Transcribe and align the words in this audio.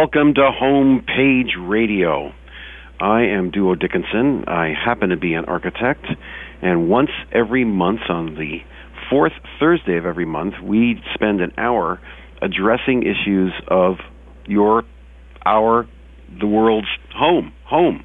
welcome 0.00 0.32
to 0.32 0.48
Homepage 0.62 1.50
Radio. 1.58 2.32
I 3.00 3.22
am 3.22 3.50
Duo 3.50 3.74
Dickinson. 3.74 4.44
I 4.46 4.72
happen 4.72 5.08
to 5.08 5.16
be 5.16 5.34
an 5.34 5.46
architect, 5.46 6.04
and 6.62 6.88
once 6.88 7.10
every 7.32 7.64
month 7.64 8.02
on 8.08 8.36
the 8.36 8.58
fourth 9.10 9.32
Thursday 9.58 9.96
of 9.96 10.06
every 10.06 10.24
month, 10.24 10.54
we 10.62 11.02
spend 11.14 11.40
an 11.40 11.52
hour 11.58 11.98
addressing 12.40 13.02
issues 13.02 13.52
of 13.66 13.96
your, 14.46 14.84
our, 15.44 15.88
the 16.38 16.46
world's 16.46 16.86
home, 17.12 17.52
home. 17.64 18.04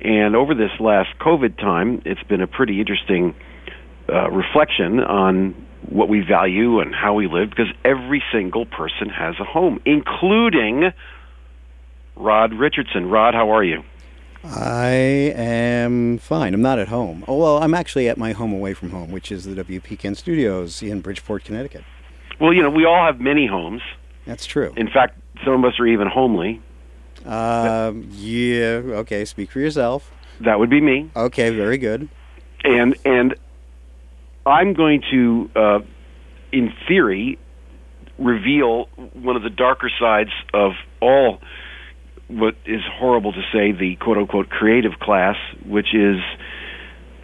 And 0.00 0.36
over 0.36 0.54
this 0.54 0.70
last 0.78 1.08
COVID 1.20 1.58
time, 1.58 2.00
it's 2.04 2.22
been 2.28 2.42
a 2.42 2.46
pretty 2.46 2.78
interesting 2.78 3.34
uh, 4.08 4.30
reflection 4.30 5.00
on 5.00 5.66
what 5.90 6.08
we 6.08 6.20
value 6.20 6.80
and 6.80 6.94
how 6.94 7.14
we 7.14 7.26
live 7.26 7.50
because 7.50 7.72
every 7.84 8.22
single 8.32 8.66
person 8.66 9.08
has 9.08 9.36
a 9.40 9.44
home, 9.44 9.80
including 9.84 10.92
Rod 12.16 12.52
Richardson. 12.52 13.08
Rod, 13.08 13.34
how 13.34 13.50
are 13.50 13.64
you? 13.64 13.82
I 14.44 14.90
am 15.34 16.18
fine. 16.18 16.54
I'm 16.54 16.62
not 16.62 16.78
at 16.78 16.88
home. 16.88 17.24
Oh, 17.26 17.36
well, 17.36 17.62
I'm 17.62 17.74
actually 17.74 18.08
at 18.08 18.16
my 18.18 18.32
home 18.32 18.52
away 18.52 18.72
from 18.72 18.90
home, 18.90 19.10
which 19.10 19.32
is 19.32 19.44
the 19.44 19.64
WPKN 19.64 20.16
Studios 20.16 20.82
in 20.82 21.00
Bridgeport, 21.00 21.44
Connecticut. 21.44 21.84
Well, 22.40 22.52
you 22.52 22.62
know, 22.62 22.70
we 22.70 22.84
all 22.84 23.04
have 23.04 23.20
many 23.20 23.46
homes. 23.46 23.82
That's 24.26 24.46
true. 24.46 24.72
In 24.76 24.88
fact, 24.88 25.18
some 25.44 25.54
of 25.54 25.64
us 25.64 25.80
are 25.80 25.86
even 25.86 26.06
homely. 26.06 26.60
Uh, 27.26 27.92
yeah. 28.10 28.80
Okay. 28.84 29.24
Speak 29.24 29.50
for 29.50 29.58
yourself. 29.58 30.12
That 30.40 30.60
would 30.60 30.70
be 30.70 30.80
me. 30.80 31.10
Okay. 31.16 31.50
Very 31.50 31.78
good. 31.78 32.08
And 32.64 32.96
and 33.04 33.34
I'm 34.48 34.72
going 34.72 35.02
to, 35.10 35.50
uh, 35.54 35.78
in 36.52 36.72
theory, 36.88 37.38
reveal 38.18 38.86
one 39.12 39.36
of 39.36 39.42
the 39.42 39.50
darker 39.50 39.90
sides 40.00 40.30
of 40.54 40.72
all 41.02 41.38
what 42.28 42.54
is 42.66 42.80
horrible 42.98 43.32
to 43.32 43.42
say 43.52 43.72
the 43.72 43.96
quote 44.00 44.16
unquote 44.16 44.48
creative 44.48 44.92
class, 45.00 45.36
which 45.66 45.94
is 45.94 46.16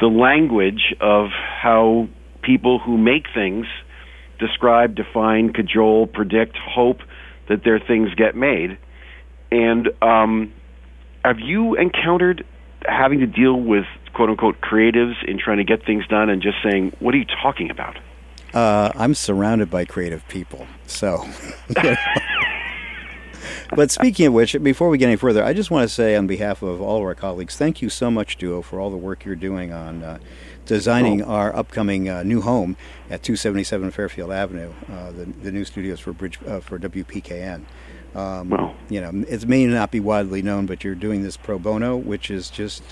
the 0.01 0.07
language 0.07 0.95
of 1.01 1.29
how 1.63 2.09
people 2.43 2.79
who 2.79 2.99
make 2.99 3.25
things 3.35 3.67
describe, 4.39 4.95
define, 4.95 5.53
cajole, 5.53 6.07
predict, 6.07 6.57
hope 6.57 6.99
that 7.49 7.65
their 7.65 7.79
things 7.79 8.09
get 8.17 8.37
made. 8.37 8.79
And 9.51 9.89
um, 10.03 10.53
have 11.25 11.39
you 11.39 11.75
encountered 11.77 12.45
having 12.87 13.21
to 13.21 13.27
deal 13.27 13.59
with 13.59 13.85
quote 14.15 14.31
unquote 14.31 14.61
creatives 14.61 15.23
in 15.27 15.39
trying 15.39 15.59
to 15.59 15.65
get 15.65 15.85
things 15.85 16.07
done 16.07 16.31
and 16.31 16.41
just 16.41 16.57
saying, 16.63 16.93
"What 17.01 17.15
are 17.15 17.19
you 17.19 17.27
talking 17.43 17.71
about?" 17.71 17.99
Uh, 18.55 18.93
I'm 18.95 19.15
surrounded 19.15 19.71
by 19.71 19.85
creative 19.85 20.27
people, 20.29 20.67
so. 20.87 21.29
but 23.75 23.91
speaking 23.91 24.27
of 24.27 24.33
which, 24.33 24.57
before 24.63 24.89
we 24.89 24.97
get 24.97 25.09
any 25.09 25.17
further, 25.17 25.43
I 25.43 25.53
just 25.53 25.73
want 25.73 25.89
to 25.89 25.93
say 25.93 26.15
on 26.15 26.29
behalf 26.29 26.63
of 26.63 26.81
all 26.81 26.99
of 26.99 27.03
our 27.03 27.17
colleagues, 27.17 27.57
thank 27.57 27.83
you 27.83 27.91
so 27.91 28.13
much, 28.13 28.37
Duo, 28.37 28.63
for 28.63 28.79
all 28.79 28.91
the 28.91 28.97
work 28.97 29.25
you're 29.25 29.35
doing 29.35 29.73
on 29.73 30.05
uh, 30.05 30.19
designing 30.67 31.23
oh. 31.23 31.27
our 31.27 31.57
upcoming 31.57 32.09
uh, 32.09 32.23
new 32.23 32.41
home 32.41 32.77
at 33.11 33.25
277 33.25 33.91
Fairfield 33.91 34.31
Avenue, 34.31 34.73
uh, 34.91 35.11
the, 35.11 35.25
the 35.25 35.51
new 35.51 35.65
studios 35.65 35.99
for 35.99 36.13
Bridge 36.13 36.39
uh, 36.47 36.61
for 36.61 36.79
WPKN. 36.79 37.65
Um, 38.15 38.51
well, 38.51 38.77
you 38.89 39.01
know, 39.01 39.25
it 39.29 39.47
may 39.49 39.67
not 39.67 39.91
be 39.91 39.99
widely 39.99 40.43
known, 40.43 40.67
but 40.67 40.85
you're 40.85 40.95
doing 40.95 41.23
this 41.23 41.37
pro 41.37 41.59
bono, 41.59 41.97
which 41.97 42.31
is 42.31 42.49
just 42.51 42.83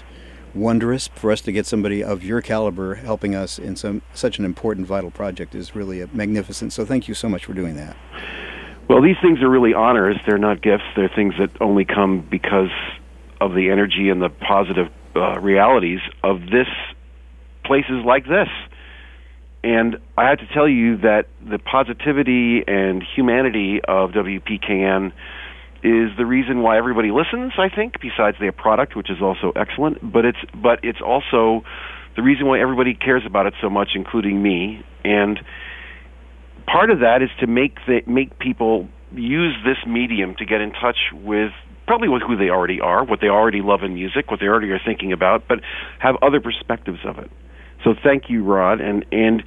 wondrous. 0.54 1.08
For 1.08 1.30
us 1.32 1.40
to 1.42 1.52
get 1.52 1.66
somebody 1.66 2.02
of 2.02 2.22
your 2.22 2.40
caliber 2.40 2.96
helping 2.96 3.34
us 3.34 3.58
in 3.58 3.76
some 3.76 4.02
such 4.14 4.38
an 4.38 4.44
important, 4.44 4.86
vital 4.86 5.10
project 5.10 5.54
is 5.54 5.74
really 5.74 6.04
magnificent. 6.12 6.72
So, 6.72 6.84
thank 6.84 7.08
you 7.08 7.14
so 7.14 7.28
much 7.28 7.44
for 7.44 7.52
doing 7.52 7.76
that. 7.76 7.96
Well, 8.88 9.00
these 9.00 9.16
things 9.22 9.40
are 9.40 9.48
really 9.48 9.74
honors. 9.74 10.16
They're 10.26 10.38
not 10.38 10.60
gifts. 10.60 10.84
They're 10.96 11.08
things 11.08 11.34
that 11.38 11.50
only 11.60 11.84
come 11.84 12.26
because 12.30 12.70
of 13.40 13.54
the 13.54 13.70
energy 13.70 14.10
and 14.10 14.20
the 14.20 14.28
positive 14.28 14.90
uh, 15.16 15.40
realities 15.40 16.00
of 16.22 16.40
this 16.50 16.68
places 17.64 18.04
like 18.04 18.24
this. 18.26 18.48
And 19.64 19.98
I 20.18 20.28
have 20.28 20.38
to 20.38 20.46
tell 20.52 20.68
you 20.68 20.96
that 20.98 21.28
the 21.40 21.58
positivity 21.58 22.64
and 22.66 23.02
humanity 23.02 23.80
of 23.86 24.10
WPKN 24.10 25.12
is 25.82 26.10
the 26.16 26.26
reason 26.26 26.62
why 26.62 26.78
everybody 26.78 27.10
listens. 27.10 27.52
I 27.58 27.68
think, 27.68 27.94
besides 28.00 28.36
their 28.40 28.52
product, 28.52 28.96
which 28.96 29.10
is 29.10 29.20
also 29.20 29.52
excellent, 29.56 29.98
but 30.12 30.24
it's 30.24 30.38
but 30.54 30.80
it's 30.82 31.00
also 31.00 31.64
the 32.16 32.22
reason 32.22 32.46
why 32.46 32.60
everybody 32.60 32.94
cares 32.94 33.22
about 33.26 33.46
it 33.46 33.54
so 33.60 33.70
much, 33.70 33.90
including 33.94 34.42
me. 34.42 34.84
And 35.04 35.40
part 36.66 36.90
of 36.90 37.00
that 37.00 37.22
is 37.22 37.30
to 37.40 37.46
make 37.46 37.76
the, 37.86 38.02
make 38.06 38.38
people 38.38 38.88
use 39.12 39.54
this 39.64 39.78
medium 39.86 40.34
to 40.38 40.44
get 40.44 40.60
in 40.60 40.72
touch 40.72 40.98
with 41.12 41.52
probably 41.86 42.08
with 42.08 42.22
who 42.22 42.36
they 42.36 42.48
already 42.48 42.80
are, 42.80 43.04
what 43.04 43.20
they 43.20 43.28
already 43.28 43.60
love 43.60 43.82
in 43.82 43.94
music, 43.94 44.30
what 44.30 44.40
they 44.40 44.46
already 44.46 44.70
are 44.70 44.80
thinking 44.84 45.12
about, 45.12 45.48
but 45.48 45.58
have 45.98 46.16
other 46.22 46.40
perspectives 46.40 47.00
of 47.04 47.18
it. 47.18 47.30
So 47.84 47.94
thank 48.02 48.24
you, 48.28 48.44
Rod, 48.44 48.80
and 48.80 49.04
and 49.10 49.42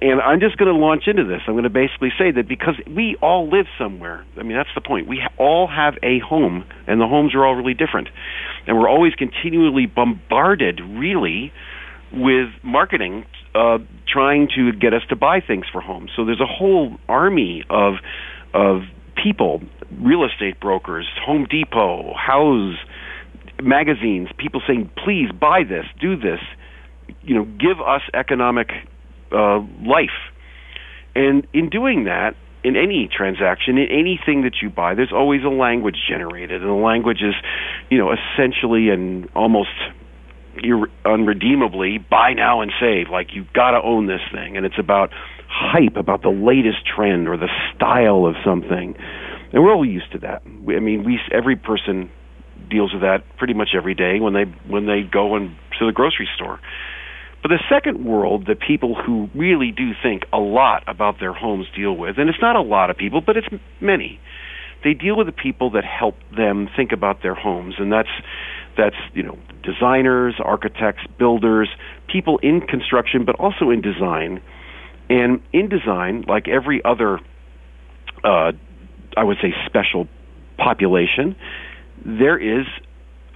and 0.00 0.20
I'm 0.20 0.40
just 0.40 0.56
going 0.56 0.72
to 0.72 0.78
launch 0.78 1.04
into 1.06 1.24
this. 1.24 1.40
I'm 1.46 1.54
going 1.54 1.64
to 1.64 1.70
basically 1.70 2.10
say 2.18 2.30
that 2.30 2.48
because 2.48 2.74
we 2.86 3.16
all 3.22 3.48
live 3.48 3.66
somewhere. 3.78 4.24
I 4.38 4.42
mean, 4.42 4.56
that's 4.56 4.74
the 4.74 4.80
point. 4.80 5.08
We 5.08 5.22
all 5.38 5.66
have 5.66 5.94
a 6.02 6.18
home, 6.18 6.64
and 6.86 7.00
the 7.00 7.06
homes 7.06 7.34
are 7.34 7.44
all 7.44 7.54
really 7.54 7.74
different, 7.74 8.08
and 8.66 8.78
we're 8.78 8.88
always 8.88 9.14
continually 9.14 9.86
bombarded, 9.86 10.80
really, 10.80 11.52
with 12.12 12.48
marketing 12.62 13.24
uh, 13.54 13.78
trying 14.06 14.48
to 14.56 14.72
get 14.72 14.92
us 14.92 15.02
to 15.08 15.16
buy 15.16 15.40
things 15.40 15.64
for 15.72 15.80
homes. 15.80 16.10
So 16.14 16.24
there's 16.24 16.40
a 16.40 16.46
whole 16.46 16.96
army 17.08 17.64
of 17.70 17.94
of 18.54 18.82
people, 19.22 19.60
real 19.98 20.24
estate 20.24 20.60
brokers, 20.60 21.06
Home 21.24 21.46
Depot, 21.50 22.14
Houzz, 22.14 22.76
magazines, 23.62 24.28
people 24.38 24.62
saying, 24.66 24.90
"Please 25.02 25.30
buy 25.32 25.62
this, 25.64 25.86
do 26.00 26.16
this." 26.16 26.40
you 27.22 27.34
know, 27.34 27.44
give 27.44 27.80
us 27.80 28.02
economic 28.14 28.68
uh, 29.32 29.60
life. 29.86 30.16
And 31.14 31.46
in 31.52 31.70
doing 31.70 32.04
that, 32.04 32.36
in 32.62 32.76
any 32.76 33.08
transaction, 33.14 33.78
in 33.78 33.88
anything 33.90 34.42
that 34.42 34.56
you 34.60 34.70
buy, 34.70 34.94
there's 34.94 35.12
always 35.12 35.44
a 35.44 35.48
language 35.48 35.96
generated, 36.08 36.62
and 36.62 36.70
the 36.70 36.74
language 36.74 37.22
is, 37.22 37.34
you 37.90 37.98
know, 37.98 38.12
essentially 38.12 38.90
and 38.90 39.28
almost 39.34 39.70
ir- 40.62 40.90
unredeemably 41.04 41.98
buy 42.10 42.32
now 42.32 42.60
and 42.60 42.72
save. 42.80 43.08
Like 43.10 43.28
you've 43.32 43.52
got 43.52 43.70
to 43.70 43.80
own 43.82 44.06
this 44.06 44.20
thing, 44.32 44.56
and 44.56 44.66
it's 44.66 44.78
about 44.78 45.10
hype, 45.48 45.96
about 45.96 46.22
the 46.22 46.30
latest 46.30 46.78
trend 46.84 47.28
or 47.28 47.36
the 47.36 47.48
style 47.74 48.26
of 48.26 48.34
something, 48.44 48.96
and 49.52 49.62
we're 49.62 49.72
all 49.72 49.86
used 49.86 50.10
to 50.12 50.18
that. 50.18 50.42
I 50.44 50.80
mean, 50.80 51.04
we 51.04 51.20
every 51.32 51.56
person 51.56 52.10
deals 52.68 52.92
with 52.92 53.02
that 53.02 53.22
pretty 53.38 53.54
much 53.54 53.70
every 53.76 53.94
day 53.94 54.18
when 54.20 54.34
they 54.34 54.44
when 54.68 54.86
they 54.86 55.02
go 55.02 55.36
and 55.36 55.54
to 55.78 55.86
the 55.86 55.92
grocery 55.92 56.28
store. 56.34 56.58
But 57.46 57.58
the 57.58 57.76
second 57.76 58.04
world 58.04 58.46
that 58.48 58.58
people 58.58 58.96
who 58.96 59.30
really 59.32 59.70
do 59.70 59.92
think 60.02 60.24
a 60.32 60.38
lot 60.38 60.82
about 60.88 61.20
their 61.20 61.32
homes 61.32 61.66
deal 61.76 61.96
with, 61.96 62.18
and 62.18 62.28
it's 62.28 62.40
not 62.42 62.56
a 62.56 62.60
lot 62.60 62.90
of 62.90 62.96
people, 62.96 63.20
but 63.20 63.36
it's 63.36 63.46
many. 63.80 64.18
They 64.82 64.94
deal 64.94 65.16
with 65.16 65.28
the 65.28 65.32
people 65.32 65.70
that 65.70 65.84
help 65.84 66.16
them 66.36 66.68
think 66.74 66.90
about 66.90 67.22
their 67.22 67.36
homes, 67.36 67.76
and 67.78 67.92
that's 67.92 68.08
that's 68.76 68.96
you 69.14 69.22
know 69.22 69.38
designers, 69.62 70.34
architects, 70.44 71.02
builders, 71.20 71.68
people 72.12 72.40
in 72.42 72.62
construction, 72.62 73.24
but 73.24 73.36
also 73.36 73.70
in 73.70 73.80
design. 73.80 74.42
And 75.08 75.40
in 75.52 75.68
design, 75.68 76.24
like 76.26 76.48
every 76.48 76.84
other, 76.84 77.20
uh, 78.24 78.50
I 79.16 79.22
would 79.22 79.36
say, 79.40 79.54
special 79.66 80.08
population, 80.58 81.36
there 82.04 82.38
is 82.38 82.66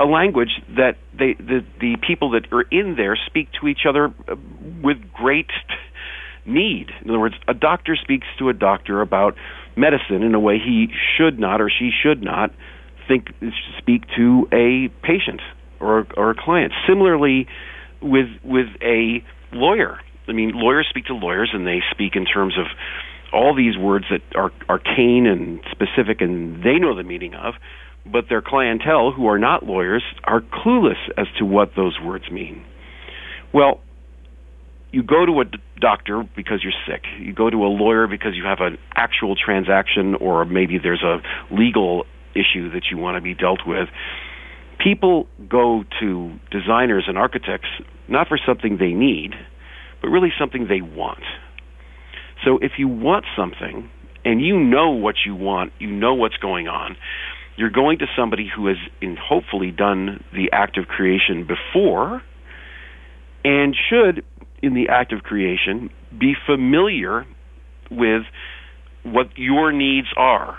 a 0.00 0.06
language 0.06 0.50
that 0.76 0.96
they 1.12 1.34
the 1.34 1.60
the 1.78 1.96
people 2.06 2.30
that 2.30 2.50
are 2.52 2.62
in 2.62 2.96
there 2.96 3.16
speak 3.26 3.48
to 3.60 3.68
each 3.68 3.84
other 3.88 4.06
uh, 4.06 4.34
with 4.82 4.96
great 5.12 5.50
need. 6.46 6.90
In 7.02 7.10
other 7.10 7.20
words, 7.20 7.34
a 7.46 7.54
doctor 7.54 7.96
speaks 7.96 8.26
to 8.38 8.48
a 8.48 8.54
doctor 8.54 9.02
about 9.02 9.36
medicine 9.76 10.22
in 10.22 10.34
a 10.34 10.40
way 10.40 10.58
he 10.58 10.88
should 11.16 11.38
not 11.38 11.60
or 11.60 11.70
she 11.70 11.90
should 12.02 12.22
not 12.22 12.50
think 13.06 13.28
speak 13.78 14.04
to 14.16 14.48
a 14.52 14.88
patient 15.04 15.40
or 15.80 16.06
or 16.16 16.30
a 16.30 16.34
client. 16.34 16.72
Similarly, 16.88 17.46
with 18.00 18.28
with 18.42 18.68
a 18.82 19.22
lawyer. 19.52 20.00
I 20.28 20.32
mean, 20.32 20.52
lawyers 20.54 20.86
speak 20.88 21.06
to 21.06 21.14
lawyers, 21.14 21.50
and 21.52 21.66
they 21.66 21.82
speak 21.90 22.14
in 22.14 22.24
terms 22.24 22.54
of 22.56 22.66
all 23.32 23.54
these 23.54 23.76
words 23.76 24.04
that 24.10 24.22
are 24.36 24.52
arcane 24.68 25.26
and 25.26 25.60
specific, 25.70 26.20
and 26.20 26.62
they 26.62 26.78
know 26.78 26.96
the 26.96 27.02
meaning 27.02 27.34
of 27.34 27.54
but 28.04 28.24
their 28.28 28.42
clientele, 28.42 29.12
who 29.12 29.26
are 29.26 29.38
not 29.38 29.64
lawyers, 29.64 30.02
are 30.24 30.40
clueless 30.40 30.98
as 31.16 31.26
to 31.38 31.44
what 31.44 31.72
those 31.76 31.98
words 32.02 32.30
mean. 32.30 32.64
Well, 33.52 33.80
you 34.92 35.02
go 35.02 35.24
to 35.24 35.40
a 35.40 35.44
doctor 35.80 36.28
because 36.36 36.60
you're 36.62 36.72
sick. 36.86 37.04
You 37.20 37.32
go 37.32 37.48
to 37.48 37.56
a 37.58 37.68
lawyer 37.68 38.06
because 38.06 38.34
you 38.34 38.44
have 38.44 38.58
an 38.60 38.78
actual 38.94 39.36
transaction 39.36 40.14
or 40.14 40.44
maybe 40.44 40.78
there's 40.82 41.02
a 41.02 41.18
legal 41.54 42.04
issue 42.34 42.70
that 42.72 42.84
you 42.90 42.98
want 42.98 43.16
to 43.16 43.20
be 43.20 43.34
dealt 43.34 43.60
with. 43.66 43.88
People 44.82 45.26
go 45.48 45.84
to 46.00 46.38
designers 46.50 47.04
and 47.06 47.18
architects 47.18 47.68
not 48.08 48.28
for 48.28 48.38
something 48.44 48.78
they 48.78 48.92
need, 48.92 49.34
but 50.00 50.08
really 50.08 50.32
something 50.38 50.66
they 50.68 50.80
want. 50.80 51.22
So 52.44 52.58
if 52.60 52.72
you 52.78 52.88
want 52.88 53.24
something 53.36 53.90
and 54.24 54.40
you 54.40 54.58
know 54.58 54.90
what 54.90 55.16
you 55.24 55.34
want, 55.34 55.72
you 55.78 55.90
know 55.90 56.14
what's 56.14 56.36
going 56.36 56.66
on, 56.66 56.96
You're 57.60 57.68
going 57.68 57.98
to 57.98 58.06
somebody 58.16 58.48
who 58.56 58.68
has 58.68 58.78
in, 59.02 59.18
hopefully 59.20 59.70
done 59.70 60.24
the 60.32 60.48
act 60.50 60.78
of 60.78 60.86
creation 60.86 61.46
before 61.46 62.22
and 63.44 63.76
should, 63.90 64.24
in 64.62 64.72
the 64.72 64.88
act 64.88 65.12
of 65.12 65.22
creation, 65.22 65.90
be 66.18 66.32
familiar 66.46 67.26
with 67.90 68.22
what 69.02 69.26
your 69.36 69.72
needs 69.72 70.06
are. 70.16 70.58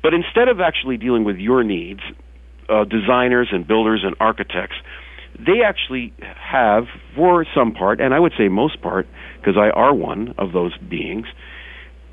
But 0.00 0.14
instead 0.14 0.46
of 0.46 0.60
actually 0.60 0.96
dealing 0.96 1.24
with 1.24 1.38
your 1.38 1.64
needs, 1.64 2.02
uh, 2.68 2.84
designers 2.84 3.48
and 3.50 3.66
builders 3.66 4.02
and 4.04 4.14
architects, 4.20 4.76
they 5.36 5.62
actually 5.66 6.14
have, 6.36 6.84
for 7.16 7.44
some 7.52 7.72
part, 7.72 8.00
and 8.00 8.14
I 8.14 8.20
would 8.20 8.32
say 8.38 8.46
most 8.46 8.80
part, 8.80 9.08
because 9.40 9.56
I 9.56 9.70
are 9.70 9.92
one 9.92 10.36
of 10.38 10.52
those 10.52 10.78
beings, 10.78 11.26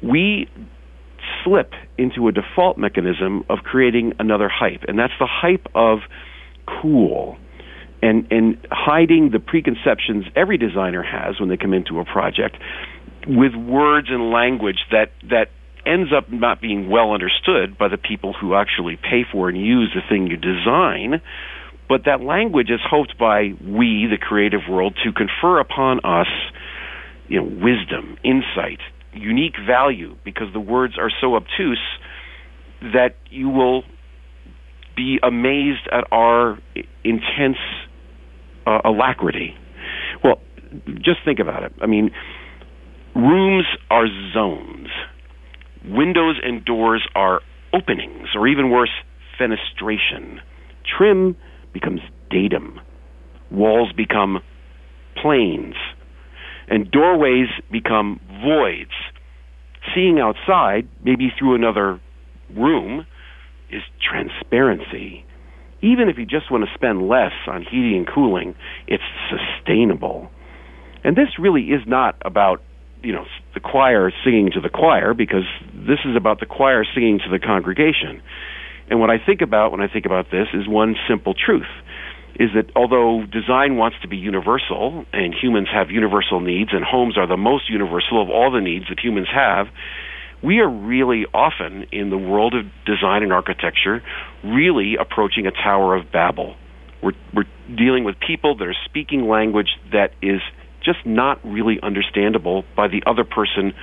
we 0.01 0.50
slip 1.44 1.72
into 1.98 2.28
a 2.28 2.31
default 2.31 2.78
mechanism 2.78 3.44
of 3.50 3.60
creating 3.60 4.13
another 4.19 4.50
hype, 4.50 4.84
and 4.88 4.98
that's 4.98 5.13
the 5.19 5.28
hype 5.30 5.68
of 5.75 6.00
cool 6.81 7.38
and 8.04 8.28
and 8.31 8.57
hiding 8.69 9.31
the 9.31 9.40
preconceptions 9.40 10.25
every 10.36 10.57
designer 10.57 11.01
has 11.01 11.40
when 11.40 11.50
they 11.50 11.57
come 11.57 11.74
into 11.74 12.00
a 12.00 12.06
project 12.06 12.57
with 13.25 13.56
words 13.56 14.07
and 14.10 14.30
language 14.30 14.80
that 14.92 15.12
that 15.30 15.48
ends 15.86 16.12
up 16.16 16.31
not 16.31 16.62
being 16.62 16.90
well 16.90 17.12
understood 17.13 17.78
by 17.78 17.88
the 17.88 17.98
people 17.98 18.34
who 18.34 18.56
actually 18.56 18.98
pay 18.98 19.24
for 19.30 19.50
and 19.50 19.57
use 19.57 19.92
the 19.96 20.01
thing 20.07 20.28
you 20.28 20.38
design 20.38 21.22
but 21.89 22.06
that 22.06 22.22
language 22.22 22.69
is 22.69 22.80
hoped 22.84 23.18
by 23.18 23.54
we 23.62 24.07
the 24.10 24.18
creative 24.19 24.62
world 24.69 24.98
to 25.04 25.12
confer 25.12 25.60
upon 25.60 26.00
us 26.04 26.28
you 27.28 27.38
know 27.39 27.44
wisdom 27.44 28.18
insight 28.24 28.80
unique 29.15 29.56
value 29.65 30.15
because 30.24 30.48
the 30.54 30.60
words 30.60 30.95
are 30.98 31.12
so 31.21 31.36
obtuse 31.36 31.81
that 32.81 33.15
you 33.30 33.50
will 33.50 33.83
be 34.95 35.19
amazed 35.24 35.88
at 35.92 36.06
our 36.12 36.60
intense 37.04 37.57
uh, 38.65 38.80
alacrity. 38.86 39.56
Well, 40.24 40.39
just 40.98 41.19
think 41.25 41.39
about 41.39 41.63
it. 41.63 41.74
I 41.81 41.88
mean, 41.88 42.12
rooms 43.15 43.65
are 43.89 44.06
zones. 44.33 44.88
Windows 45.86 46.38
and 46.44 46.63
doors 46.63 47.07
are 47.15 47.42
openings, 47.74 48.30
or 48.36 48.48
even 48.48 48.69
worse, 48.69 48.92
fenestration. 49.39 50.39
Trim 50.98 51.36
becomes 51.74 52.01
datum. 52.30 52.80
Walls 53.51 53.92
become 53.94 54.39
planes 55.21 55.75
and 56.68 56.89
doorways 56.92 57.48
become 57.71 58.19
voids. 58.44 58.92
Seeing 59.95 60.19
outside, 60.19 60.88
maybe 61.04 61.31
through 61.38 61.56
another 61.56 62.00
room, 62.56 63.06
is 63.69 63.81
transparency. 64.01 65.25
Even 65.81 66.07
if 66.10 66.18
you 66.18 66.25
just 66.25 66.51
want 66.51 66.63
to 66.63 66.74
spend 66.74 67.07
less 67.07 67.34
on 67.48 67.63
heating 67.63 67.98
and 67.98 68.07
cooling, 68.07 68.56
it's 68.88 69.04
sustainable. 69.30 70.30
And 71.04 71.16
this 71.16 71.38
really 71.38 71.63
is 71.63 71.81
not 71.86 72.16
about, 72.24 72.62
you 73.01 73.12
know, 73.12 73.25
the 73.54 73.60
choir 73.60 74.12
singing 74.24 74.51
to 74.54 74.62
the 74.62 74.69
choir 74.69 75.13
because 75.13 75.44
this 75.74 76.00
is 76.06 76.16
about 76.16 76.39
the 76.39 76.46
choir 76.46 76.86
singing 76.96 77.19
to 77.19 77.30
the 77.30 77.39
congregation. 77.39 78.22
And 78.89 79.00
what 79.00 79.10
I 79.10 79.18
think 79.24 79.42
about 79.42 79.72
when 79.72 79.81
I 79.81 79.88
think 79.88 80.06
about 80.06 80.31
this 80.31 80.48
is 80.54 80.68
one 80.68 80.96
simple 81.07 81.34
truth 81.34 81.68
is 82.39 82.50
that 82.56 82.71
although 82.75 83.25
design 83.25 83.77
wants 83.77 83.97
to 84.01 84.07
be 84.07 84.18
universal 84.18 85.06
and 85.13 85.33
humans 85.33 85.68
have 85.71 85.91
universal 85.91 86.39
needs 86.39 86.71
and 86.74 86.83
homes 86.83 87.18
are 87.18 87.27
the 87.27 87.38
most 87.38 87.69
universal 87.69 88.21
of 88.21 88.30
all 88.30 88.51
the 88.51 88.62
needs 88.62 88.85
that 88.89 89.00
humans 89.00 89.27
have, 89.33 89.68
we 90.44 90.59
are 90.59 90.69
really 90.69 91.25
often 91.33 91.85
in 91.91 92.09
the 92.09 92.18
world 92.18 92.53
of 92.53 92.65
design 92.85 93.24
and 93.24 93.31
architecture 93.31 94.03
really 94.44 94.95
approaching 95.00 95.47
a 95.47 95.51
Tower 95.51 95.95
of 95.95 96.12
Babel. 96.12 96.56
We're, 97.01 97.13
we're 97.33 97.45
dealing 97.75 98.03
with 98.03 98.15
people 98.19 98.57
that 98.57 98.68
are 98.68 98.75
speaking 98.86 99.27
language 99.27 99.69
that 99.91 100.13
is 100.21 100.41
just 100.83 101.06
not 101.06 101.39
really 101.45 101.79
understandable 101.81 102.65
by 102.75 102.88
the 102.88 103.03
other 103.06 103.24
person 103.24 103.74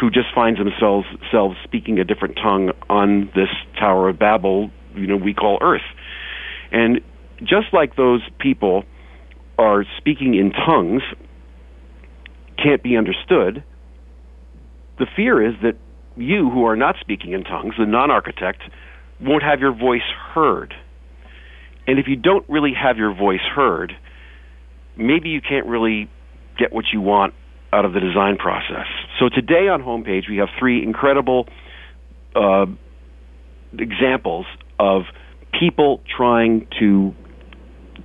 who 0.00 0.10
just 0.10 0.28
finds 0.34 0.58
themselves, 0.58 1.06
themselves 1.18 1.56
speaking 1.64 1.98
a 1.98 2.04
different 2.04 2.36
tongue 2.36 2.70
on 2.88 3.30
this 3.34 3.48
Tower 3.78 4.10
of 4.10 4.18
Babel, 4.18 4.70
you 4.94 5.06
know, 5.06 5.16
we 5.16 5.34
call 5.34 5.58
Earth. 5.60 5.86
And 6.70 7.00
just 7.40 7.72
like 7.72 7.96
those 7.96 8.22
people 8.38 8.84
are 9.58 9.84
speaking 9.98 10.34
in 10.34 10.52
tongues 10.52 11.02
can't 12.62 12.82
be 12.82 12.96
understood, 12.96 13.62
the 14.98 15.06
fear 15.14 15.46
is 15.46 15.54
that 15.62 15.76
you, 16.16 16.50
who 16.50 16.64
are 16.64 16.76
not 16.76 16.96
speaking 17.00 17.32
in 17.32 17.44
tongues, 17.44 17.74
the 17.78 17.86
non 17.86 18.10
architect, 18.10 18.62
won't 19.20 19.42
have 19.42 19.60
your 19.60 19.74
voice 19.74 20.08
heard. 20.34 20.74
And 21.86 21.98
if 21.98 22.06
you 22.08 22.16
don't 22.16 22.48
really 22.48 22.72
have 22.72 22.96
your 22.96 23.14
voice 23.14 23.40
heard, 23.54 23.92
maybe 24.96 25.28
you 25.28 25.40
can't 25.40 25.66
really 25.66 26.10
get 26.58 26.72
what 26.72 26.86
you 26.92 27.00
want 27.00 27.34
out 27.72 27.84
of 27.84 27.92
the 27.92 28.00
design 28.00 28.36
process. 28.36 28.86
So 29.18 29.28
today 29.28 29.68
on 29.68 29.82
homepage 29.82 30.28
we 30.28 30.38
have 30.38 30.48
three 30.58 30.82
incredible 30.82 31.46
uh, 32.34 32.66
examples 33.78 34.46
of 34.78 35.02
people 35.58 36.00
trying 36.16 36.66
to 36.80 37.14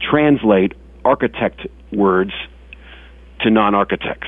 translate 0.09 0.73
architect 1.05 1.67
words 1.91 2.31
to 3.41 3.49
non 3.49 3.75
architects. 3.75 4.27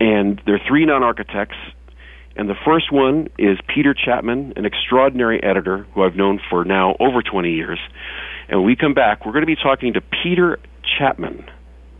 And 0.00 0.40
there 0.46 0.54
are 0.54 0.60
three 0.66 0.84
non 0.84 1.02
architects, 1.02 1.56
and 2.36 2.48
the 2.48 2.56
first 2.64 2.92
one 2.92 3.28
is 3.38 3.58
Peter 3.72 3.94
Chapman, 3.94 4.54
an 4.56 4.64
extraordinary 4.64 5.42
editor 5.42 5.86
who 5.94 6.02
I've 6.02 6.16
known 6.16 6.40
for 6.50 6.64
now 6.64 6.96
over 6.98 7.22
20 7.22 7.52
years. 7.52 7.78
And 8.48 8.60
when 8.60 8.66
we 8.66 8.76
come 8.76 8.94
back, 8.94 9.24
we're 9.24 9.32
going 9.32 9.42
to 9.42 9.46
be 9.46 9.56
talking 9.56 9.92
to 9.94 10.00
Peter 10.00 10.58
Chapman 10.98 11.44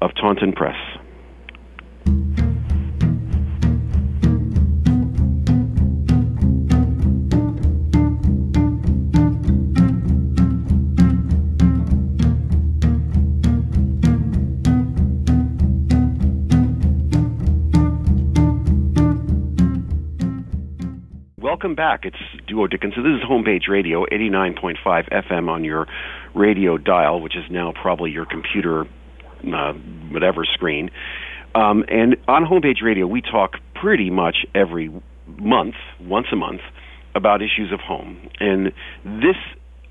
of 0.03 0.11
Taunton 0.15 0.53
Press. 0.53 0.77
Welcome 21.75 21.99
back. 21.99 22.05
It's 22.05 22.47
Duo 22.47 22.69
Dickinson. 22.69 23.03
This 23.03 23.21
is 23.21 23.29
Homepage 23.29 23.69
Radio, 23.69 24.05
89.5 24.07 24.77
FM 25.11 25.49
on 25.49 25.65
your 25.65 25.89
radio 26.33 26.79
dial, 26.79 27.21
which 27.21 27.37
is 27.37 27.45
now 27.51 27.73
probably 27.73 28.13
your 28.13 28.27
computer, 28.27 28.83
uh, 28.83 29.73
whatever 30.13 30.45
screen. 30.45 30.91
Um, 31.55 31.85
and 31.89 32.17
on 32.29 32.45
Homepage 32.45 32.83
Radio, 32.83 33.09
we 33.09 33.23
talk 33.23 33.55
pretty 33.75 34.09
much 34.11 34.47
every 34.55 34.89
month, 35.27 35.75
once 36.01 36.27
a 36.33 36.37
month, 36.37 36.61
about 37.17 37.43
issues 37.43 37.73
of 37.73 37.81
home. 37.81 38.29
And 38.39 38.73
this 39.05 39.37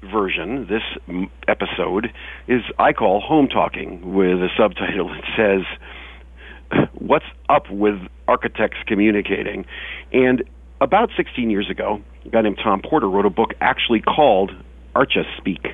version, 0.09 0.67
this 0.69 1.27
episode, 1.49 2.13
is 2.47 2.61
I 2.79 2.93
call 2.93 3.19
Home 3.19 3.49
Talking 3.49 4.13
with 4.13 4.39
a 4.39 4.49
subtitle 4.57 5.09
that 5.09 5.25
says, 5.35 6.87
What's 6.93 7.25
Up 7.49 7.69
with 7.69 7.95
Architects 8.27 8.77
Communicating? 8.87 9.65
And 10.13 10.43
about 10.83 11.09
16 11.15 11.49
years 11.49 11.69
ago, 11.69 12.01
a 12.25 12.29
guy 12.29 12.41
named 12.41 12.59
Tom 12.61 12.81
Porter 12.81 13.09
wrote 13.09 13.25
a 13.25 13.29
book 13.29 13.51
actually 13.61 14.01
called 14.01 14.51
Archa 14.95 15.23
Speak. 15.37 15.65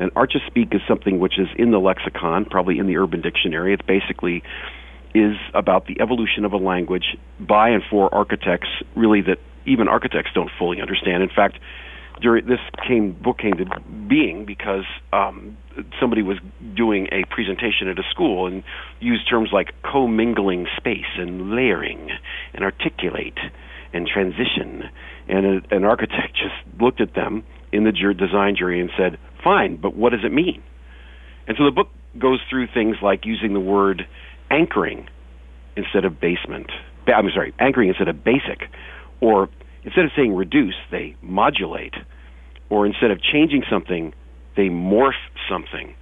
And 0.00 0.12
Archispeak 0.14 0.74
is 0.74 0.80
something 0.88 1.18
which 1.18 1.38
is 1.38 1.46
in 1.56 1.70
the 1.70 1.78
lexicon, 1.78 2.46
probably 2.46 2.78
in 2.78 2.86
the 2.86 2.96
Urban 2.96 3.20
Dictionary. 3.20 3.74
It 3.74 3.86
basically 3.86 4.42
is 5.14 5.36
about 5.54 5.86
the 5.86 6.00
evolution 6.00 6.44
of 6.44 6.52
a 6.52 6.56
language 6.56 7.16
by 7.38 7.68
and 7.68 7.82
for 7.90 8.12
architects, 8.14 8.68
really 8.96 9.20
that 9.22 9.38
even 9.66 9.88
architects 9.88 10.30
don't 10.34 10.50
fully 10.58 10.80
understand. 10.80 11.22
In 11.22 11.28
fact, 11.28 11.58
during 12.22 12.46
this 12.46 12.60
came 12.86 13.12
book 13.12 13.38
came 13.38 13.56
to 13.56 13.66
being 14.08 14.46
because 14.46 14.84
um, 15.12 15.56
somebody 16.00 16.22
was 16.22 16.38
doing 16.74 17.08
a 17.12 17.24
presentation 17.32 17.88
at 17.88 17.98
a 17.98 18.02
school 18.10 18.46
and 18.46 18.62
used 19.00 19.28
terms 19.28 19.50
like 19.52 19.68
commingling 19.82 20.66
space 20.76 21.12
and 21.18 21.50
layering 21.50 22.10
and 22.54 22.64
articulate 22.64 23.38
and 23.92 24.06
transition. 24.06 24.84
And 25.28 25.46
a, 25.46 25.76
an 25.76 25.84
architect 25.84 26.34
just 26.34 26.80
looked 26.80 27.00
at 27.00 27.14
them 27.14 27.44
in 27.72 27.84
the 27.84 27.92
jur- 27.92 28.14
design 28.14 28.56
jury 28.56 28.80
and 28.80 28.90
said, 28.96 29.18
"Fine, 29.42 29.76
but 29.76 29.96
what 29.96 30.10
does 30.10 30.24
it 30.24 30.32
mean?" 30.32 30.62
And 31.46 31.56
so 31.56 31.64
the 31.64 31.70
book 31.70 31.88
goes 32.18 32.40
through 32.48 32.68
things 32.74 32.96
like 33.02 33.24
using 33.24 33.52
the 33.52 33.60
word 33.60 34.06
anchoring 34.50 35.08
instead 35.76 36.04
of 36.04 36.20
basement. 36.20 36.70
I'm 37.06 37.28
sorry, 37.34 37.52
anchoring 37.58 37.88
instead 37.88 38.08
of 38.08 38.22
basic, 38.22 38.68
or 39.20 39.48
instead 39.84 40.04
of 40.04 40.10
saying 40.16 40.34
reduce, 40.34 40.74
they 40.90 41.16
modulate, 41.22 41.94
or 42.68 42.86
instead 42.86 43.10
of 43.10 43.20
changing 43.22 43.64
something, 43.70 44.12
they 44.56 44.68
morph 44.68 45.12
something. 45.48 45.94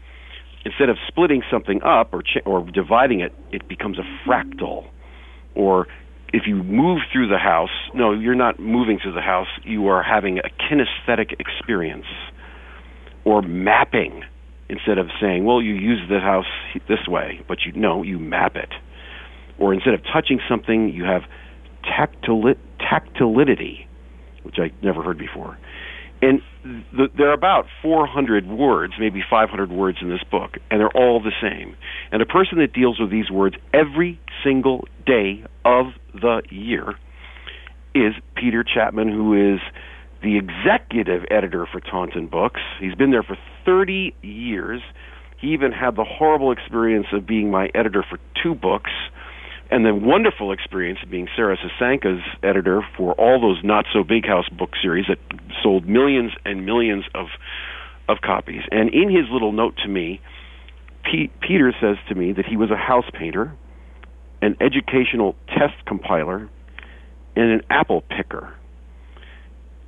Instead 0.65 0.89
of 0.89 0.97
splitting 1.07 1.43
something 1.51 1.81
up 1.83 2.13
or 2.13 2.23
ch- 2.23 2.45
or 2.45 2.65
dividing 2.71 3.21
it, 3.21 3.33
it 3.53 3.69
becomes 3.69 3.99
a 3.99 4.29
fractal, 4.29 4.87
or 5.55 5.87
if 6.33 6.43
you 6.47 6.57
move 6.57 7.01
through 7.13 7.29
the 7.29 7.39
house, 7.39 7.71
no, 7.95 8.13
you're 8.13 8.35
not 8.35 8.59
moving 8.59 8.99
through 9.03 9.15
the 9.15 9.21
house. 9.21 9.49
You 9.65 9.89
are 9.89 10.03
having 10.03 10.39
a 10.39 10.51
kinesthetic 10.63 11.35
experience 11.41 12.07
or 13.25 13.43
mapping 13.43 14.25
instead 14.69 14.99
of 14.99 15.07
saying, 15.21 15.45
well, 15.45 15.63
you 15.63 15.75
use 15.75 16.01
the 16.09 16.21
house 16.21 16.47
this 16.89 17.09
way, 17.09 17.41
but 17.49 17.59
you 17.65 17.73
know, 17.73 18.03
you 18.03 18.19
map 18.19 18.57
it. 18.57 18.69
Or 19.59 19.73
instead 19.73 19.95
of 19.95 20.01
touching 20.13 20.41
something, 20.49 20.91
you 20.91 21.05
have 21.05 21.23
tactili- 21.85 22.59
tactility, 22.79 23.89
which 24.43 24.57
I 24.59 24.71
never 24.83 25.03
heard 25.03 25.19
before. 25.19 25.59
And 26.21 26.43
the, 26.93 27.09
there 27.17 27.31
are 27.31 27.35
about 27.35 27.67
400 27.81 28.47
words, 28.47 28.95
maybe 28.99 29.23
500 29.29 29.71
words 29.71 29.99
in 30.01 30.09
this 30.09 30.23
book, 30.31 30.59
and 30.71 30.81
they're 30.81 30.97
all 30.97 31.21
the 31.21 31.33
same. 31.41 31.77
And 32.11 32.21
a 32.21 32.27
person 32.27 32.59
that 32.59 32.73
deals 32.73 32.99
with 33.01 33.11
these 33.11 33.31
words 33.31 33.57
every 33.73 34.21
single 34.45 34.87
day 35.07 35.45
of 35.65 35.87
the 36.21 36.43
year 36.51 36.95
is 37.95 38.15
Peter 38.37 38.65
Chapman, 38.65 39.09
who 39.09 39.55
is 39.55 39.61
the 40.23 40.37
executive 40.37 41.25
editor 41.31 41.67
for 41.71 41.81
Taunton 41.81 42.27
Books. 42.27 42.61
He's 42.81 42.95
been 42.95 43.11
there 43.11 43.23
for 43.23 43.37
30 43.65 44.15
years. 44.23 44.83
He 45.41 45.49
even 45.49 45.73
had 45.73 45.97
the 45.97 46.05
horrible 46.05 46.53
experience 46.53 47.07
of 47.13 47.27
being 47.27 47.51
my 47.51 47.71
editor 47.75 48.05
for 48.09 48.19
two 48.43 48.55
books 48.55 48.91
and 49.71 49.85
the 49.85 49.95
wonderful 49.95 50.53
experience 50.53 50.99
of 51.03 51.11
being 51.11 51.29
Sarah 51.37 51.57
Susanka's 51.57 52.23
editor 52.43 52.83
for 52.97 53.13
all 53.15 53.41
those 53.41 53.63
not 53.63 53.85
so 53.93 54.03
big 54.03 54.27
house 54.27 54.49
book 54.49 54.71
series 54.81 55.07
that 55.09 55.19
sold 55.63 55.87
millions 55.87 56.33
and 56.45 56.65
millions 56.65 57.05
of 57.15 57.27
of 58.09 58.23
copies. 58.23 58.63
And 58.71 58.89
in 58.95 59.11
his 59.11 59.27
little 59.31 59.53
note 59.53 59.77
to 59.85 59.89
me, 59.89 60.21
Peter 61.05 61.75
says 61.79 61.97
to 62.09 62.15
me 62.15 62.33
that 62.33 62.47
he 62.47 62.57
was 62.57 62.71
a 62.71 62.77
house 62.77 63.05
painter, 63.13 63.55
an 64.43 64.57
educational 64.61 65.35
test 65.49 65.85
compiler, 65.87 66.49
and 67.37 67.51
an 67.51 67.63
apple 67.71 68.03
picker. 68.03 68.55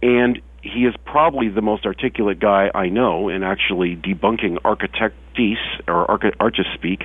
And 0.02 0.40
he 0.62 0.80
is 0.80 0.95
probably 1.04 1.49
the 1.49 1.62
most 1.62 1.87
articulate 1.87 2.40
guy 2.40 2.71
I 2.75 2.88
know 2.88 3.28
in 3.28 3.42
actually 3.42 3.97
debunking 3.97 4.59
architectese 4.64 5.57
or 5.88 6.11
arch- 6.11 6.61
speak. 6.75 7.04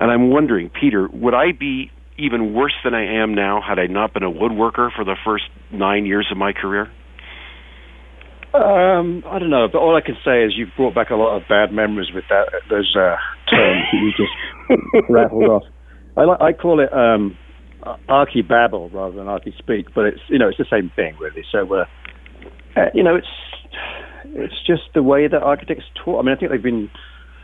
And 0.00 0.10
I'm 0.10 0.30
wondering, 0.30 0.70
Peter, 0.70 1.08
would 1.12 1.34
I 1.34 1.52
be 1.52 1.90
even 2.18 2.54
worse 2.54 2.74
than 2.82 2.94
I 2.94 3.22
am 3.22 3.34
now 3.34 3.60
had 3.66 3.78
I 3.78 3.86
not 3.86 4.12
been 4.12 4.22
a 4.22 4.30
woodworker 4.30 4.90
for 4.94 5.04
the 5.04 5.16
first 5.24 5.44
nine 5.70 6.06
years 6.06 6.26
of 6.30 6.36
my 6.36 6.52
career? 6.52 6.90
Um, 8.54 9.22
I 9.26 9.38
don't 9.38 9.50
know, 9.50 9.68
but 9.70 9.78
all 9.78 9.94
I 9.96 10.00
can 10.00 10.16
say 10.24 10.44
is 10.44 10.52
you've 10.56 10.70
brought 10.76 10.94
back 10.94 11.10
a 11.10 11.14
lot 11.14 11.36
of 11.36 11.42
bad 11.48 11.72
memories 11.72 12.08
with 12.14 12.24
that 12.30 12.48
those 12.70 12.90
uh, 12.96 13.16
terms 13.50 13.84
that 13.92 13.98
you 14.00 14.12
just 14.16 15.04
rattled 15.10 15.44
off. 15.44 15.62
I, 16.16 16.22
I 16.40 16.52
call 16.52 16.80
it 16.80 16.92
um, 16.92 17.36
archibabble 18.08 18.90
rather 18.90 19.16
than 19.16 19.26
archispeak, 19.26 19.86
but 19.94 20.06
it's 20.06 20.20
you 20.28 20.38
know 20.38 20.48
it's 20.48 20.58
the 20.58 20.66
same 20.70 20.90
thing 20.96 21.16
really. 21.20 21.44
So 21.52 21.72
uh, 21.74 21.84
uh, 22.76 22.86
you 22.94 23.02
know 23.02 23.16
it's 23.16 23.26
it's 24.24 24.66
just 24.66 24.82
the 24.94 25.02
way 25.02 25.28
that 25.28 25.42
architects 25.42 25.84
talk. 26.04 26.20
I 26.20 26.26
mean, 26.26 26.34
I 26.34 26.38
think 26.38 26.50
they've 26.50 26.62
been 26.62 26.90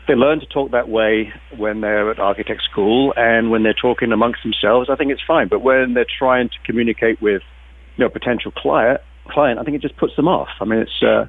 they 0.07 0.15
learn 0.15 0.39
to 0.39 0.45
talk 0.45 0.71
that 0.71 0.89
way 0.89 1.31
when 1.57 1.81
they're 1.81 2.11
at 2.11 2.19
architect 2.19 2.61
school 2.69 3.13
and 3.15 3.51
when 3.51 3.63
they're 3.63 3.73
talking 3.79 4.11
amongst 4.11 4.39
themselves. 4.43 4.89
I 4.91 4.95
think 4.95 5.11
it's 5.11 5.21
fine, 5.25 5.47
but 5.47 5.59
when 5.59 5.93
they're 5.93 6.05
trying 6.19 6.49
to 6.49 6.55
communicate 6.65 7.21
with 7.21 7.41
you 7.95 8.05
know 8.05 8.09
potential 8.09 8.51
client, 8.51 9.01
client, 9.29 9.59
I 9.59 9.63
think 9.63 9.75
it 9.75 9.81
just 9.81 9.97
puts 9.97 10.15
them 10.15 10.27
off. 10.27 10.49
I 10.59 10.65
mean, 10.65 10.79
it's 10.79 11.03
uh, 11.03 11.25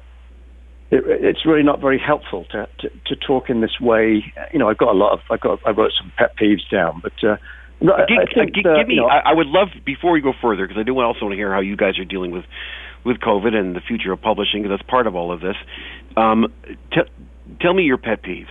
it, 0.95 1.03
it's 1.07 1.45
really 1.45 1.63
not 1.63 1.81
very 1.81 1.99
helpful 1.99 2.45
to, 2.51 2.67
to, 2.79 2.89
to 2.89 3.15
talk 3.15 3.49
in 3.49 3.61
this 3.61 3.79
way. 3.79 4.23
You 4.51 4.59
know, 4.59 4.69
I've 4.69 4.77
got 4.77 4.89
a 4.89 4.97
lot 4.97 5.13
of 5.13 5.19
I've 5.29 5.41
got 5.41 5.59
I 5.65 5.71
wrote 5.71 5.91
some 5.97 6.11
pet 6.17 6.35
peeves 6.41 6.69
down, 6.71 7.01
but. 7.01 7.13
Uh, 7.23 7.37
give, 7.79 7.89
I 7.91 8.25
think, 8.33 8.55
give, 8.55 8.65
uh, 8.65 8.77
give 8.77 8.87
me. 8.87 8.95
You 8.95 9.01
know, 9.01 9.07
I, 9.07 9.31
I 9.31 9.33
would 9.33 9.47
love 9.47 9.67
before 9.85 10.13
we 10.13 10.21
go 10.21 10.33
further 10.41 10.65
because 10.67 10.79
I 10.79 10.83
do 10.83 10.97
also 10.99 11.25
want 11.25 11.33
to 11.33 11.37
hear 11.37 11.53
how 11.53 11.59
you 11.59 11.75
guys 11.75 11.99
are 11.99 12.05
dealing 12.05 12.31
with 12.31 12.45
with 13.05 13.17
COVID 13.19 13.53
and 13.53 13.75
the 13.75 13.81
future 13.81 14.11
of 14.11 14.21
publishing 14.21 14.63
because 14.63 14.77
that's 14.77 14.89
part 14.89 15.07
of 15.07 15.15
all 15.15 15.31
of 15.31 15.41
this. 15.41 15.55
Um, 16.17 16.47
t- 16.91 17.09
tell 17.61 17.73
me 17.73 17.83
your 17.83 17.97
pet 17.97 18.23
peeves. 18.23 18.49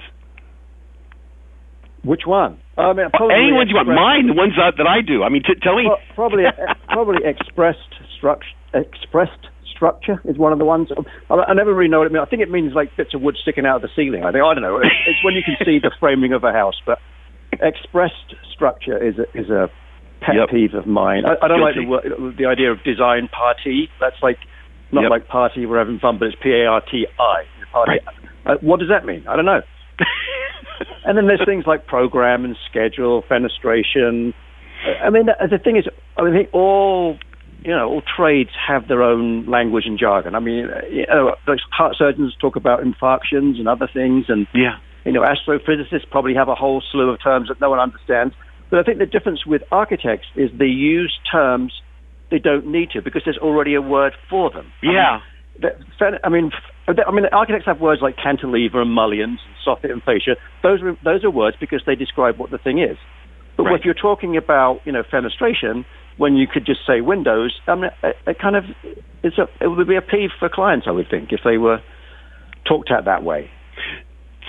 Which 2.05 2.23
one? 2.27 2.61
I 2.77 2.93
mean, 2.93 3.07
any 3.33 3.53
ones 3.53 3.71
you 3.71 3.77
want. 3.77 3.89
Mine, 3.89 4.27
the 4.29 4.35
ones 4.35 4.53
that, 4.57 4.75
that 4.77 4.87
I 4.87 5.01
do. 5.01 5.23
I 5.23 5.31
mean, 5.31 5.43
t- 5.43 5.59
tell 5.63 5.75
me. 5.75 5.89
probably, 6.15 6.45
probably 6.89 7.25
expressed 7.25 7.79
structure. 8.17 8.47
Expressed 8.75 9.49
structure 9.75 10.21
is 10.25 10.39
one 10.39 10.53
of 10.53 10.59
the 10.59 10.65
ones. 10.65 10.89
I, 11.31 11.35
I 11.35 11.55
never 11.55 11.75
really 11.75 11.91
know 11.91 11.99
what 11.99 12.07
it 12.07 12.13
means. 12.13 12.25
I 12.27 12.31
think 12.31 12.43
it 12.43 12.51
means 12.51 12.73
like 12.75 12.97
bits 12.97 13.15
of 13.15 13.23
wood 13.23 13.37
sticking 13.41 13.67
out 13.67 13.77
of 13.77 13.83
the 13.83 13.93
ceiling. 13.95 14.25
I 14.25 14.33
think 14.33 14.45
I 14.45 14.55
don't 14.55 14.63
know. 14.63 14.79
It's, 14.79 14.95
it's 15.07 15.25
when 15.25 15.35
you 15.35 15.43
can 15.45 15.57
see 15.65 15.79
the 15.79 15.93
framing 15.99 16.33
of 16.33 16.45
a 16.45 16.53
house, 16.53 16.81
but 16.87 16.99
expressed 17.53 18.35
structure 18.53 18.97
is 18.97 19.15
a, 19.19 19.27
is 19.39 19.51
a 19.51 19.69
pet 20.21 20.37
yep. 20.37 20.49
peeve 20.51 20.75
of 20.75 20.87
mine. 20.87 21.25
I, 21.27 21.45
I 21.45 21.49
don't 21.49 21.61
Guilty. 21.61 21.87
like 21.87 22.03
the 22.05 22.35
the 22.39 22.47
idea 22.47 22.73
of 22.73 22.83
design 22.85 23.29
parti. 23.29 23.89
That's 24.01 24.17
like 24.23 24.39
not 24.93 25.03
yep. 25.03 25.11
like 25.11 25.29
party 25.29 25.67
we're 25.67 25.79
having 25.79 25.99
fun, 25.99 26.19
but 26.19 26.27
it's 26.27 26.37
P 26.43 26.51
A 26.51 26.67
R 26.67 26.81
T 26.81 27.07
I. 27.19 27.45
Parti. 27.73 27.91
Right. 27.91 28.01
Uh, 28.47 28.55
what 28.61 28.81
does 28.81 28.89
that 28.89 29.05
mean? 29.05 29.27
I 29.29 29.37
don't 29.37 29.47
know. 29.47 29.63
and 31.05 31.17
then 31.17 31.27
there's 31.27 31.45
things 31.45 31.65
like 31.67 31.87
program 31.87 32.45
and 32.45 32.57
schedule, 32.71 33.23
fenestration. 33.23 34.35
I 35.03 35.11
mean, 35.11 35.27
the, 35.27 35.35
the 35.51 35.59
thing 35.59 35.77
is, 35.77 35.85
I 36.17 36.23
mean, 36.23 36.47
all 36.53 37.19
you 37.65 37.71
know, 37.71 37.89
all 37.89 38.03
trades 38.17 38.51
have 38.69 38.89
their 38.89 39.03
own 39.03 39.47
language 39.47 39.85
and 39.87 39.99
jargon. 39.99 40.35
I 40.35 40.41
mean, 40.41 40.69
you 40.91 41.07
know, 41.07 41.35
heart 41.71 41.97
surgeons 41.99 42.35
talk 42.41 42.57
about 42.57 42.81
infarctions 42.81 43.59
and 43.59 43.67
other 43.67 43.89
things, 43.93 44.27
and 44.29 44.47
yeah, 44.55 44.77
you 45.05 45.13
know, 45.13 45.23
astrophysicists 45.23 46.09
probably 46.11 46.35
have 46.35 46.49
a 46.49 46.55
whole 46.55 46.83
slew 46.93 47.11
of 47.11 47.23
terms 47.23 47.49
that 47.49 47.61
no 47.61 47.71
one 47.71 47.79
understands. 47.79 48.35
But 48.71 48.81
I 48.81 48.83
think 48.83 48.99
the 48.99 49.07
difference 49.07 49.47
with 49.47 49.63
architects 49.73 50.27
is 50.37 50.51
they 50.59 50.67
use 50.67 51.17
terms 51.31 51.73
they 52.31 52.39
don't 52.39 52.67
need 52.67 52.91
to 52.91 53.03
because 53.03 53.23
there's 53.25 53.39
already 53.39 53.75
a 53.75 53.83
word 53.83 54.13
for 54.29 54.51
them. 54.51 54.73
Yeah. 54.83 55.21
I 56.25 56.29
mean, 56.29 56.51
I 56.89 57.11
mean, 57.13 57.27
architects 57.33 57.67
have 57.67 57.81
words 57.81 58.03
like 58.03 58.17
cantilever 58.17 58.83
and 58.83 58.93
mullions, 58.93 59.39
and 59.47 59.55
soffit 59.65 59.93
and 59.93 60.03
fascia. 60.03 60.37
Those 60.63 60.83
are 60.83 60.99
those 61.05 61.25
are 61.25 61.31
words 61.31 61.57
because 61.61 61.83
they 61.87 61.95
describe 61.95 62.39
what 62.39 62.51
the 62.51 62.59
thing 62.59 62.79
is. 62.79 62.97
But 63.57 63.65
right. 63.65 63.79
if 63.79 63.85
you're 63.85 63.95
talking 63.95 64.37
about, 64.37 64.81
you 64.85 64.91
know, 64.91 65.05
fenestration, 65.05 65.85
when 66.17 66.37
you 66.37 66.47
could 66.47 66.65
just 66.67 66.81
say 66.87 67.01
windows, 67.01 67.55
I 67.67 67.75
mean, 67.75 67.91
it, 68.03 68.17
it 68.27 68.39
kind 68.39 68.57
of 68.57 68.65
it's 69.23 69.39
a 69.39 69.47
it 69.61 69.69
would 69.69 69.89
be 69.89 69.97
a 69.97 70.03
peeve 70.03 70.31
for 70.39 70.49
clients, 70.49 70.87
I 70.89 70.93
would 70.93 71.09
think, 71.11 71.33
if 71.33 71.41
they 71.45 71.59
were 71.59 71.79
talked 72.67 72.91
at 72.91 73.05
that 73.07 73.23
way. 73.23 73.51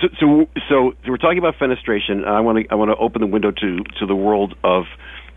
So, 0.00 0.08
so, 0.20 0.46
so 0.68 0.92
we're 1.08 1.16
talking 1.16 1.38
about 1.38 1.54
fenestration. 1.54 2.26
I 2.26 2.40
want 2.40 2.58
to 2.58 2.72
I 2.72 2.74
want 2.74 2.90
to 2.90 2.96
open 2.96 3.20
the 3.20 3.26
window 3.26 3.50
to 3.50 3.76
to 4.00 4.06
the 4.06 4.16
world 4.16 4.54
of 4.62 4.84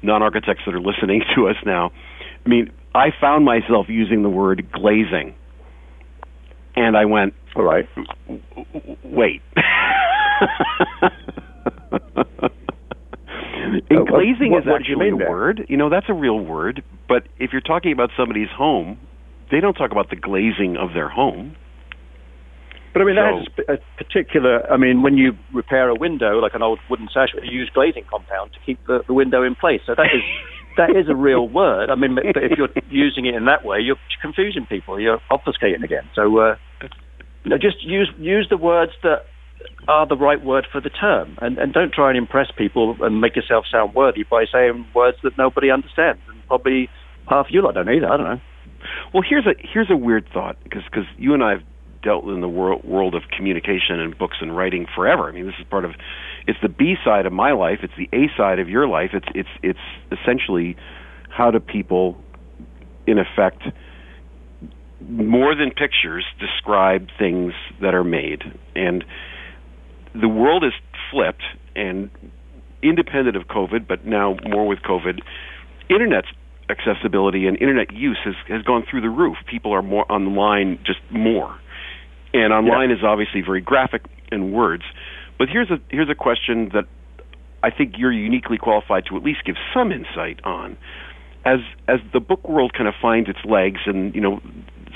non-architects 0.02 0.64
that 0.66 0.76
are 0.76 0.82
listening 0.82 1.24
to 1.36 1.48
us 1.48 1.56
now. 1.66 1.92
I 2.46 2.50
mean, 2.50 2.72
I 2.94 3.08
found 3.20 3.46
myself 3.46 3.88
using 3.90 4.24
the 4.24 4.30
word 4.30 4.72
glazing 4.72 5.36
and 6.76 6.96
I 6.96 7.06
went, 7.06 7.34
all 7.56 7.64
right, 7.64 7.88
wait. 9.04 9.42
And 13.90 14.08
glazing 14.08 14.52
what, 14.52 14.64
is 14.64 14.70
actually 14.70 15.10
a 15.10 15.16
word. 15.16 15.66
You 15.70 15.78
know, 15.78 15.90
that's 15.90 16.08
a 16.10 16.14
real 16.14 16.40
word. 16.40 16.84
But 17.08 17.28
if 17.40 17.52
you're 17.52 17.62
talking 17.62 17.92
about 17.92 18.10
somebody's 18.18 18.50
home, 18.56 18.98
they 19.52 19.60
don't 19.60 19.74
talk 19.74 19.92
about 19.92 20.10
the 20.10 20.16
glazing 20.16 20.78
of 20.78 20.94
their 20.94 21.10
home. 21.10 21.56
But 22.94 23.04
I 23.04 23.06
mean, 23.06 23.16
so, 23.16 23.64
that's 23.68 23.82
a 23.82 24.04
particular. 24.04 24.66
I 24.72 24.78
mean, 24.78 25.04
when 25.04 25.16
you 25.18 25.34
repair 25.54 25.90
a 25.90 25.96
window, 25.96 26.40
like 26.40 26.56
an 26.56 26.64
old 26.64 26.80
wooden 26.90 27.08
sash, 27.14 27.30
you 27.36 27.60
use 27.60 27.70
glazing 27.74 28.06
compound 28.10 28.54
to 28.54 28.60
keep 28.66 28.80
the, 28.88 29.02
the 29.08 29.14
window 29.14 29.44
in 29.44 29.56
place. 29.56 29.82
So 29.86 29.94
that 29.96 30.10
is 30.14 30.24
that 30.78 30.90
is 30.92 31.08
a 31.10 31.16
real 31.16 31.48
word. 31.48 31.90
I 31.90 31.96
mean, 31.96 32.16
but 32.16 32.26
if 32.26 32.58
you're 32.58 32.70
using 32.90 33.26
it 33.26 33.36
in 33.36 33.46
that 33.46 33.64
way, 33.64 33.80
you're 33.80 34.00
confusing 34.22 34.66
people. 34.66 35.00
You're 35.00 35.20
obfuscating 35.30 35.84
again. 35.84 36.10
So, 36.16 36.38
uh, 36.38 36.56
you 37.44 37.52
know, 37.52 37.58
just 37.58 37.84
use 37.84 38.12
use 38.18 38.48
the 38.50 38.58
words 38.58 38.94
that 39.04 39.26
are 39.88 40.08
the 40.08 40.16
right 40.16 40.44
word 40.44 40.68
for 40.72 40.80
the 40.80 40.90
term, 40.90 41.38
and, 41.42 41.58
and 41.58 41.74
don't 41.74 41.92
try 41.92 42.10
and 42.10 42.18
impress 42.18 42.48
people 42.56 42.96
and 43.02 43.20
make 43.22 43.36
yourself 43.36 43.66
sound 43.72 43.94
worthy 43.96 44.24
by 44.24 44.46
saying 44.52 44.86
words 44.94 45.18
that 45.24 45.38
nobody 45.38 45.72
understands, 45.72 46.22
and 46.28 46.46
probably 46.48 46.90
half 47.28 47.48
you 47.50 47.62
lot 47.62 47.74
don't 47.74 47.90
either. 47.90 48.08
I 48.08 48.18
don't 48.18 48.26
know. 48.26 48.42
Well, 49.14 49.24
here's 49.28 49.46
a 49.46 49.56
here's 49.74 49.90
a 49.90 49.98
weird 49.98 50.28
thought 50.32 50.58
because 50.64 50.84
because 50.86 51.06
you 51.18 51.34
and 51.34 51.44
I 51.44 51.52
have 51.52 51.64
dealt 52.02 52.26
in 52.26 52.42
the 52.42 52.48
world 52.48 52.84
world 52.86 53.16
of 53.16 53.24
communication 53.36 54.00
and 54.00 54.18
books 54.18 54.38
and 54.42 54.56
writing 54.56 54.86
forever. 54.96 55.28
I 55.28 55.32
mean, 55.32 55.46
this 55.46 55.56
is 55.60 55.66
part 55.70 55.86
of 55.86 55.92
it's 56.48 56.60
the 56.62 56.70
B 56.70 56.96
side 57.04 57.26
of 57.26 57.34
my 57.34 57.52
life. 57.52 57.80
It's 57.84 57.94
the 57.98 58.10
A 58.16 58.28
side 58.38 58.60
of 58.60 58.70
your 58.70 58.88
life. 58.88 59.12
It's 59.14 59.28
it's 59.34 59.50
it's 59.64 60.20
essentially 60.22 60.78
how 61.30 61.52
do 61.52 61.60
people, 61.60 62.18
in 63.06 63.18
effect, 63.18 63.64
more 65.02 65.56
than 65.56 65.72
pictures, 65.72 66.26
describe 66.40 67.08
things 67.18 67.54
that 67.82 67.94
are 67.94 68.04
made 68.04 68.44
and 68.76 69.04
the 70.14 70.28
world 70.28 70.64
is 70.64 70.74
flipped 71.12 71.44
and 71.76 72.10
independent 72.82 73.36
of 73.36 73.44
COVID, 73.44 73.88
but 73.88 74.06
now 74.06 74.38
more 74.48 74.68
with 74.68 74.80
COVID, 74.80 75.20
internet 75.90 76.26
accessibility 76.70 77.48
and 77.48 77.60
internet 77.60 77.92
use 77.92 78.18
has 78.24 78.36
has 78.48 78.62
gone 78.64 78.86
through 78.90 79.02
the 79.02 79.10
roof. 79.10 79.38
People 79.50 79.74
are 79.74 79.82
more 79.82 80.10
online, 80.12 80.80
just 80.86 81.00
more, 81.10 81.60
and 82.34 82.54
online 82.54 82.90
yeah. 82.90 82.98
is 82.98 83.04
obviously 83.04 83.42
very 83.42 83.62
graphic 83.62 84.06
in 84.32 84.52
words. 84.52 84.84
But 85.38 85.50
here's 85.50 85.70
a 85.70 85.80
here's 85.90 86.10
a 86.10 86.16
question 86.16 86.70
that 86.74 86.86
I 87.64 87.72
think 87.72 87.96
you're 87.98 88.12
uniquely 88.12 88.58
qualified 88.58 89.06
to 89.08 89.18
at 89.18 89.24
least 89.24 89.44
give 89.46 89.56
some 89.74 89.92
insight 89.92 90.40
on. 90.44 90.78
as 91.46 91.60
as 91.88 92.00
the 92.14 92.20
book 92.20 92.48
world 92.48 92.74
kind 92.74 92.88
of 92.88 92.94
finds 93.02 93.30
its 93.30 93.40
legs, 93.46 93.82
and 93.86 94.14
you 94.14 94.22
know, 94.22 94.42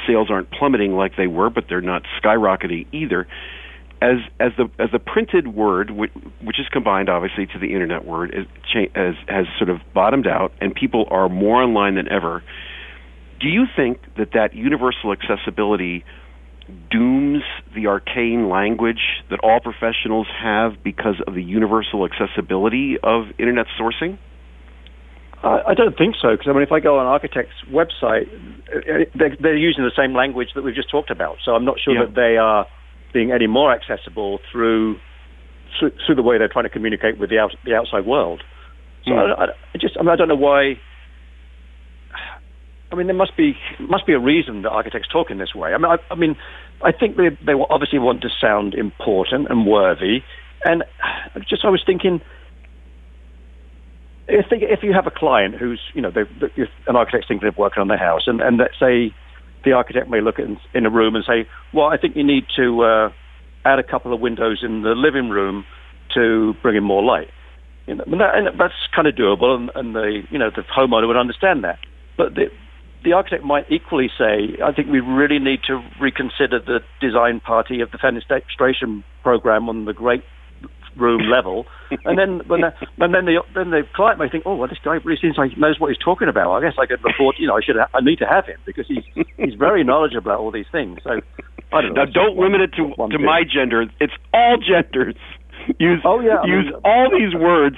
sales 0.08 0.30
aren't 0.30 0.52
plummeting 0.52 0.94
like 0.94 1.16
they 1.18 1.28
were, 1.28 1.50
but 1.50 1.66
they're 1.70 1.82
not 1.82 2.04
skyrocketing 2.22 2.86
either. 2.92 3.28
As 4.04 4.18
as 4.38 4.52
the 4.58 4.70
as 4.84 4.90
the 4.92 5.00
printed 5.00 5.48
word, 5.48 5.90
which, 5.90 6.12
which 6.44 6.60
is 6.60 6.68
combined 6.68 7.08
obviously 7.08 7.46
to 7.46 7.58
the 7.58 7.68
internet 7.68 8.04
word, 8.04 8.34
is, 8.36 8.46
has 8.96 9.16
has 9.30 9.46
sort 9.58 9.70
of 9.70 9.78
bottomed 9.94 10.28
out, 10.28 10.52
and 10.60 10.76
people 10.76 11.08
are 11.10 11.30
more 11.30 11.64
online 11.64 11.96
than 11.96 12.12
ever. 12.12 12.44
Do 13.40 13.48
you 13.48 13.64
think 13.74 14.00
that 14.18 14.34
that 14.34 14.56
universal 14.56 15.14
accessibility 15.14 16.04
dooms 16.92 17.44
the 17.76 17.88
arcane 17.88 18.50
language 18.50 19.24
that 19.30 19.40
all 19.40 19.62
professionals 19.62 20.28
have 20.42 20.84
because 20.84 21.16
of 21.26 21.34
the 21.34 21.44
universal 21.44 22.06
accessibility 22.06 22.98
of 23.02 23.28
internet 23.40 23.68
sourcing? 23.80 24.18
I 25.44 25.74
don't 25.74 25.98
think 25.98 26.16
so, 26.22 26.32
because 26.32 26.48
I 26.48 26.54
mean, 26.54 26.64
if 26.64 26.72
I 26.72 26.80
go 26.80 27.00
on 27.00 27.06
Architect's 27.06 27.52
website, 27.70 28.32
uh, 28.74 29.04
they're, 29.14 29.36
they're, 29.42 29.58
using 29.58 29.84
the 29.84 29.92
same 29.92 30.16
language 30.16 30.48
that 30.56 30.64
we've 30.64 30.74
just 30.74 30.90
talked 30.90 31.12
about. 31.12 31.36
So 31.44 31.52
I'm 31.52 31.66
not 31.66 31.76
sure 31.84 31.96
yeah. 31.96 32.06
that 32.06 32.16
they 32.16 32.38
are 32.38 32.66
being 33.14 33.32
any 33.32 33.48
more 33.48 33.74
accessible 33.74 34.40
through 34.52 34.98
through, 35.80 35.92
through 36.06 36.16
the 36.16 36.24
way 36.24 36.38
they're 36.38 36.50
trying 36.50 36.66
to 36.66 36.70
communicate 36.70 37.18
with 37.18 37.30
the 37.30 37.40
out, 37.40 37.56
the 37.66 37.74
outside 37.74 38.06
world. 38.06 38.44
So 39.06 39.12
mm. 39.12 39.40
I, 39.40 39.44
I, 39.44 39.78
just, 39.80 39.98
I 39.98 40.02
mean, 40.02 40.10
I 40.10 40.16
don't 40.16 40.28
know 40.28 40.36
why. 40.36 40.74
I 42.92 42.96
mean, 42.96 43.08
there 43.08 43.16
must 43.16 43.36
be 43.36 43.54
must 43.80 44.06
be 44.06 44.14
a 44.14 44.20
reason 44.20 44.62
that 44.62 44.70
architects 44.70 45.08
talk 45.12 45.32
in 45.32 45.40
this 45.40 45.56
way. 45.56 45.74
I 45.74 45.78
mean, 45.78 45.92
I, 45.92 45.98
I 46.14 46.16
mean, 46.16 46.36
I 46.84 46.92
think 46.92 47.18
they 47.18 47.30
they 47.44 47.54
obviously 47.70 48.00
want 48.00 48.22
to 48.22 48.30
sound 48.40 48.76
important 48.76 49.50
and 49.50 49.66
worthy, 49.66 50.20
and 50.64 50.84
just 51.50 51.66
I 51.66 51.70
was 51.70 51.82
thinking 51.84 52.22
if 54.28 54.46
they, 54.50 54.58
if 54.58 54.84
you 54.84 54.94
have 54.94 55.08
a 55.08 55.12
client 55.12 55.56
who's 55.56 55.82
you 55.94 56.02
know 56.02 56.12
they, 56.12 56.24
they, 56.40 56.64
an 56.88 56.96
architect's 56.96 57.28
thinking 57.28 57.48
of 57.48 57.58
working 57.58 57.82
on 57.82 57.88
their 57.88 57.98
house, 57.98 58.24
and 58.28 58.42
and 58.42 58.58
let's 58.58 58.78
say 58.80 59.14
the 59.64 59.74
architect 59.74 60.10
may 60.10 60.22
look 60.22 60.40
in, 60.40 60.58
in 60.74 60.86
a 60.86 60.90
room 60.90 61.16
and 61.16 61.24
say, 61.26 61.48
well, 61.74 61.88
I 61.88 61.98
think 61.98 62.16
you 62.16 62.24
need 62.24 62.46
to 62.56 62.84
uh, 62.84 63.10
add 63.66 63.80
a 63.80 63.84
couple 63.84 64.14
of 64.14 64.20
windows 64.20 64.60
in 64.64 64.82
the 64.82 64.96
living 64.96 65.30
room 65.30 65.66
to 66.14 66.54
bring 66.62 66.76
in 66.76 66.84
more 66.84 67.04
light. 67.04 67.30
You 67.88 67.96
know, 67.96 68.04
and, 68.06 68.22
that, 68.22 68.36
and 68.36 68.60
that's 68.60 68.74
kind 68.96 69.08
of 69.08 69.16
doable, 69.16 69.56
and, 69.56 69.72
and 69.76 69.96
the 69.96 70.22
you 70.30 70.40
know 70.40 70.50
the 70.50 70.62
homeowner 70.62 71.08
would 71.08 71.18
understand 71.18 71.64
that. 71.66 71.80
But 72.18 72.36
the 72.36 72.48
the 73.04 73.12
architect 73.12 73.44
might 73.44 73.70
equally 73.70 74.10
say, 74.18 74.58
I 74.64 74.72
think 74.72 74.90
we 74.90 75.02
really 75.02 75.40
need 75.40 75.60
to 75.68 75.84
reconsider 76.00 76.60
the 76.60 76.80
design 77.02 77.42
parti 77.42 77.82
of 77.82 77.92
the 77.92 77.98
fenestration 77.98 79.04
program 79.22 79.68
on 79.68 79.84
the 79.84 79.94
great 79.94 80.24
room 80.98 81.30
level, 81.30 81.66
and 82.06 82.18
then 82.18 82.42
when 82.48 82.62
the, 82.62 82.74
and 83.00 83.14
then 83.14 83.26
the 83.26 83.42
then 83.56 83.72
the 83.72 83.84
client 83.96 84.20
may 84.20 84.30
think, 84.30 84.44
oh, 84.46 84.56
well, 84.56 84.68
this 84.68 84.80
guy 84.84 84.98
really 85.04 85.20
seems 85.22 85.38
like 85.38 85.52
he 85.52 85.60
knows 85.60 85.80
what 85.80 85.90
he's 85.90 85.98
talking 86.04 86.28
about. 86.28 86.52
I 86.52 86.62
guess 86.62 86.78
I 86.80 86.86
could 86.86 87.00
afford, 87.06 87.36
you 87.40 87.48
know, 87.48 87.58
I 87.58 87.62
should 87.62 87.76
ha- 87.76 87.90
I 87.94 88.02
need 88.02 88.20
to 88.20 88.28
have 88.28 88.46
him 88.46 88.60
because 88.66 88.88
he's 88.88 89.04
he's 89.38 89.54
very 89.56 89.84
knowledgeable 89.84 90.32
about 90.32 90.40
all 90.40 90.52
these 90.52 90.70
things. 90.72 91.00
So 91.04 91.22
I 91.72 91.82
don't 91.82 91.94
know. 91.94 92.04
Now, 92.04 92.12
don't 92.12 92.38
limit 92.38 92.62
it 92.62 92.72
to 92.78 92.94
to 93.10 93.20
my 93.20 93.44
gender. 93.44 93.86
It's 94.00 94.14
all 94.34 94.58
genders. 94.58 95.16
Use 95.80 96.02
oh 96.04 96.20
yeah, 96.20 96.44
use 96.44 96.66
mean, 96.66 96.82
all 96.84 97.10
these 97.10 97.34
words. 97.40 97.78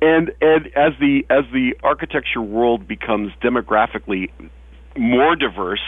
And 0.00 0.30
and 0.40 0.66
as 0.76 0.92
the 1.00 1.24
as 1.30 1.44
the 1.52 1.74
architecture 1.82 2.42
world 2.42 2.86
becomes 2.86 3.32
demographically 3.42 4.30
more 4.96 5.34
diverse, 5.34 5.82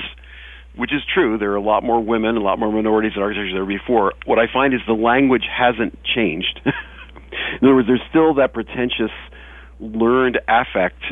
which 0.77 0.93
is 0.93 1.03
true. 1.13 1.39
There 1.39 1.53
are 1.53 1.57
a 1.57 1.63
lot 1.63 1.83
more 1.83 2.03
women, 2.03 2.37
a 2.37 2.41
lot 2.41 2.59
more 2.59 2.71
minorities 2.71 3.13
in 3.17 3.23
architecture 3.23 3.49
than 3.49 3.67
there 3.67 3.79
before. 3.79 4.13
What 4.25 4.39
I 4.39 4.45
find 4.53 4.75
is 4.75 4.81
the 4.87 4.93
language 4.93 5.45
hasn't 5.51 5.99
changed. 6.05 6.61
in 6.65 7.67
other 7.67 7.75
words, 7.75 7.89
there's 7.89 8.03
still 8.09 8.35
that 8.35 8.53
pretentious 8.53 9.13
learned 9.81 10.39
affect, 10.49 11.03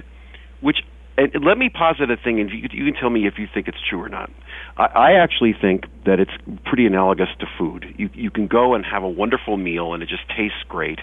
which 0.61 0.79
and 1.16 1.44
let 1.44 1.57
me 1.57 1.70
posit 1.70 2.11
a 2.11 2.16
thing, 2.16 2.40
and 2.40 2.50
you, 2.50 2.68
you 2.72 2.90
can 2.90 3.00
tell 3.00 3.11
me 3.11 3.27
if 3.27 3.35
you 3.38 3.46
think 3.53 3.68
it's 3.68 3.79
true 3.88 4.03
or 4.03 4.09
not. 4.09 4.31
I, 4.77 4.85
I 4.85 5.12
actually 5.22 5.55
think 5.59 5.85
that 6.07 6.18
it's 6.18 6.33
pretty 6.64 6.87
analogous 6.87 7.29
to 7.38 7.46
food. 7.59 7.87
You 7.96 8.11
you 8.14 8.31
can 8.31 8.48
go 8.48 8.74
and 8.74 8.85
have 8.85 9.03
a 9.05 9.09
wonderful 9.09 9.57
meal, 9.57 9.94
and 9.94 10.03
it 10.03 10.09
just 10.09 10.27
tastes 10.29 10.62
great. 10.68 10.98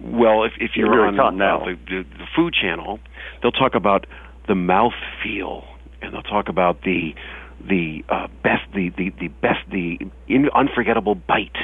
Well, 0.00 0.44
if 0.44 0.52
if 0.58 0.70
you're, 0.74 0.92
you're 0.92 1.06
on 1.06 1.16
the, 1.66 1.74
the, 1.86 2.02
the 2.18 2.24
food 2.34 2.54
channel, 2.54 2.98
they'll 3.42 3.52
talk 3.52 3.74
about 3.74 4.06
the 4.48 4.54
mouth 4.54 4.96
feel, 5.22 5.64
and 6.00 6.14
they'll 6.14 6.22
talk 6.22 6.48
about 6.48 6.82
the 6.82 7.14
the 7.68 8.02
uh, 8.08 8.28
best, 8.42 8.62
the, 8.74 8.90
the, 8.96 9.10
the 9.20 9.28
best, 9.28 9.60
the 9.70 9.98
in, 10.28 10.48
unforgettable 10.54 11.14
bite, 11.14 11.56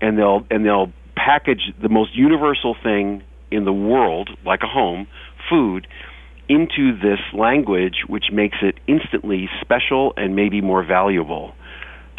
and 0.00 0.18
they'll 0.18 0.46
and 0.50 0.64
they'll 0.64 0.92
package 1.16 1.72
the 1.80 1.88
most 1.88 2.14
universal 2.14 2.74
thing 2.82 3.22
in 3.50 3.64
the 3.64 3.72
world, 3.72 4.30
like 4.44 4.60
a 4.62 4.66
home, 4.66 5.06
food, 5.48 5.86
into 6.48 6.96
this 6.96 7.20
language, 7.32 8.04
which 8.08 8.24
makes 8.32 8.58
it 8.62 8.76
instantly 8.86 9.48
special 9.60 10.12
and 10.16 10.34
maybe 10.34 10.60
more 10.60 10.84
valuable. 10.84 11.52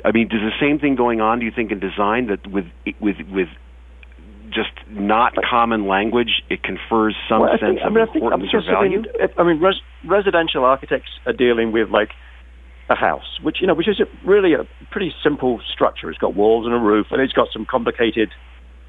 I 0.05 0.11
mean, 0.11 0.27
does 0.27 0.41
the 0.41 0.55
same 0.59 0.79
thing 0.79 0.95
going 0.95 1.21
on? 1.21 1.39
Do 1.39 1.45
you 1.45 1.51
think 1.55 1.71
in 1.71 1.79
design 1.79 2.27
that 2.27 2.45
with 2.51 2.65
with 2.99 3.17
with 3.31 3.47
just 4.49 4.71
not 4.89 5.33
common 5.49 5.87
language, 5.87 6.43
it 6.49 6.61
confers 6.61 7.15
some 7.27 7.41
well, 7.41 7.51
sense 7.59 7.79
think, 7.79 7.79
I 7.83 7.89
mean, 7.89 8.03
of 8.03 8.09
importance 8.13 8.49
or 8.53 8.61
value? 8.61 9.03
I 9.37 9.43
mean, 9.43 9.59
res- 9.59 9.81
residential 10.07 10.63
architects 10.63 11.09
are 11.25 11.33
dealing 11.33 11.71
with 11.71 11.89
like 11.89 12.09
a 12.93 12.95
house, 12.95 13.39
which 13.41 13.57
you 13.59 13.67
know, 13.67 13.73
which 13.73 13.87
is 13.87 13.99
a, 13.99 14.05
really 14.27 14.53
a 14.53 14.63
pretty 14.91 15.11
simple 15.23 15.59
structure. 15.73 16.09
It's 16.09 16.19
got 16.19 16.35
walls 16.35 16.65
and 16.65 16.73
a 16.73 16.79
roof, 16.79 17.07
and 17.11 17.21
it's 17.21 17.33
got 17.33 17.47
some 17.51 17.65
complicated 17.69 18.29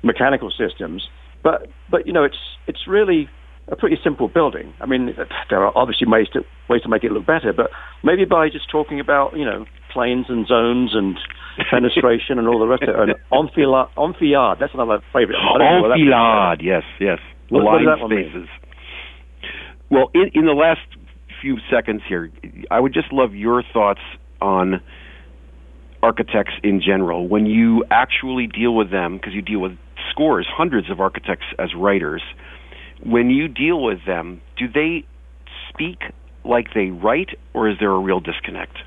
mechanical 0.03 0.53
systems. 0.53 1.09
But 1.43 1.67
but 1.91 2.07
you 2.07 2.13
know, 2.13 2.25
it's 2.25 2.39
it's 2.67 2.87
really 2.87 3.29
a 3.69 3.77
pretty 3.77 3.97
simple 4.05 4.29
building. 4.29 4.75
I 4.81 4.87
mean, 4.87 5.17
there 5.49 5.65
are 5.65 5.73
obviously 5.75 6.07
ways 6.07 6.29
to 6.35 6.41
ways 6.69 6.83
to 6.83 6.89
make 6.89 7.03
it 7.03 7.13
look 7.13 7.27
better, 7.27 7.53
but 7.57 7.71
maybe 8.05 8.25
by 8.25 8.49
just 8.49 8.71
talking 8.71 9.01
about 9.01 9.37
you 9.37 9.45
know 9.45 9.65
planes 9.93 10.27
and 10.29 10.47
zones 10.47 10.91
and 10.93 11.17
fenestration 11.73 12.37
and 12.37 12.47
all 12.47 12.59
the 12.59 12.67
rest 12.67 12.83
of 12.83 12.91
it. 12.91 12.97
And 12.97 13.15
enfilade, 13.33 13.89
enfilade 13.97 14.59
that's 14.61 14.75
another 14.75 15.01
favorite. 15.13 15.39
Enfilade, 15.41 16.61
yes, 16.61 16.85
yes. 17.01 17.19
The 17.51 17.59
what, 17.59 17.65
line 17.65 17.87
what 17.87 18.11
spaces. 18.11 18.35
Mean? 18.35 18.49
Well, 19.91 20.11
in, 20.15 20.31
in 20.35 20.45
the 20.47 20.57
last 20.57 20.81
few 21.45 21.59
seconds 21.71 22.01
here, 22.09 22.31
I 22.71 22.81
would 22.81 22.95
just 22.95 23.13
love 23.13 23.35
your 23.35 23.63
thoughts 23.71 24.01
on 24.41 24.81
architects 26.03 26.55
in 26.63 26.81
general. 26.81 27.29
When 27.29 27.45
you 27.45 27.85
actually 27.91 28.47
deal 28.47 28.75
with 28.75 28.91
them, 28.91 29.19
because 29.19 29.35
you 29.35 29.43
deal 29.43 29.61
with 29.61 29.73
scores, 30.11 30.47
hundreds 30.51 30.91
of 30.91 31.01
architects 31.01 31.45
as 31.59 31.69
writers, 31.77 32.23
when 33.05 33.29
you 33.29 33.49
deal 33.49 33.83
with 33.83 33.99
them, 34.07 34.41
do 34.57 34.67
they 34.73 35.05
speak 35.69 35.99
like 36.47 36.69
they 36.75 36.87
write, 36.87 37.31
or 37.53 37.69
is 37.69 37.77
there 37.79 37.91
a 37.91 37.99
real 37.99 38.21
disconnect? 38.21 38.79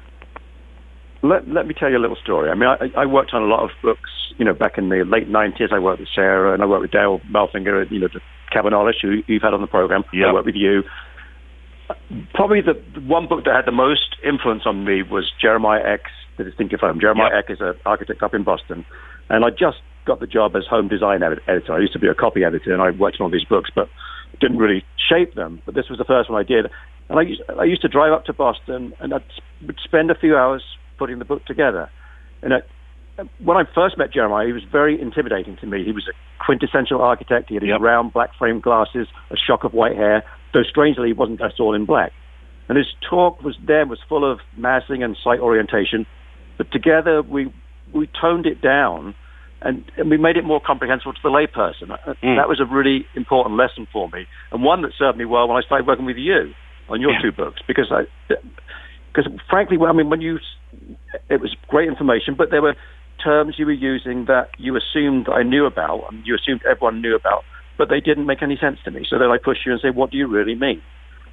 Let, 1.22 1.48
let 1.48 1.68
me 1.68 1.76
tell 1.78 1.92
you 1.92 1.98
a 1.98 2.02
little 2.02 2.18
story. 2.24 2.50
I 2.50 2.56
mean, 2.56 2.70
I, 2.70 3.02
I 3.02 3.06
worked 3.06 3.34
on 3.34 3.44
a 3.44 3.46
lot 3.48 3.64
of 3.64 3.70
books, 3.84 4.10
you 4.38 4.46
know, 4.46 4.54
back 4.54 4.80
in 4.80 4.90
the 4.90 5.04
late 5.06 5.30
90s. 5.30 5.72
I 5.72 5.80
worked 5.80 6.00
with 6.00 6.10
Sarah 6.16 6.54
and 6.54 6.64
I 6.64 6.66
worked 6.66 6.82
with 6.82 6.92
Dale 6.92 7.22
Mulfinger, 7.32 7.90
you 7.92 8.00
know, 8.00 8.08
Kevin 8.52 8.74
Olish, 8.74 9.02
who 9.02 9.22
you've 9.28 9.44
had 9.44 9.54
on 9.54 9.62
the 9.62 9.68
program. 9.68 10.04
Yep. 10.12 10.28
I 10.28 10.34
worked 10.34 10.46
with 10.48 10.56
you 10.56 10.84
probably 12.34 12.62
the, 12.62 12.74
one 13.02 13.28
book 13.28 13.46
that 13.46 13.56
had 13.56 13.66
the 13.66 13.72
most 13.72 14.16
influence 14.24 14.64
on 14.66 14.86
me 14.86 15.04
was 15.04 15.32
Jeremiah 15.42 15.84
Eck, 15.86 16.02
The 16.38 16.44
Distinctive 16.44 16.80
Home. 16.80 17.00
Jeremiah 17.00 17.30
yep. 17.34 17.46
Eck 17.46 17.52
is 17.52 17.62
an 17.62 17.76
architect 17.86 18.24
up 18.24 18.34
in 18.34 18.44
Boston, 18.44 18.86
and 19.30 19.46
I 19.46 19.50
just 19.50 19.78
got 20.06 20.20
the 20.20 20.28
job 20.28 20.56
as 20.56 20.66
home 20.66 20.88
design 20.88 21.22
editor. 21.24 21.74
I 21.74 21.80
used 21.80 21.94
to 21.94 22.00
be 22.00 22.08
a 22.08 22.16
copy 22.16 22.44
editor, 22.44 22.74
and 22.74 22.82
I 22.82 22.92
worked 22.92 23.18
on 23.20 23.26
all 23.26 23.32
these 23.32 23.46
books, 23.46 23.70
but 23.74 23.90
didn't 24.40 24.58
really 24.58 24.86
shape 25.10 25.36
them. 25.36 25.62
But 25.66 25.76
this 25.76 25.90
was 25.90 25.98
the 25.98 26.06
first 26.06 26.30
one 26.30 26.40
I 26.40 26.44
did, 26.44 26.68
and 27.10 27.20
I 27.20 27.24
used, 27.24 27.42
I 27.60 27.64
used 27.64 27.82
to 27.82 27.88
drive 27.88 28.14
up 28.14 28.26
to 28.26 28.34
Boston, 28.34 28.94
and 29.00 29.14
I 29.14 29.20
would 29.66 29.80
spend 29.84 30.12
a 30.12 30.16
few 30.16 30.36
hours 30.36 30.64
putting 30.98 31.20
the 31.20 31.26
book 31.26 31.46
together. 31.46 31.90
And 32.42 32.54
I, 32.54 32.58
when 33.44 33.58
I 33.58 33.64
first 33.74 33.98
met 33.98 34.14
Jeremiah, 34.14 34.46
he 34.46 34.54
was 34.54 34.64
very 34.72 35.00
intimidating 35.00 35.58
to 35.58 35.66
me. 35.66 35.84
He 35.84 35.92
was 35.92 36.08
a 36.08 36.44
quintessential 36.44 37.02
architect. 37.02 37.50
He 37.50 37.56
had 37.56 37.64
his 37.64 37.70
yep. 37.70 37.82
round 37.82 38.14
black 38.14 38.30
frame 38.38 38.60
glasses, 38.60 39.08
a 39.32 39.36
shock 39.36 39.64
of 39.64 39.74
white 39.74 39.96
hair, 39.96 40.24
though 40.54 40.64
strangely 40.64 41.08
he 41.08 41.14
wasn't 41.14 41.40
dressed 41.40 41.60
all 41.60 41.74
in 41.74 41.86
black. 41.86 42.12
And 42.70 42.78
his 42.78 42.88
talk 43.10 43.42
was 43.44 43.56
then 43.66 43.90
was 43.90 44.00
full 44.10 44.30
of 44.30 44.40
massing 44.58 45.02
and 45.02 45.16
site 45.24 45.40
orientation, 45.40 46.06
but 46.58 46.72
together 46.72 47.22
we 47.22 47.54
we 47.94 48.10
toned 48.20 48.46
it 48.46 48.62
down 48.62 49.16
and, 49.62 49.90
and 49.98 50.10
we 50.10 50.18
made 50.18 50.38
it 50.38 50.44
more 50.44 50.60
comprehensible 50.60 51.14
to 51.14 51.20
the 51.24 51.30
layperson. 51.30 51.98
Mm. 52.22 52.38
That 52.38 52.48
was 52.48 52.60
a 52.60 52.66
really 52.66 53.08
important 53.16 53.56
lesson 53.58 53.88
for 53.92 54.10
me, 54.10 54.28
and 54.52 54.64
one 54.64 54.82
that 54.82 54.92
served 54.98 55.18
me 55.18 55.26
well 55.26 55.48
when 55.48 55.58
I 55.58 55.66
started 55.66 55.88
working 55.88 56.06
with 56.06 56.18
you 56.18 56.54
on 56.90 57.02
your 57.02 57.12
yeah. 57.12 57.22
two 57.22 57.32
books 57.32 57.62
because 57.68 57.92
I 57.92 58.04
because 59.14 59.32
frankly, 59.50 59.78
well, 59.78 59.90
I 59.90 59.94
mean, 59.94 60.10
when 60.10 60.22
you 60.22 60.40
it 61.30 61.42
was 61.42 61.56
great 61.68 61.88
information, 61.88 62.36
but 62.38 62.52
there 62.52 62.62
were 62.62 62.76
terms 63.24 63.56
you 63.58 63.66
were 63.66 63.72
using 63.72 64.26
that 64.26 64.50
you 64.58 64.78
assumed 64.78 65.28
I 65.30 65.44
knew 65.44 65.66
about 65.66 66.06
and 66.12 66.26
you 66.26 66.36
assumed 66.36 66.62
everyone 66.70 67.02
knew 67.02 67.16
about, 67.16 67.44
but 67.78 67.90
they 67.90 68.00
didn't 68.00 68.26
make 68.26 68.42
any 68.42 68.58
sense 68.58 68.80
to 68.86 68.92
me. 68.92 69.06
So 69.10 69.18
then 69.18 69.30
I 69.30 69.38
push 69.38 69.60
you 69.66 69.72
and 69.72 69.82
say, 69.82 69.90
what 69.90 70.12
do 70.12 70.18
you 70.18 70.28
really 70.28 70.56
mean? 70.56 70.82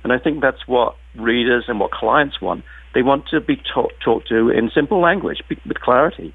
And 0.02 0.12
I 0.12 0.18
think 0.18 0.42
that's 0.42 0.66
what 0.66 0.96
readers 1.16 1.64
and 1.68 1.80
what 1.80 1.90
clients 1.90 2.40
want. 2.40 2.64
They 2.94 3.02
want 3.02 3.26
to 3.30 3.40
be 3.40 3.57
talk, 3.57 3.90
talked 4.04 4.28
to 4.28 4.50
in 4.50 4.70
simple 4.74 5.00
language 5.00 5.42
with 5.48 5.80
clarity. 5.80 6.35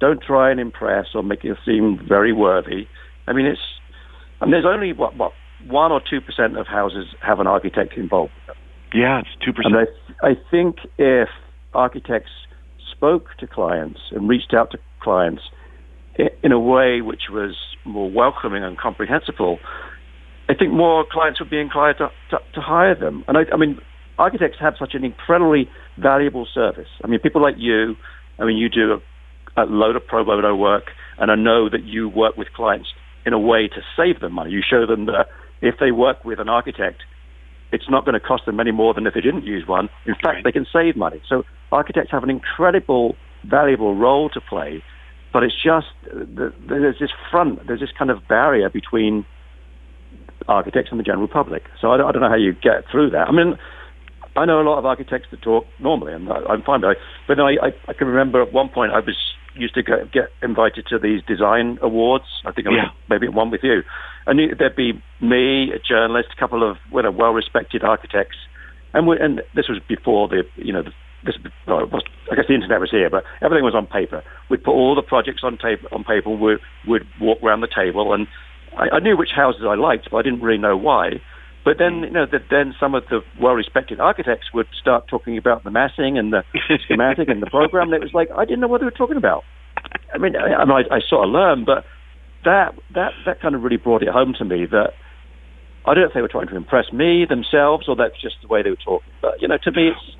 Don't 0.00 0.22
try 0.22 0.50
and 0.50 0.60
impress 0.60 1.06
or 1.14 1.22
make 1.22 1.44
it 1.44 1.56
seem 1.66 1.98
very 2.08 2.32
worthy. 2.32 2.86
I 3.26 3.32
mean, 3.32 3.46
it's 3.46 3.60
and 4.40 4.52
there's 4.52 4.64
only 4.64 4.92
what 4.92 5.16
what 5.16 5.32
one 5.66 5.90
or 5.90 6.00
two 6.08 6.20
percent 6.20 6.56
of 6.56 6.68
houses 6.68 7.06
have 7.20 7.40
an 7.40 7.48
architect 7.48 7.94
involved. 7.96 8.32
Yeah, 8.94 9.18
it's 9.18 9.44
two 9.44 9.52
percent. 9.52 9.74
And 9.74 9.88
I, 10.22 10.28
I 10.28 10.34
think 10.50 10.76
if 10.96 11.28
architects 11.74 12.30
spoke 12.90 13.26
to 13.40 13.46
clients 13.46 14.00
and 14.12 14.28
reached 14.28 14.54
out 14.54 14.70
to 14.70 14.78
clients 15.02 15.42
in 16.42 16.52
a 16.52 16.58
way 16.58 17.00
which 17.00 17.22
was 17.30 17.56
more 17.88 18.10
welcoming 18.10 18.62
and 18.64 18.78
comprehensible, 18.78 19.58
I 20.48 20.54
think 20.54 20.72
more 20.72 21.04
clients 21.10 21.40
would 21.40 21.50
be 21.50 21.60
inclined 21.60 21.96
to, 21.98 22.08
to, 22.30 22.38
to 22.54 22.60
hire 22.60 22.94
them. 22.94 23.24
And 23.28 23.36
I, 23.36 23.42
I 23.52 23.56
mean, 23.56 23.78
architects 24.18 24.58
have 24.60 24.74
such 24.78 24.94
an 24.94 25.04
incredibly 25.04 25.68
valuable 25.98 26.46
service. 26.52 26.88
I 27.04 27.06
mean, 27.06 27.20
people 27.20 27.42
like 27.42 27.56
you, 27.58 27.96
I 28.38 28.44
mean, 28.44 28.56
you 28.56 28.68
do 28.68 29.00
a, 29.56 29.62
a 29.62 29.64
load 29.64 29.96
of 29.96 30.06
pro 30.06 30.24
bono 30.24 30.54
work, 30.54 30.84
and 31.18 31.30
I 31.30 31.34
know 31.34 31.68
that 31.68 31.84
you 31.84 32.08
work 32.08 32.36
with 32.36 32.48
clients 32.54 32.88
in 33.26 33.32
a 33.32 33.38
way 33.38 33.68
to 33.68 33.80
save 33.96 34.20
them 34.20 34.32
money. 34.32 34.50
You 34.50 34.62
show 34.68 34.86
them 34.86 35.06
that 35.06 35.26
if 35.60 35.74
they 35.80 35.90
work 35.90 36.24
with 36.24 36.38
an 36.38 36.48
architect, 36.48 37.02
it's 37.72 37.90
not 37.90 38.04
going 38.04 38.14
to 38.14 38.20
cost 38.20 38.46
them 38.46 38.60
any 38.60 38.70
more 38.72 38.94
than 38.94 39.06
if 39.06 39.14
they 39.14 39.20
didn't 39.20 39.44
use 39.44 39.66
one. 39.66 39.90
In 40.06 40.14
fact, 40.14 40.26
right. 40.26 40.44
they 40.44 40.52
can 40.52 40.66
save 40.72 40.96
money. 40.96 41.20
So 41.28 41.42
architects 41.70 42.10
have 42.10 42.22
an 42.22 42.30
incredible, 42.30 43.16
valuable 43.44 43.94
role 43.94 44.30
to 44.30 44.40
play, 44.40 44.82
but 45.32 45.42
it's 45.42 45.54
just 45.54 45.86
there's 46.10 46.98
this 46.98 47.10
front, 47.30 47.66
there's 47.66 47.80
this 47.80 47.92
kind 47.96 48.10
of 48.10 48.26
barrier 48.28 48.68
between 48.70 49.26
architects 50.46 50.90
and 50.90 50.98
the 50.98 51.04
general 51.04 51.28
public. 51.28 51.64
So 51.80 51.90
I 51.90 51.96
don't, 51.98 52.08
I 52.08 52.12
don't 52.12 52.22
know 52.22 52.28
how 52.28 52.36
you 52.36 52.52
get 52.52 52.88
through 52.90 53.10
that. 53.10 53.28
I 53.28 53.32
mean, 53.32 53.58
I 54.36 54.44
know 54.44 54.60
a 54.60 54.62
lot 54.62 54.78
of 54.78 54.86
architects 54.86 55.28
that 55.30 55.42
talk 55.42 55.66
normally, 55.78 56.14
and 56.14 56.30
I, 56.30 56.54
am 56.54 56.62
fine. 56.62 56.80
But, 56.80 56.88
I, 56.88 56.94
but 57.26 57.40
I, 57.40 57.50
I, 57.50 57.68
I, 57.88 57.92
can 57.92 58.06
remember 58.06 58.40
at 58.42 58.52
one 58.52 58.68
point 58.68 58.92
I 58.92 59.00
was 59.00 59.16
used 59.54 59.74
to 59.74 59.82
get, 59.82 60.12
get 60.12 60.28
invited 60.42 60.86
to 60.90 60.98
these 60.98 61.22
design 61.26 61.78
awards. 61.82 62.24
I 62.46 62.52
think 62.52 62.68
I 62.68 62.70
was 62.70 62.80
yeah. 62.84 62.90
maybe 63.10 63.28
one 63.28 63.50
with 63.50 63.62
you, 63.62 63.82
and 64.26 64.38
there'd 64.58 64.76
be 64.76 64.92
me, 65.20 65.72
a 65.72 65.78
journalist, 65.78 66.28
a 66.36 66.40
couple 66.40 66.68
of 66.68 66.76
you 66.92 67.02
know, 67.02 67.10
well-respected 67.10 67.82
architects, 67.82 68.36
and 68.94 69.06
we, 69.06 69.18
and 69.18 69.42
this 69.54 69.68
was 69.68 69.80
before 69.88 70.28
the 70.28 70.44
you 70.56 70.72
know 70.72 70.82
the, 70.82 70.92
this 71.24 71.36
well, 71.66 71.86
was, 71.86 72.02
I 72.30 72.36
guess 72.36 72.46
the 72.48 72.54
internet 72.54 72.80
was 72.80 72.90
here, 72.90 73.10
but 73.10 73.24
everything 73.42 73.64
was 73.64 73.74
on 73.74 73.86
paper. 73.86 74.22
We'd 74.50 74.62
put 74.62 74.72
all 74.72 74.94
the 74.94 75.02
projects 75.02 75.42
on 75.42 75.58
tape 75.58 75.80
on 75.92 76.04
paper. 76.04 76.30
We'd, 76.30 76.58
we'd 76.86 77.02
walk 77.20 77.42
around 77.42 77.60
the 77.60 77.68
table, 77.74 78.12
and 78.12 78.26
I, 78.76 78.96
I 78.96 78.98
knew 79.00 79.16
which 79.16 79.30
houses 79.34 79.62
I 79.66 79.74
liked, 79.74 80.08
but 80.10 80.18
I 80.18 80.22
didn't 80.22 80.42
really 80.42 80.58
know 80.58 80.76
why. 80.76 81.20
But 81.64 81.76
then, 81.78 82.00
you 82.00 82.10
know, 82.10 82.24
that 82.24 82.48
then 82.50 82.74
some 82.80 82.94
of 82.94 83.04
the 83.10 83.20
well-respected 83.40 84.00
architects 84.00 84.54
would 84.54 84.68
start 84.80 85.08
talking 85.08 85.36
about 85.36 85.64
the 85.64 85.70
massing 85.70 86.16
and 86.16 86.32
the 86.32 86.42
schematic 86.84 87.28
and 87.28 87.42
the 87.42 87.50
program. 87.50 87.92
And 87.92 87.94
it 87.94 88.00
was 88.00 88.14
like 88.14 88.30
I 88.34 88.44
didn't 88.44 88.60
know 88.60 88.68
what 88.68 88.80
they 88.80 88.86
were 88.86 88.90
talking 88.90 89.16
about. 89.16 89.44
I 90.14 90.18
mean, 90.18 90.34
I, 90.36 90.62
I, 90.62 90.96
I 90.96 91.00
sort 91.06 91.26
of 91.26 91.30
learned, 91.30 91.66
but 91.66 91.84
that 92.44 92.74
that 92.94 93.12
that 93.26 93.40
kind 93.40 93.54
of 93.54 93.62
really 93.62 93.76
brought 93.76 94.02
it 94.02 94.08
home 94.08 94.34
to 94.38 94.44
me 94.44 94.66
that 94.66 94.94
I 95.84 95.94
don't 95.94 96.02
know 96.02 96.08
if 96.08 96.14
they 96.14 96.22
were 96.22 96.28
trying 96.28 96.48
to 96.48 96.56
impress 96.56 96.92
me 96.92 97.26
themselves 97.28 97.88
or 97.88 97.96
that's 97.96 98.20
just 98.20 98.36
the 98.42 98.48
way 98.48 98.62
they 98.62 98.70
were 98.70 98.76
talking. 98.76 99.12
But 99.20 99.42
you 99.42 99.48
know, 99.48 99.58
to 99.64 99.72
me, 99.72 99.88
it's 99.88 100.16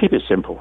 keep 0.00 0.12
it 0.12 0.22
simple. 0.28 0.60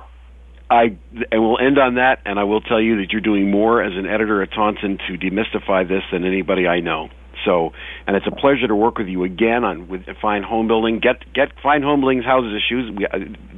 I 0.69 0.97
and 1.31 1.41
we'll 1.41 1.59
end 1.59 1.79
on 1.79 1.95
that, 1.95 2.19
and 2.25 2.37
I 2.37 2.43
will 2.43 2.61
tell 2.61 2.81
you 2.81 2.97
that 2.97 3.11
you're 3.11 3.21
doing 3.21 3.49
more 3.49 3.81
as 3.81 3.93
an 3.95 4.05
editor 4.05 4.41
at 4.43 4.51
Taunton 4.51 4.97
to 5.07 5.17
demystify 5.17 5.87
this 5.87 6.03
than 6.11 6.25
anybody 6.25 6.67
I 6.67 6.81
know. 6.81 7.09
So, 7.45 7.71
and 8.05 8.15
it's 8.17 8.27
a 8.27 8.35
pleasure 8.35 8.67
to 8.67 8.75
work 8.75 8.97
with 8.97 9.07
you 9.07 9.23
again 9.23 9.63
on 9.63 9.87
with 9.87 10.01
Fine 10.21 10.43
Homebuilding. 10.43 10.99
Get 10.99 11.23
get 11.33 11.49
Fine 11.63 11.83
Homebuilding's 11.83 12.25
houses 12.25 12.51
issues. 12.51 12.91
We, 12.97 13.07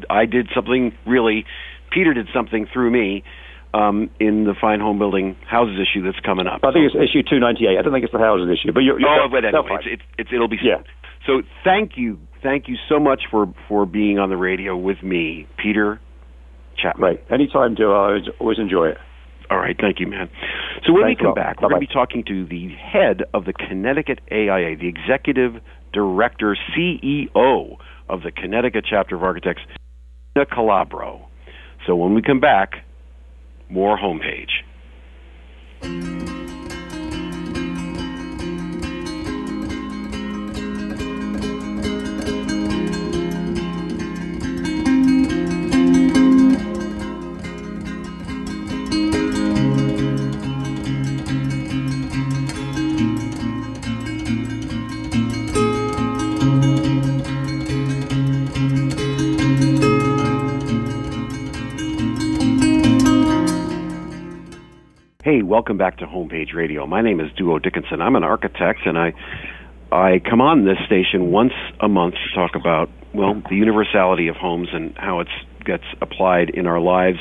I 0.09 0.25
did 0.25 0.49
something 0.53 0.93
really. 1.07 1.45
Peter 1.91 2.13
did 2.13 2.27
something 2.31 2.67
through 2.71 2.91
me 2.91 3.23
um, 3.73 4.09
in 4.19 4.43
the 4.43 4.53
Fine 4.59 4.79
Homebuilding 4.79 5.37
houses 5.49 5.77
issue 5.81 6.03
that's 6.03 6.19
coming 6.19 6.45
up. 6.45 6.61
I 6.63 6.71
think 6.71 6.85
it's 6.85 6.95
issue 6.95 7.23
298. 7.23 7.77
I 7.77 7.81
don't 7.81 7.93
think 7.93 8.03
it's 8.03 8.13
the 8.13 8.19
houses 8.19 8.49
issue, 8.49 8.73
but 8.73 8.81
you're, 8.81 8.99
you're 8.99 9.09
oh, 9.09 9.29
but 9.29 9.45
anyway, 9.45 9.81
it's, 9.81 10.01
it's, 10.01 10.03
it's, 10.17 10.29
it'll 10.33 10.49
be 10.49 10.57
yeah. 10.61 10.81
So 11.25 11.41
thank 11.63 11.97
you, 11.97 12.17
thank 12.41 12.67
you 12.67 12.75
so 12.87 12.99
much 12.99 13.23
for 13.29 13.53
for 13.67 13.85
being 13.85 14.19
on 14.19 14.29
the 14.29 14.37
radio 14.37 14.75
with 14.75 15.01
me, 15.03 15.47
Peter 15.57 15.99
Chapman. 16.77 17.03
Right, 17.03 17.23
anytime, 17.31 17.75
Joe. 17.75 17.93
I 17.93 18.07
always, 18.07 18.23
always 18.39 18.59
enjoy 18.59 18.89
it. 18.89 18.97
All 19.49 19.57
right, 19.57 19.75
thank 19.79 19.99
you, 19.99 20.07
man. 20.07 20.29
So 20.85 20.93
when 20.93 21.03
Thanks 21.03 21.21
we 21.21 21.25
come 21.25 21.33
back, 21.33 21.61
we're 21.61 21.69
going 21.69 21.81
to 21.81 21.87
be 21.87 21.93
talking 21.93 22.23
to 22.25 22.45
the 22.45 22.69
head 22.69 23.23
of 23.33 23.45
the 23.45 23.53
Connecticut 23.53 24.19
AIA, 24.31 24.77
the 24.77 24.87
executive 24.87 25.61
director, 25.91 26.55
CEO 26.77 27.77
of 28.07 28.21
the 28.21 28.31
Connecticut 28.31 28.85
chapter 28.87 29.15
of 29.15 29.23
architects, 29.23 29.63
Calabro. 30.37 31.21
So 31.87 31.95
when 31.95 32.13
we 32.13 32.21
come 32.21 32.39
back, 32.39 32.85
more 33.69 33.97
homepage. 33.97 34.63
Hey, 65.29 65.43
welcome 65.43 65.77
back 65.77 65.99
to 65.99 66.07
Homepage 66.07 66.55
Radio. 66.55 66.87
My 66.87 67.03
name 67.03 67.19
is 67.19 67.31
Duo 67.37 67.59
Dickinson. 67.59 68.01
I'm 68.01 68.15
an 68.15 68.23
architect, 68.23 68.79
and 68.87 68.97
I 68.97 69.13
I 69.91 70.19
come 70.27 70.41
on 70.41 70.65
this 70.65 70.79
station 70.87 71.29
once 71.29 71.53
a 71.79 71.87
month 71.87 72.15
to 72.15 72.35
talk 72.35 72.55
about 72.55 72.89
well 73.13 73.39
the 73.47 73.55
universality 73.55 74.27
of 74.29 74.37
homes 74.37 74.69
and 74.73 74.97
how 74.97 75.19
it 75.19 75.27
gets 75.63 75.83
applied 76.01 76.49
in 76.49 76.65
our 76.65 76.79
lives. 76.79 77.19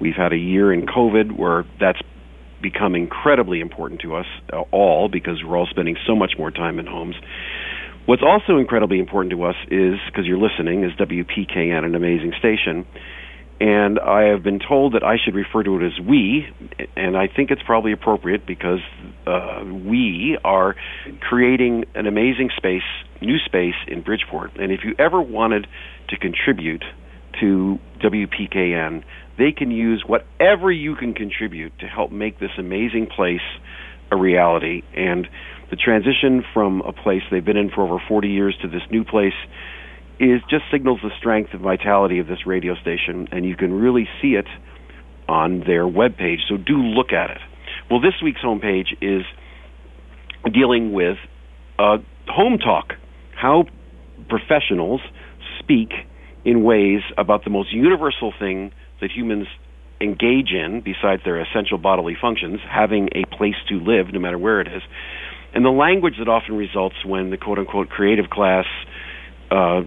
We've 0.00 0.14
had 0.14 0.32
a 0.32 0.36
year 0.36 0.72
in 0.72 0.86
COVID 0.86 1.36
where 1.36 1.64
that's 1.80 1.98
become 2.62 2.94
incredibly 2.94 3.58
important 3.58 4.02
to 4.02 4.14
us 4.14 4.26
uh, 4.52 4.60
all 4.70 5.08
because 5.08 5.42
we're 5.44 5.58
all 5.58 5.66
spending 5.66 5.96
so 6.06 6.14
much 6.14 6.34
more 6.38 6.52
time 6.52 6.78
in 6.78 6.86
homes. 6.86 7.16
What's 8.06 8.22
also 8.22 8.58
incredibly 8.58 9.00
important 9.00 9.32
to 9.32 9.42
us 9.42 9.56
is 9.68 9.98
because 10.06 10.26
you're 10.26 10.38
listening 10.38 10.84
is 10.84 10.92
WPKN, 10.92 11.84
an 11.84 11.96
amazing 11.96 12.34
station 12.38 12.86
and 13.60 13.98
I 13.98 14.28
have 14.28 14.42
been 14.42 14.60
told 14.60 14.94
that 14.94 15.02
I 15.02 15.16
should 15.22 15.34
refer 15.34 15.64
to 15.64 15.76
it 15.78 15.86
as 15.86 16.06
we, 16.06 16.46
and 16.96 17.16
I 17.16 17.26
think 17.26 17.50
it's 17.50 17.62
probably 17.62 17.92
appropriate 17.92 18.46
because 18.46 18.80
uh, 19.26 19.64
we 19.64 20.38
are 20.44 20.76
creating 21.20 21.84
an 21.94 22.06
amazing 22.06 22.50
space, 22.56 22.82
new 23.20 23.38
space 23.38 23.74
in 23.88 24.02
Bridgeport. 24.02 24.56
And 24.56 24.70
if 24.70 24.80
you 24.84 24.94
ever 24.98 25.20
wanted 25.20 25.66
to 26.08 26.16
contribute 26.16 26.84
to 27.40 27.78
WPKN, 28.00 29.02
they 29.38 29.50
can 29.50 29.70
use 29.72 30.04
whatever 30.06 30.70
you 30.70 30.94
can 30.94 31.14
contribute 31.14 31.76
to 31.80 31.86
help 31.86 32.12
make 32.12 32.38
this 32.38 32.50
amazing 32.58 33.08
place 33.14 33.40
a 34.10 34.16
reality. 34.16 34.82
And 34.94 35.28
the 35.70 35.76
transition 35.76 36.44
from 36.54 36.80
a 36.82 36.92
place 36.92 37.22
they've 37.30 37.44
been 37.44 37.56
in 37.56 37.70
for 37.70 37.82
over 37.82 38.02
40 38.08 38.28
years 38.28 38.56
to 38.62 38.68
this 38.68 38.82
new 38.90 39.04
place 39.04 39.34
is 40.20 40.40
just 40.50 40.64
signals 40.70 41.00
the 41.02 41.10
strength 41.18 41.50
and 41.52 41.60
vitality 41.60 42.18
of 42.18 42.26
this 42.26 42.46
radio 42.46 42.74
station, 42.74 43.28
and 43.30 43.44
you 43.44 43.56
can 43.56 43.72
really 43.72 44.08
see 44.20 44.34
it 44.34 44.46
on 45.28 45.60
their 45.60 45.84
webpage. 45.84 46.38
So 46.48 46.56
do 46.56 46.76
look 46.76 47.12
at 47.12 47.30
it. 47.30 47.38
Well, 47.90 48.00
this 48.00 48.14
week's 48.22 48.40
homepage 48.40 48.96
is 49.00 49.22
dealing 50.52 50.92
with 50.92 51.18
uh, 51.78 51.98
home 52.26 52.58
talk, 52.58 52.94
how 53.36 53.64
professionals 54.28 55.00
speak 55.60 55.92
in 56.44 56.64
ways 56.64 57.00
about 57.16 57.44
the 57.44 57.50
most 57.50 57.72
universal 57.72 58.32
thing 58.38 58.72
that 59.00 59.10
humans 59.10 59.46
engage 60.00 60.50
in, 60.52 60.80
besides 60.84 61.22
their 61.24 61.40
essential 61.40 61.78
bodily 61.78 62.16
functions, 62.20 62.60
having 62.68 63.08
a 63.14 63.24
place 63.36 63.56
to 63.68 63.76
live, 63.80 64.12
no 64.12 64.20
matter 64.20 64.38
where 64.38 64.60
it 64.60 64.68
is, 64.68 64.82
and 65.54 65.64
the 65.64 65.70
language 65.70 66.14
that 66.18 66.28
often 66.28 66.56
results 66.56 66.96
when 67.04 67.30
the 67.30 67.36
quote 67.36 67.58
unquote 67.58 67.88
creative 67.88 68.30
class 68.30 68.66
uh, 69.50 69.82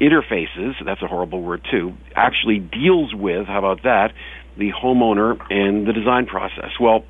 interfaces, 0.00 0.74
that's 0.84 1.02
a 1.02 1.06
horrible 1.06 1.42
word 1.42 1.66
too, 1.70 1.94
actually 2.14 2.58
deals 2.58 3.14
with, 3.14 3.46
how 3.46 3.58
about 3.58 3.82
that, 3.84 4.12
the 4.58 4.70
homeowner 4.72 5.38
and 5.50 5.86
the 5.86 5.92
design 5.92 6.26
process. 6.26 6.70
Well, 6.80 7.04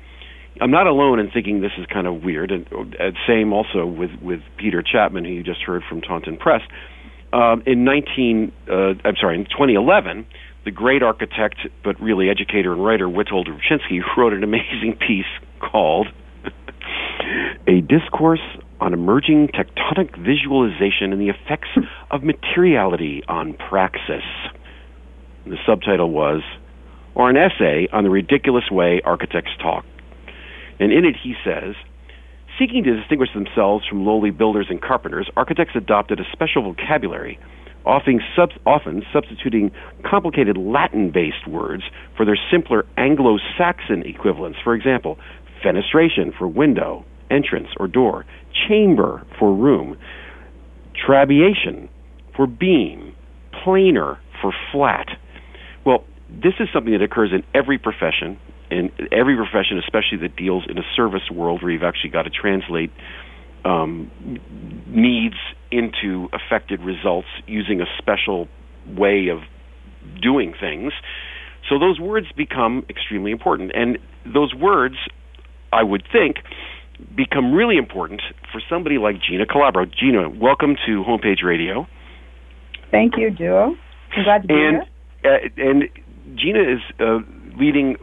I'm 0.59 0.71
not 0.71 0.87
alone 0.87 1.19
in 1.19 1.31
thinking 1.31 1.61
this 1.61 1.71
is 1.77 1.85
kind 1.85 2.07
of 2.07 2.23
weird, 2.23 2.51
and, 2.51 2.67
and 2.71 3.17
same 3.27 3.53
also 3.53 3.85
with, 3.85 4.11
with 4.21 4.41
Peter 4.57 4.83
Chapman, 4.83 5.25
who 5.25 5.31
you 5.31 5.43
just 5.43 5.61
heard 5.61 5.83
from 5.87 6.01
Taunton 6.01 6.37
Press. 6.37 6.61
Um, 7.33 7.63
in 7.65 7.83
19, 7.83 8.51
uh, 8.69 8.73
I'm 9.05 9.15
sorry, 9.19 9.39
in 9.39 9.45
2011, 9.45 10.25
the 10.65 10.71
great 10.71 11.01
architect 11.01 11.55
but 11.83 11.99
really 11.99 12.29
educator 12.29 12.73
and 12.73 12.83
writer 12.83 13.07
Witold 13.07 13.47
Rybczynski 13.47 14.01
wrote 14.17 14.33
an 14.33 14.43
amazing 14.43 14.97
piece 14.99 15.25
called 15.59 16.07
"A 17.67 17.81
Discourse 17.81 18.41
on 18.81 18.93
emerging 18.93 19.49
tectonic 19.49 20.17
visualization 20.17 21.13
and 21.13 21.21
the 21.21 21.29
effects 21.29 21.69
of 22.09 22.23
materiality 22.23 23.23
on 23.27 23.53
praxis. 23.53 24.23
The 25.45 25.57
subtitle 25.65 26.11
was, 26.11 26.41
or 27.15 27.29
an 27.29 27.37
essay 27.37 27.87
on 27.93 28.03
the 28.03 28.09
ridiculous 28.09 28.69
way 28.69 29.01
architects 29.05 29.51
talk. 29.61 29.85
And 30.79 30.91
in 30.91 31.05
it 31.05 31.15
he 31.21 31.35
says, 31.45 31.75
Seeking 32.59 32.83
to 32.83 32.97
distinguish 32.97 33.29
themselves 33.33 33.85
from 33.87 34.05
lowly 34.05 34.31
builders 34.31 34.67
and 34.69 34.81
carpenters, 34.81 35.29
architects 35.37 35.75
adopted 35.75 36.19
a 36.19 36.23
special 36.33 36.63
vocabulary 36.63 37.39
often, 37.85 38.19
sub- 38.35 38.51
often 38.65 39.03
substituting 39.13 39.71
complicated 40.03 40.57
Latin 40.57 41.11
based 41.11 41.47
words 41.47 41.83
for 42.15 42.25
their 42.25 42.37
simpler 42.51 42.85
Anglo 42.97 43.37
Saxon 43.57 44.03
equivalents. 44.03 44.59
For 44.63 44.73
example, 44.73 45.17
fenestration 45.63 46.35
for 46.37 46.47
window, 46.47 47.05
entrance, 47.31 47.69
or 47.79 47.87
door, 47.87 48.25
chamber 48.67 49.25
for 49.39 49.55
room, 49.55 49.97
trabeation 51.07 51.89
for 52.35 52.45
beam, 52.47 53.15
planar 53.53 54.17
for 54.41 54.53
flat. 54.71 55.07
Well, 55.85 56.03
this 56.29 56.53
is 56.59 56.67
something 56.73 56.93
that 56.93 57.01
occurs 57.01 57.31
in 57.33 57.43
every 57.53 57.77
profession, 57.77 58.39
in 58.69 58.91
every 59.11 59.35
profession, 59.35 59.77
especially 59.79 60.17
that 60.21 60.35
deals 60.35 60.63
in 60.69 60.77
a 60.77 60.83
service 60.95 61.29
world 61.31 61.61
where 61.61 61.71
you've 61.71 61.83
actually 61.83 62.11
got 62.11 62.23
to 62.23 62.29
translate 62.29 62.91
um, 63.65 64.09
needs 64.87 65.35
into 65.71 66.29
affected 66.33 66.81
results 66.81 67.27
using 67.47 67.81
a 67.81 67.85
special 67.97 68.47
way 68.87 69.27
of 69.27 69.39
doing 70.21 70.53
things. 70.59 70.93
So 71.69 71.77
those 71.77 71.99
words 71.99 72.27
become 72.35 72.85
extremely 72.89 73.31
important. 73.31 73.71
And 73.75 73.99
those 74.25 74.53
words, 74.53 74.95
I 75.71 75.83
would 75.83 76.03
think, 76.11 76.37
become 77.15 77.53
really 77.53 77.77
important 77.77 78.21
for 78.51 78.61
somebody 78.69 78.97
like 78.97 79.15
Gina 79.21 79.45
Calabro. 79.45 79.91
Gina, 79.91 80.29
welcome 80.29 80.75
to 80.85 81.03
Homepage 81.03 81.43
Radio. 81.43 81.87
Thank 82.91 83.17
you, 83.17 83.29
Duo. 83.29 83.75
I'm 84.15 84.23
glad 84.23 84.41
to 84.43 84.47
be 84.47 84.53
and, 84.53 84.83
here. 85.23 85.33
Uh, 85.33 85.61
and 85.69 85.83
Gina 86.35 86.59
is 86.59 86.79
uh, 86.99 87.19
leading 87.57 87.95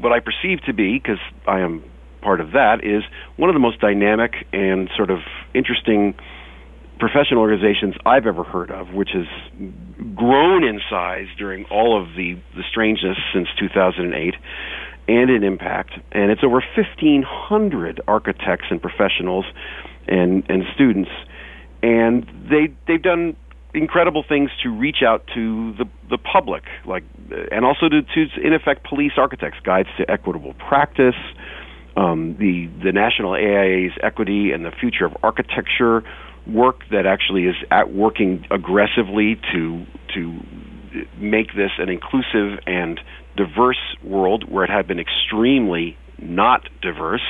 what 0.00 0.12
I 0.12 0.20
perceive 0.20 0.62
to 0.66 0.72
be, 0.72 0.98
because 0.98 1.18
I 1.46 1.60
am 1.60 1.84
part 2.22 2.40
of 2.40 2.52
that, 2.52 2.84
is 2.84 3.02
one 3.36 3.50
of 3.50 3.54
the 3.54 3.60
most 3.60 3.80
dynamic 3.80 4.32
and 4.52 4.88
sort 4.96 5.10
of 5.10 5.18
interesting 5.54 6.14
professional 6.98 7.40
organizations 7.40 7.94
I've 8.04 8.26
ever 8.26 8.44
heard 8.44 8.70
of, 8.70 8.92
which 8.92 9.10
has 9.14 9.26
grown 10.14 10.64
in 10.64 10.80
size 10.88 11.26
during 11.38 11.64
all 11.66 12.00
of 12.00 12.14
the, 12.14 12.38
the 12.54 12.62
strangeness 12.70 13.16
since 13.32 13.48
2008 13.58 14.34
and 15.10 15.28
in 15.28 15.42
impact. 15.42 15.92
And 16.12 16.30
it's 16.30 16.44
over 16.44 16.62
1,500 16.76 18.00
architects 18.06 18.66
and 18.70 18.80
professionals 18.80 19.44
and, 20.06 20.44
and 20.48 20.62
students. 20.74 21.10
And 21.82 22.24
they, 22.48 22.72
they've 22.86 23.02
done 23.02 23.36
incredible 23.74 24.24
things 24.28 24.50
to 24.62 24.68
reach 24.68 25.02
out 25.06 25.26
to 25.34 25.72
the 25.74 25.84
the 26.08 26.18
public, 26.18 26.64
like, 26.84 27.04
and 27.52 27.64
also 27.64 27.88
to, 27.88 28.02
to 28.02 28.26
in 28.44 28.52
effect 28.52 28.84
police 28.84 29.12
architects, 29.16 29.58
guides 29.62 29.88
to 29.96 30.10
equitable 30.10 30.54
practice, 30.54 31.14
um, 31.96 32.36
the 32.36 32.68
the 32.82 32.90
national 32.92 33.34
AIA's 33.34 33.92
equity 34.02 34.50
and 34.50 34.64
the 34.64 34.72
future 34.72 35.04
of 35.04 35.16
architecture 35.22 36.02
work 36.48 36.80
that 36.90 37.06
actually 37.06 37.44
is 37.44 37.54
at 37.70 37.92
working 37.92 38.44
aggressively 38.50 39.40
to 39.52 39.86
to 40.14 40.40
make 41.18 41.54
this 41.54 41.70
an 41.78 41.88
inclusive 41.88 42.58
and 42.66 43.00
diverse 43.36 43.80
world 44.02 44.50
where 44.50 44.64
it 44.64 44.70
had 44.70 44.86
been 44.86 45.00
extremely 45.00 45.96
not 46.18 46.68
diverse. 46.82 47.24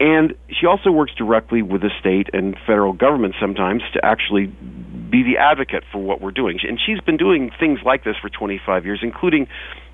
And 0.00 0.34
she 0.48 0.66
also 0.66 0.90
works 0.90 1.12
directly 1.16 1.62
with 1.62 1.82
the 1.82 1.90
state 2.00 2.28
and 2.32 2.56
federal 2.66 2.92
government 2.92 3.36
sometimes 3.40 3.82
to 3.94 4.04
actually 4.04 4.46
be 4.46 5.22
the 5.22 5.38
advocate 5.38 5.84
for 5.92 5.98
what 5.98 6.20
we're 6.20 6.32
doing. 6.32 6.58
And 6.66 6.80
she's 6.84 7.00
been 7.00 7.16
doing 7.16 7.50
things 7.60 7.80
like 7.84 8.02
this 8.02 8.16
for 8.20 8.28
25 8.28 8.84
years, 8.84 9.00
including 9.02 9.46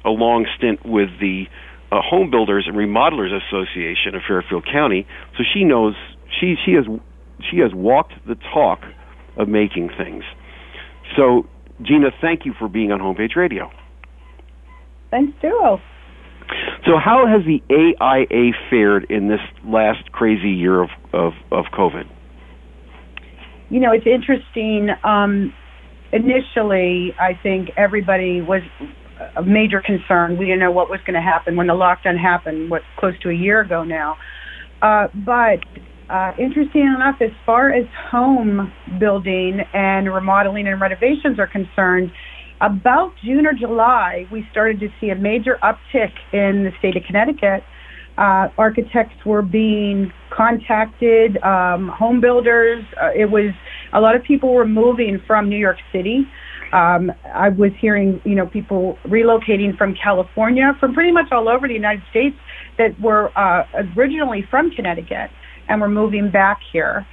a 0.04 0.10
long 0.10 0.46
stint 0.56 0.84
with 0.86 1.10
the 1.20 1.44
uh, 1.92 2.00
Home 2.00 2.30
Builders 2.30 2.64
and 2.66 2.76
Remodelers 2.76 3.36
Association 3.36 4.14
of 4.14 4.22
Fairfield 4.26 4.64
County. 4.64 5.06
So 5.36 5.44
she 5.52 5.64
knows 5.64 5.94
she 6.40 6.54
she 6.64 6.72
has 6.72 6.84
she 7.50 7.58
has 7.58 7.72
walked 7.74 8.12
the 8.26 8.36
talk 8.52 8.80
of 9.36 9.48
making 9.48 9.90
things. 9.96 10.24
So 11.16 11.46
Gina, 11.82 12.10
thank 12.20 12.44
you 12.44 12.54
for 12.58 12.68
being 12.68 12.92
on 12.92 13.00
Homepage 13.00 13.36
Radio. 13.36 13.70
Thanks, 15.10 15.32
Duo. 15.40 15.80
So, 16.86 16.92
how 17.02 17.26
has 17.26 17.44
the 17.44 17.62
AIA 17.70 18.52
fared 18.70 19.06
in 19.10 19.28
this 19.28 19.40
last 19.64 20.10
crazy 20.12 20.50
year 20.50 20.82
of, 20.82 20.90
of, 21.12 21.32
of 21.52 21.66
COVID? 21.72 22.04
You 23.68 23.80
know, 23.80 23.92
it's 23.92 24.06
interesting. 24.06 24.88
Um, 25.04 25.52
initially, 26.12 27.14
I 27.20 27.38
think 27.42 27.70
everybody 27.76 28.40
was 28.40 28.62
a 29.36 29.42
major 29.42 29.82
concern. 29.84 30.38
We 30.38 30.46
didn't 30.46 30.60
know 30.60 30.70
what 30.70 30.88
was 30.88 31.00
going 31.00 31.14
to 31.14 31.20
happen 31.20 31.56
when 31.56 31.66
the 31.66 31.74
lockdown 31.74 32.18
happened, 32.18 32.70
what 32.70 32.82
close 32.98 33.14
to 33.22 33.30
a 33.30 33.34
year 33.34 33.60
ago 33.60 33.84
now. 33.84 34.16
Uh, 34.80 35.08
but 35.14 35.58
uh, 36.08 36.32
interesting 36.38 36.82
enough, 36.82 37.16
as 37.20 37.30
far 37.44 37.72
as 37.72 37.84
home 38.10 38.72
building 38.98 39.60
and 39.74 40.12
remodeling 40.12 40.66
and 40.66 40.80
renovations 40.80 41.38
are 41.38 41.46
concerned, 41.46 42.10
about 42.60 43.12
June 43.24 43.46
or 43.46 43.52
July, 43.52 44.26
we 44.32 44.46
started 44.50 44.80
to 44.80 44.88
see 45.00 45.10
a 45.10 45.14
major 45.14 45.58
uptick 45.62 46.12
in 46.32 46.64
the 46.64 46.72
state 46.78 46.96
of 46.96 47.02
Connecticut. 47.04 47.62
Uh, 48.16 48.48
architects 48.58 49.24
were 49.24 49.42
being 49.42 50.12
contacted, 50.30 51.40
um, 51.44 51.88
home 51.88 52.20
builders. 52.20 52.84
Uh, 53.00 53.10
it 53.14 53.30
was 53.30 53.52
a 53.92 54.00
lot 54.00 54.16
of 54.16 54.24
people 54.24 54.52
were 54.52 54.66
moving 54.66 55.22
from 55.26 55.48
New 55.48 55.58
York 55.58 55.78
City. 55.92 56.26
Um, 56.72 57.12
I 57.32 57.48
was 57.48 57.70
hearing, 57.80 58.20
you 58.24 58.34
know, 58.34 58.46
people 58.46 58.98
relocating 59.06 59.76
from 59.78 59.94
California, 59.94 60.76
from 60.80 60.94
pretty 60.94 61.12
much 61.12 61.26
all 61.30 61.48
over 61.48 61.68
the 61.68 61.74
United 61.74 62.02
States 62.10 62.36
that 62.76 62.98
were 63.00 63.30
uh, 63.38 63.64
originally 63.96 64.44
from 64.50 64.70
Connecticut 64.72 65.30
and 65.68 65.80
were 65.80 65.88
moving 65.88 66.30
back 66.30 66.58
here. 66.72 67.06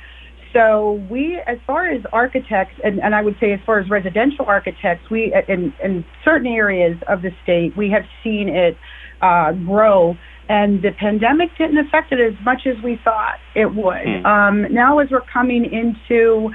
So 0.56 1.06
we, 1.12 1.42
as 1.46 1.58
far 1.68 1.92
as 1.92 2.02
architects, 2.14 2.76
and, 2.82 3.00
and 3.00 3.14
I 3.14 3.22
would 3.22 3.36
say 3.42 3.52
as 3.52 3.60
far 3.66 3.80
as 3.80 3.90
residential 3.90 4.46
architects, 4.46 5.10
we 5.12 5.34
in, 5.50 5.74
in 5.84 6.06
certain 6.24 6.48
areas 6.48 6.98
of 7.10 7.22
the 7.22 7.32
state, 7.44 7.76
we 7.76 7.92
have 7.92 8.04
seen 8.24 8.48
it 8.48 8.78
uh, 9.22 9.52
grow, 9.52 10.16
and 10.48 10.82
the 10.82 10.92
pandemic 10.98 11.50
didn't 11.58 11.78
affect 11.78 12.14
it 12.14 12.20
as 12.22 12.34
much 12.46 12.62
as 12.66 12.82
we 12.84 12.98
thought 13.04 13.36
it 13.54 13.66
would. 13.66 14.08
Mm. 14.08 14.26
Um, 14.26 14.74
now, 14.74 15.00
as 15.00 15.10
we're 15.12 15.28
coming 15.34 15.66
into 15.66 16.50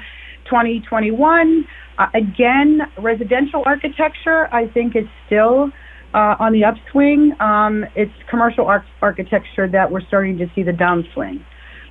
2021, 0.45 1.65
uh, 1.99 2.05
again, 2.15 2.79
residential 2.97 3.61
architecture, 3.67 4.47
I 4.51 4.67
think, 4.73 4.95
is 4.95 5.05
still 5.27 5.69
uh, 6.15 6.35
on 6.39 6.53
the 6.53 6.63
upswing. 6.63 7.39
Um, 7.39 7.85
it's 7.95 8.11
commercial 8.31 8.65
ar- 8.65 8.85
architecture 9.03 9.69
that 9.71 9.91
we're 9.91 10.01
starting 10.07 10.39
to 10.39 10.47
see 10.55 10.63
the 10.63 10.71
downswing. 10.71 11.43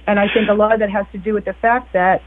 And 0.06 0.18
I 0.18 0.26
think 0.32 0.48
a 0.48 0.54
lot 0.54 0.72
of 0.72 0.80
that 0.80 0.90
has 0.90 1.06
to 1.12 1.18
do 1.18 1.34
with 1.34 1.44
the 1.44 1.54
fact 1.60 1.92
that 1.92 2.22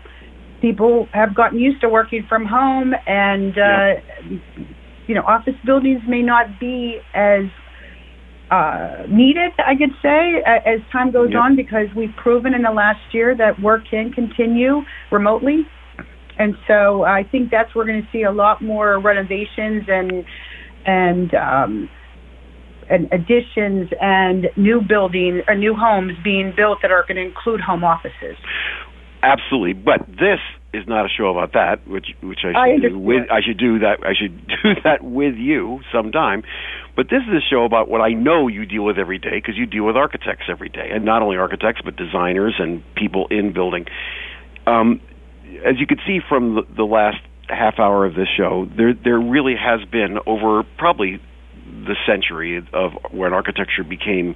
people 0.61 1.07
have 1.11 1.35
gotten 1.35 1.59
used 1.59 1.81
to 1.81 1.89
working 1.89 2.25
from 2.29 2.45
home 2.45 2.93
and, 3.05 3.57
uh, 3.57 3.93
you 5.07 5.15
know, 5.15 5.23
office 5.23 5.55
buildings 5.65 6.01
may 6.07 6.21
not 6.21 6.59
be 6.59 6.99
as 7.13 7.45
uh, 8.49 9.03
needed, 9.09 9.51
I 9.57 9.75
could 9.75 9.93
say, 10.01 10.43
as 10.45 10.79
time 10.91 11.11
goes 11.11 11.31
yep. 11.31 11.41
on 11.41 11.55
because 11.55 11.87
we've 11.95 12.15
proven 12.21 12.53
in 12.53 12.61
the 12.61 12.71
last 12.71 13.01
year 13.11 13.35
that 13.35 13.59
work 13.59 13.81
can 13.89 14.11
continue 14.11 14.81
remotely. 15.11 15.67
And 16.37 16.55
so 16.67 17.03
I 17.03 17.23
think 17.23 17.51
that's 17.51 17.73
where 17.75 17.85
we're 17.85 17.91
going 17.91 18.03
to 18.03 18.07
see 18.11 18.23
a 18.23 18.31
lot 18.31 18.61
more 18.61 18.99
renovations 18.99 19.83
and 19.87 20.25
and 20.85 21.33
um, 21.33 21.71
and 21.71 21.89
additions 22.89 23.89
and 24.01 24.47
new 24.55 24.81
building 24.81 25.41
or 25.47 25.55
new 25.55 25.75
homes 25.75 26.13
being 26.23 26.53
built 26.55 26.79
that 26.81 26.91
are 26.91 27.03
going 27.07 27.17
to 27.17 27.23
include 27.23 27.61
home 27.61 27.83
offices. 27.83 28.37
Absolutely, 29.23 29.73
but 29.73 30.05
this 30.07 30.39
is 30.73 30.83
not 30.87 31.05
a 31.05 31.09
show 31.09 31.27
about 31.27 31.53
that, 31.53 31.87
which 31.87 32.07
which 32.21 32.39
I 32.43 32.51
should 32.51 32.85
I 32.85 32.89
do 32.89 32.99
with 32.99 33.31
I 33.31 33.39
should 33.45 33.57
do 33.57 33.79
that 33.79 33.99
I 34.03 34.13
should 34.19 34.47
do 34.63 34.73
that 34.83 35.03
with 35.03 35.35
you 35.35 35.79
sometime. 35.93 36.43
But 36.95 37.05
this 37.09 37.21
is 37.27 37.33
a 37.33 37.45
show 37.49 37.63
about 37.63 37.87
what 37.87 38.01
I 38.01 38.09
know 38.09 38.47
you 38.47 38.65
deal 38.65 38.83
with 38.83 38.97
every 38.97 39.19
day 39.19 39.37
because 39.37 39.55
you 39.55 39.65
deal 39.65 39.85
with 39.85 39.95
architects 39.95 40.45
every 40.49 40.69
day, 40.69 40.89
and 40.91 41.05
not 41.05 41.21
only 41.21 41.37
architects 41.37 41.81
but 41.85 41.95
designers 41.95 42.55
and 42.59 42.83
people 42.95 43.27
in 43.29 43.53
building. 43.53 43.85
Um, 44.67 44.99
as 45.65 45.79
you 45.79 45.87
could 45.87 45.99
see 46.05 46.19
from 46.27 46.55
the, 46.55 46.61
the 46.75 46.83
last 46.83 47.21
half 47.47 47.79
hour 47.79 48.05
of 48.05 48.15
this 48.15 48.27
show, 48.35 48.67
there 48.75 48.93
there 48.93 49.19
really 49.19 49.55
has 49.55 49.87
been 49.89 50.17
over 50.25 50.63
probably 50.77 51.21
the 51.85 51.95
century 52.05 52.57
of 52.73 52.91
when 53.11 53.33
architecture 53.33 53.83
became 53.83 54.35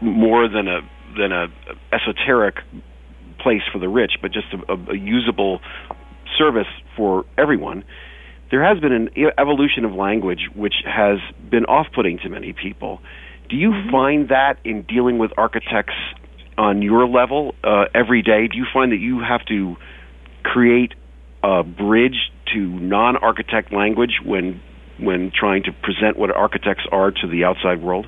more 0.00 0.48
than 0.48 0.68
a 0.68 0.80
than 1.18 1.32
a 1.32 1.46
esoteric 1.92 2.56
place 3.38 3.62
for 3.72 3.78
the 3.78 3.88
rich, 3.88 4.12
but 4.22 4.32
just 4.32 4.46
a, 4.52 4.72
a, 4.72 4.92
a 4.92 4.96
usable 4.96 5.60
service 6.38 6.66
for 6.96 7.24
everyone. 7.36 7.84
There 8.50 8.64
has 8.64 8.80
been 8.80 8.92
an 8.92 9.08
evolution 9.38 9.84
of 9.84 9.92
language 9.92 10.48
which 10.54 10.74
has 10.84 11.18
been 11.50 11.64
off-putting 11.64 12.18
to 12.18 12.28
many 12.28 12.52
people. 12.52 13.00
Do 13.48 13.56
you 13.56 13.70
mm-hmm. 13.70 13.90
find 13.90 14.28
that 14.28 14.58
in 14.64 14.82
dealing 14.82 15.18
with 15.18 15.30
architects 15.36 15.94
on 16.58 16.82
your 16.82 17.06
level 17.06 17.54
uh, 17.64 17.84
every 17.94 18.22
day? 18.22 18.48
Do 18.48 18.58
you 18.58 18.66
find 18.72 18.92
that 18.92 18.98
you 18.98 19.20
have 19.20 19.44
to 19.46 19.76
create 20.42 20.92
a 21.42 21.62
bridge 21.62 22.30
to 22.54 22.58
non-architect 22.58 23.72
language 23.72 24.20
when 24.24 24.60
when 25.02 25.32
trying 25.38 25.62
to 25.64 25.72
present 25.82 26.18
what 26.18 26.34
architects 26.34 26.84
are 26.92 27.10
to 27.10 27.26
the 27.28 27.44
outside 27.44 27.82
world? 27.82 28.06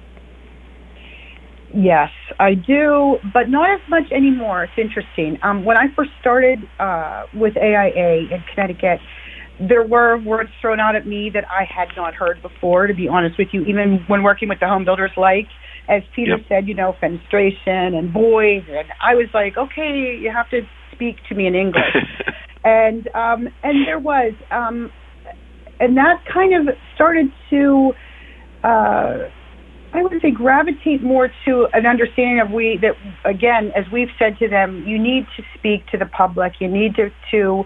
Yes, 1.74 2.10
I 2.38 2.54
do, 2.54 3.18
but 3.32 3.48
not 3.48 3.68
as 3.68 3.80
much 3.88 4.04
anymore. 4.12 4.64
It's 4.64 4.78
interesting. 4.78 5.38
Um, 5.42 5.64
when 5.64 5.76
I 5.76 5.86
first 5.96 6.10
started 6.20 6.68
uh, 6.78 7.24
with 7.34 7.56
AIA 7.56 8.30
in 8.30 8.44
Connecticut, 8.54 9.00
there 9.58 9.84
were 9.84 10.18
words 10.18 10.50
thrown 10.60 10.78
out 10.78 10.94
at 10.94 11.06
me 11.06 11.30
that 11.34 11.44
I 11.50 11.64
had 11.64 11.88
not 11.96 12.14
heard 12.14 12.40
before, 12.42 12.86
to 12.86 12.94
be 12.94 13.08
honest 13.08 13.38
with 13.38 13.48
you, 13.52 13.62
even 13.64 14.04
when 14.06 14.22
working 14.22 14.48
with 14.48 14.60
the 14.60 14.68
home 14.68 14.84
builders, 14.84 15.10
like, 15.16 15.48
as 15.88 16.02
Peter 16.14 16.38
Yep. 16.38 16.46
said, 16.48 16.68
you 16.68 16.74
know, 16.74 16.96
fenestration 17.02 17.94
and 17.94 18.12
voids. 18.12 18.66
And 18.68 18.88
I 19.00 19.14
was 19.14 19.28
like, 19.34 19.56
okay, 19.56 20.16
you 20.20 20.30
have 20.34 20.48
to 20.50 20.62
speak 20.92 21.16
to 21.28 21.34
me 21.34 21.46
in 21.46 21.54
English. 21.54 21.94
and 22.64 23.08
um, 23.14 23.48
and 23.62 23.86
there 23.86 23.98
was, 23.98 24.32
um, 24.50 24.90
and 25.80 25.96
that 25.96 26.24
kind 26.32 26.54
of 26.54 26.74
started 26.94 27.32
to, 27.50 27.92
uh, 28.62 29.28
I 29.92 30.02
would 30.02 30.20
say, 30.22 30.30
gravitate 30.30 31.02
more 31.02 31.30
to 31.44 31.68
an 31.72 31.86
understanding 31.86 32.40
of 32.40 32.50
we 32.50 32.78
that 32.82 32.94
again, 33.24 33.72
as 33.76 33.84
we've 33.92 34.10
said 34.18 34.38
to 34.38 34.48
them, 34.48 34.84
you 34.86 34.98
need 34.98 35.26
to 35.36 35.42
speak 35.56 35.86
to 35.88 35.98
the 35.98 36.06
public. 36.06 36.54
You 36.60 36.68
need 36.68 36.94
to 36.96 37.10
to 37.30 37.64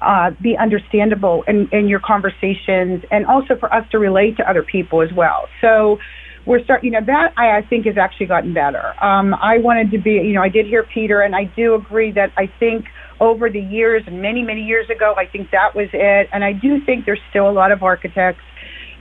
uh, 0.00 0.30
be 0.42 0.56
understandable 0.56 1.44
in, 1.48 1.68
in 1.72 1.88
your 1.88 2.00
conversations, 2.00 3.04
and 3.10 3.26
also 3.26 3.56
for 3.56 3.72
us 3.74 3.84
to 3.90 3.98
relate 3.98 4.36
to 4.36 4.48
other 4.48 4.62
people 4.62 5.02
as 5.02 5.12
well. 5.12 5.48
So. 5.60 5.98
We're 6.46 6.64
starting, 6.64 6.86
you 6.86 6.98
know, 6.98 7.04
that 7.04 7.34
I, 7.36 7.58
I 7.58 7.62
think 7.68 7.84
has 7.84 7.98
actually 7.98 8.24
gotten 8.24 8.54
better. 8.54 8.94
Um, 9.04 9.34
I 9.34 9.58
wanted 9.58 9.90
to 9.90 9.98
be, 9.98 10.12
you 10.12 10.32
know, 10.32 10.40
I 10.40 10.48
did 10.48 10.64
hear 10.64 10.82
Peter, 10.82 11.20
and 11.20 11.36
I 11.36 11.44
do 11.54 11.74
agree 11.74 12.12
that 12.12 12.32
I 12.38 12.50
think 12.58 12.86
over 13.20 13.50
the 13.50 13.60
years 13.60 14.02
and 14.06 14.20
many, 14.20 14.42
many 14.42 14.62
years 14.62 14.88
ago, 14.90 15.14
I 15.16 15.26
think 15.26 15.50
that 15.50 15.74
was 15.74 15.88
it. 15.92 16.28
And 16.32 16.42
I 16.42 16.52
do 16.52 16.84
think 16.84 17.04
there's 17.04 17.20
still 17.30 17.48
a 17.48 17.52
lot 17.52 17.70
of 17.70 17.82
architects, 17.82 18.42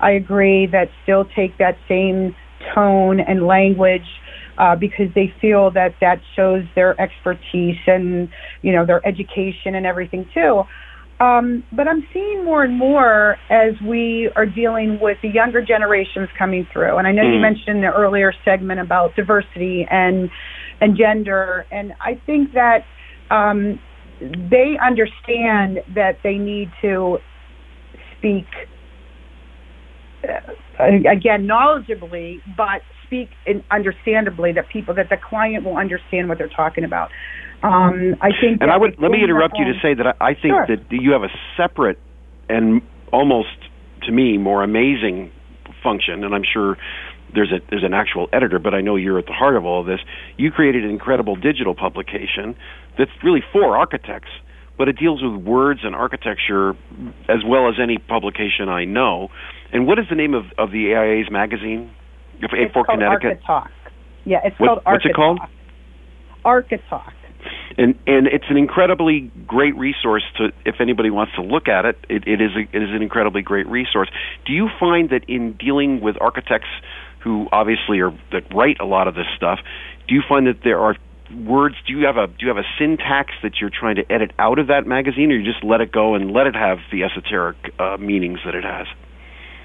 I 0.02 0.12
agree, 0.12 0.68
that 0.72 0.90
still 1.04 1.26
take 1.36 1.58
that 1.58 1.78
same 1.88 2.36
tone 2.76 3.20
and 3.22 3.48
language 3.48 4.08
uh, 4.58 4.76
because 4.76 5.08
they 5.16 5.34
feel 5.40 5.72
that 5.72 5.96
that 6.02 6.20
shows 6.36 6.64
their 6.76 7.00
expertise 7.00 7.78
and, 7.88 8.28
you 8.62 8.74
know, 8.74 8.86
their 8.86 9.06
education 9.08 9.76
and 9.76 9.86
everything 9.86 10.30
too. 10.34 10.64
Um, 11.22 11.64
but 11.74 11.88
I'm 11.88 12.06
seeing 12.14 12.46
more 12.46 12.64
and 12.64 12.78
more 12.78 13.38
as 13.50 13.74
we 13.86 14.30
are 14.38 14.46
dealing 14.46 15.00
with 15.02 15.18
the 15.22 15.28
younger 15.30 15.62
generations 15.62 16.30
coming 16.38 16.66
through. 16.72 16.98
And 16.98 17.06
I 17.08 17.12
know 17.12 17.24
you 17.24 17.40
Mm. 17.40 17.42
mentioned 17.42 17.76
in 17.78 17.82
the 17.82 17.92
earlier 17.92 18.34
segment 18.46 18.80
about 18.80 19.16
diversity 19.16 19.86
and 19.90 20.30
and 20.82 20.96
gender, 20.96 21.66
and 21.72 21.94
I 22.00 22.16
think 22.26 22.54
that 22.54 22.86
um, 23.32 23.80
they 24.20 24.78
understand 24.82 25.80
that 25.96 26.18
they 26.24 26.38
need 26.38 26.70
to 26.82 27.20
speak 28.18 28.46
uh, 30.28 30.84
again 31.10 31.48
knowledgeably, 31.48 32.42
but 32.58 32.82
speak 33.06 33.30
in 33.46 33.64
understandably 33.72 34.52
that 34.54 34.70
people 34.70 34.94
that 34.96 35.10
the 35.10 35.18
client 35.18 35.64
will 35.64 35.78
understand 35.78 36.30
what 36.30 36.38
they're 36.38 36.50
talking 36.50 36.84
about. 36.84 37.10
Um, 37.64 38.16
I 38.22 38.30
think. 38.40 38.62
and 38.62 38.72
I 38.72 38.78
would 38.78 38.96
let 39.00 39.12
me 39.12 39.24
interrupt 39.24 39.56
you 39.58 39.66
to 39.66 39.74
say 39.82 39.94
that 39.94 40.08
I, 40.08 40.30
I 40.30 40.34
think 40.34 40.54
Sure. 40.54 40.68
that 40.68 40.80
you 40.92 41.12
have 41.12 41.24
a 41.24 41.32
separate 41.58 41.98
and 42.48 42.82
almost 43.12 43.50
to 44.04 44.12
me 44.12 44.38
more 44.38 44.64
amazing 44.64 45.32
function, 45.84 46.24
and 46.24 46.34
I'm 46.34 46.44
sure 46.44 46.78
there's 47.34 47.52
a 47.52 47.60
there's 47.70 47.84
an 47.84 47.94
actual 47.94 48.28
editor, 48.34 48.60
but 48.60 48.74
I 48.74 48.82
know 48.82 48.96
you're 48.96 49.20
at 49.20 49.26
the 49.26 49.34
heart 49.34 49.56
of 49.56 49.66
all 49.66 49.82
of 49.82 49.88
this. 49.88 50.00
You 50.38 50.52
created 50.52 50.84
an 50.84 50.90
incredible 50.90 51.36
digital 51.36 51.76
publication 51.76 52.56
that's 52.98 53.12
really 53.24 53.42
for 53.52 53.78
architects, 53.78 54.30
but 54.78 54.88
it 54.88 54.98
deals 54.98 55.22
with 55.24 55.36
words 55.44 55.82
and 55.84 55.96
architecture 55.96 56.72
as 57.28 57.40
well 57.46 57.68
as 57.70 57.76
any 57.82 57.98
publication 57.98 58.70
I 58.70 58.86
know. 58.86 59.30
And 59.72 59.86
what 59.88 60.00
is 60.00 60.06
the 60.10 60.16
name 60.16 60.34
of, 60.34 60.46
of 60.58 60.72
the 60.72 60.94
AIA's 60.94 61.30
magazine 61.32 61.92
for, 62.50 62.56
It's 62.56 62.74
for 62.74 62.84
called 62.84 63.00
Connecticut? 63.00 63.42
Architalk. 63.48 63.70
Yeah, 64.26 64.40
it's 64.44 64.60
What- 64.60 64.68
called 64.68 64.82
what's 64.86 65.06
it 65.06 65.14
called? 65.14 65.40
Architalk. 66.46 67.12
and 67.78 67.96
and 68.08 68.28
it's 68.28 68.46
an 68.50 68.58
incredibly 68.58 69.32
great 69.46 69.76
resource 69.78 70.24
to 70.38 70.52
if 70.66 70.76
anybody 70.80 71.10
wants 71.10 71.34
to 71.36 71.42
look 71.42 71.68
at 71.68 71.86
it 71.86 71.98
it, 72.10 72.28
it 72.28 72.42
is 72.42 72.52
a, 72.56 72.62
it 72.76 72.82
is 72.82 72.90
an 72.92 73.02
incredibly 73.02 73.42
great 73.42 73.68
resource 73.68 74.10
do 74.46 74.54
you 74.54 74.70
find 74.80 75.10
that 75.10 75.24
in 75.28 75.54
dealing 75.54 76.00
with 76.02 76.16
architects 76.22 76.68
who 77.24 77.48
obviously 77.52 78.00
are 78.00 78.12
that 78.32 78.44
write 78.54 78.78
a 78.80 78.86
lot 78.86 79.08
of 79.08 79.16
this 79.16 79.28
stuff 79.36 79.60
do 80.08 80.16
you 80.16 80.22
find 80.28 80.48
that 80.48 80.60
there 80.64 80.80
are 80.80 80.96
words 81.46 81.76
do 81.86 81.94
you 81.94 82.06
have 82.06 82.18
a 82.18 82.28
do 82.28 82.46
you 82.46 82.48
have 82.48 82.58
a 82.58 82.68
syntax 82.80 83.32
that 83.44 83.54
you're 83.62 83.70
trying 83.70 83.96
to 83.96 84.12
edit 84.12 84.32
out 84.40 84.58
of 84.60 84.68
that 84.68 84.88
magazine 84.88 85.32
or 85.32 85.36
you 85.38 85.44
just 85.46 85.64
let 85.64 85.80
it 85.82 85.92
go 85.92 86.16
and 86.16 86.32
let 86.32 86.48
it 86.48 86.56
have 86.56 86.80
the 86.92 87.04
esoteric 87.04 87.58
uh, 87.80 87.98
meanings 87.98 88.40
that 88.46 88.56
it 88.56 88.64
has 88.64 88.88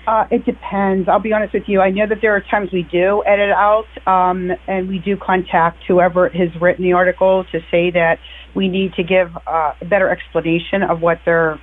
Uh, 0.07 0.27
it 0.31 0.45
depends. 0.45 1.09
I'll 1.09 1.19
be 1.19 1.33
honest 1.33 1.55
with 1.55 1.63
you. 1.67 1.81
I 1.81 1.89
know 1.89 2.07
that 2.07 2.19
there 2.21 2.37
are 2.37 2.43
times 2.51 2.69
we 2.71 2.83
do 2.93 3.25
edit 3.27 3.49
out, 3.57 3.87
um, 4.07 4.51
and 4.69 4.87
we 4.87 4.99
do 4.99 5.17
contact 5.17 5.79
whoever 5.89 6.29
has 6.29 6.51
written 6.61 6.85
the 6.85 6.93
article 6.93 7.45
to 7.53 7.61
say 7.71 7.91
that 7.93 8.19
we 8.55 8.69
need 8.69 8.93
to 9.01 9.03
give 9.03 9.29
uh, 9.47 9.73
a 9.81 9.85
better 9.87 10.11
explanation 10.11 10.83
of 10.83 11.01
what 11.01 11.21
they're 11.25 11.59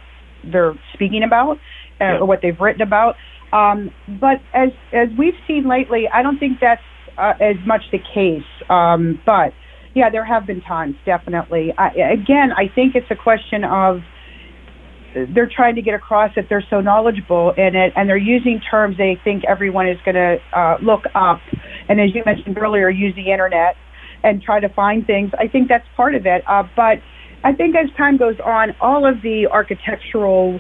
they're 0.51 0.73
speaking 0.95 1.21
about 1.23 1.58
uh, 1.58 1.58
Yeah. 1.99 2.17
or 2.17 2.25
what 2.25 2.39
they've 2.41 2.60
written 2.60 2.82
about. 2.82 3.13
Um, 3.54 3.92
but 4.20 4.40
as 4.54 4.70
as 4.94 5.10
we've 5.18 5.38
seen 5.48 5.68
lately, 5.68 6.08
I 6.14 6.22
don't 6.24 6.40
think 6.40 6.60
that's 6.62 6.82
uh, 7.18 7.34
as 7.40 7.56
much 7.66 7.82
the 7.92 8.00
case. 8.14 8.48
Um, 8.70 9.20
but 9.26 9.54
yeah, 9.94 10.10
there 10.10 10.26
have 10.26 10.48
been 10.48 10.62
times, 10.62 10.96
definitely. 11.06 11.74
I, 11.78 11.90
again, 12.14 12.52
I 12.56 12.74
think 12.74 12.96
it's 12.96 13.12
a 13.12 13.16
question 13.16 13.64
of 13.64 14.00
they're 15.34 15.50
trying 15.54 15.76
to 15.76 15.82
get 15.82 15.94
across 15.94 16.32
that 16.36 16.46
they're 16.50 16.66
so 16.70 16.80
knowledgeable 16.80 17.54
in 17.58 17.76
it 17.76 17.92
and 17.96 18.08
they're 18.08 18.18
using 18.18 18.62
terms 18.70 18.98
they 18.98 19.20
think 19.24 19.44
everyone 19.46 19.88
is 19.88 19.98
going 20.06 20.16
to 20.16 20.38
uh, 20.58 20.78
look 20.82 21.04
up 21.16 21.40
and 21.90 22.00
as 22.00 22.16
you 22.16 22.24
mentioned 22.26 22.58
earlier 22.58 22.90
use 22.90 23.14
the 23.16 23.32
internet 23.32 23.76
and 24.24 24.42
try 24.42 24.60
to 24.60 24.70
find 24.70 25.06
things 25.06 25.30
i 25.38 25.48
think 25.48 25.68
that's 25.68 25.86
part 25.98 26.16
of 26.16 26.26
it 26.26 26.44
uh, 26.48 26.64
but 26.78 27.00
i 27.44 27.52
think 27.52 27.76
as 27.76 27.90
time 27.98 28.16
goes 28.18 28.40
on 28.46 28.74
all 28.80 29.06
of 29.06 29.22
the 29.22 29.48
architectural 29.52 30.60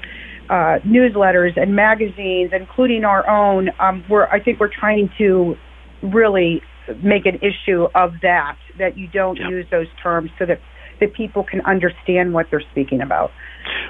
uh, 0.51 0.79
newsletters 0.85 1.59
and 1.59 1.75
magazines 1.75 2.51
including 2.53 3.05
our 3.05 3.27
own 3.29 3.69
um, 3.79 4.03
we're 4.09 4.27
i 4.27 4.39
think 4.39 4.59
we're 4.59 4.73
trying 4.73 5.09
to 5.17 5.55
really 6.03 6.61
make 7.01 7.25
an 7.25 7.35
issue 7.37 7.87
of 7.95 8.11
that 8.21 8.57
that 8.77 8.97
you 8.97 9.07
don't 9.07 9.37
use 9.37 9.65
those 9.71 9.87
terms 10.03 10.29
so 10.37 10.45
that 10.45 10.59
that 10.99 11.13
people 11.13 11.43
can 11.43 11.61
understand 11.61 12.33
what 12.33 12.45
they're 12.51 12.63
speaking 12.71 13.01
about 13.01 13.31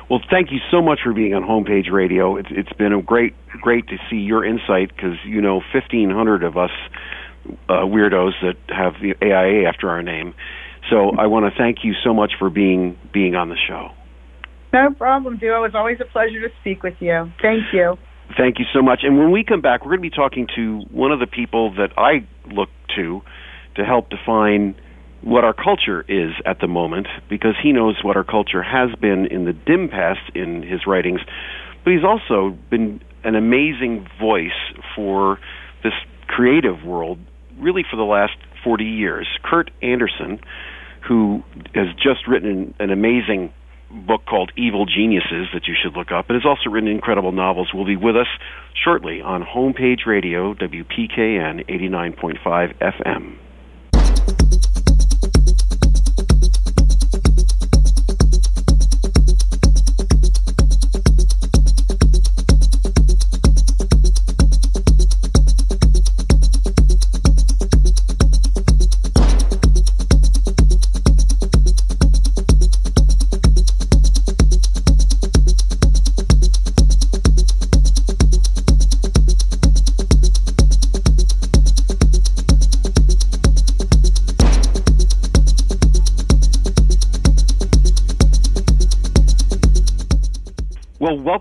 Well, 0.10 0.22
thank 0.30 0.52
you 0.52 0.60
so 0.70 0.82
much 0.82 1.00
for 1.04 1.14
being 1.14 1.34
on 1.34 1.44
Homepage 1.44 1.92
Radio. 1.92 2.36
It's 2.38 2.50
it's 2.52 2.74
been 2.74 2.94
a 2.94 3.02
great 3.02 3.34
great 3.62 3.88
to 3.88 3.98
see 4.10 4.18
your 4.18 4.46
insight 4.46 4.96
because 4.96 5.18
you 5.26 5.42
know 5.42 5.62
fifteen 5.74 6.10
hundred 6.10 6.44
of 6.44 6.58
us 6.58 6.72
uh, 7.70 7.86
weirdos 7.86 8.34
that 8.42 8.58
have 8.70 8.94
the 9.02 9.16
AIA 9.22 9.68
after 9.68 9.90
our 9.90 10.04
name. 10.04 10.34
So 10.90 11.12
I 11.18 11.28
want 11.28 11.52
to 11.52 11.58
thank 11.58 11.80
you 11.84 11.94
so 12.04 12.14
much 12.14 12.34
for 12.38 12.50
being 12.50 12.98
being 13.14 13.36
on 13.36 13.50
the 13.50 13.58
show. 13.68 13.92
No 14.74 14.92
problem, 14.98 15.38
Duo. 15.38 15.64
It's 15.64 15.76
always 15.76 15.98
a 16.00 16.06
pleasure 16.06 16.48
to 16.48 16.54
speak 16.62 16.84
with 16.84 16.96
you. 17.00 17.32
Thank 17.42 17.74
you. 17.74 17.98
Thank 18.38 18.60
you 18.60 18.66
so 18.74 18.82
much. 18.82 19.02
And 19.04 19.18
when 19.18 19.32
we 19.32 19.44
come 19.44 19.62
back, 19.62 19.82
we're 19.82 19.98
going 19.98 20.04
to 20.04 20.10
be 20.10 20.16
talking 20.16 20.48
to 20.56 20.82
one 20.92 21.12
of 21.12 21.20
the 21.20 21.28
people 21.28 21.74
that 21.76 21.92
I 21.98 22.26
look 22.50 22.70
to 22.96 23.22
to 23.76 23.86
help 23.86 24.10
define 24.10 24.76
what 25.22 25.44
our 25.44 25.54
culture 25.54 26.04
is 26.08 26.32
at 26.46 26.60
the 26.60 26.68
moment 26.68 27.08
because 27.30 27.56
he 27.62 27.72
knows 27.72 27.98
what 28.04 28.16
our 28.16 28.24
culture 28.24 28.64
has 28.64 28.90
been 29.00 29.28
in 29.28 29.46
the 29.46 29.54
dim 29.54 29.90
past 29.90 30.20
in 30.34 30.64
his 30.64 30.88
writings, 30.88 31.22
but 31.84 31.94
he's 31.94 32.04
also 32.04 32.58
been 32.70 33.02
an 33.24 33.36
amazing 33.36 34.08
voice 34.20 34.50
for 34.96 35.40
this 35.84 35.94
creative 36.28 36.84
world 36.84 37.20
really 37.60 37.84
for 37.90 37.98
the 37.98 38.04
last 38.04 38.34
40 38.64 38.84
years. 38.84 39.28
Kurt 39.44 39.70
Andersen, 39.82 40.40
who 41.08 41.44
has 41.76 41.88
just 41.96 42.28
written 42.28 42.74
an 42.80 42.90
amazing 42.90 43.54
book 43.92 44.22
called 44.26 44.52
Evil 44.58 44.86
Geniuses 44.86 45.48
that 45.54 45.68
you 45.68 45.76
should 45.82 45.96
look 45.96 46.12
up, 46.12 46.30
and 46.30 46.36
has 46.36 46.46
also 46.46 46.70
written 46.70 46.90
incredible 46.90 47.32
novels, 47.32 47.74
will 47.74 47.86
be 47.86 47.96
with 47.96 48.16
us 48.16 48.28
shortly 48.84 49.22
on 49.22 49.44
Homepage 49.44 50.06
Radio, 50.06 50.54
WPKN 50.54 51.68
89.5 51.70 52.78
FM. 52.80 53.38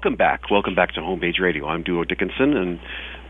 Welcome 0.03 0.16
back. 0.16 0.51
Welcome 0.51 0.74
back 0.74 0.94
to 0.94 1.01
Homepage 1.01 1.40
Radio. 1.40 1.66
I'm 1.66 1.82
Duo 1.82 2.05
Dickinson, 2.05 2.57
and 2.57 2.80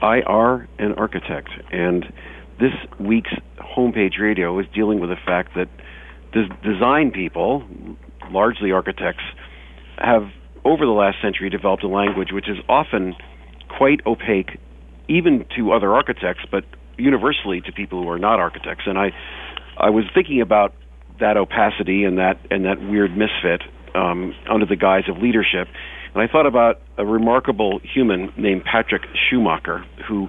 I 0.01 0.21
are 0.21 0.69
an 0.79 0.93
architect. 0.93 1.49
And 1.73 2.05
this 2.61 2.71
week's 3.01 3.33
Homepage 3.59 4.21
Radio 4.21 4.57
is 4.61 4.67
dealing 4.73 5.01
with 5.01 5.11
the 5.11 5.17
fact 5.17 5.57
that 5.57 5.69
des- 6.33 6.47
design 6.63 7.11
people, 7.11 7.65
largely 8.31 8.71
architects, 8.71 9.25
have 9.99 10.29
over 10.65 10.87
the 10.87 10.93
last 10.93 11.17
century, 11.21 11.51
developed 11.51 11.83
a 11.83 11.89
language 11.89 12.29
which 12.31 12.49
is 12.49 12.59
often 12.69 13.17
quite 13.77 13.99
opaque, 14.07 14.57
even 15.09 15.45
to 15.57 15.73
other 15.73 15.93
architects, 15.93 16.45
but 16.53 16.63
universally 16.97 17.61
to 17.63 17.73
people 17.73 18.01
who 18.01 18.09
are 18.09 18.19
not 18.21 18.39
architects. 18.39 18.85
And 18.87 18.97
I, 18.97 19.11
I 19.77 19.91
was 19.91 20.05
thinking 20.15 20.41
about 20.41 20.73
that 21.19 21.37
opacity 21.37 22.05
and 22.05 22.19
that 22.19 22.39
and 22.49 22.65
that 22.65 22.81
weird 22.81 23.11
misfit 23.17 23.63
um, 23.97 24.37
under 24.49 24.67
the 24.67 24.77
guise 24.77 25.09
of 25.09 25.19
leadership. 25.19 25.67
And 26.15 26.23
I 26.23 26.27
thought 26.31 26.47
about 26.47 26.81
a 26.99 27.05
remarkable 27.05 27.81
human 27.95 28.33
named 28.37 28.65
Patrick 28.65 29.03
Schumacher, 29.29 29.85
who 30.09 30.29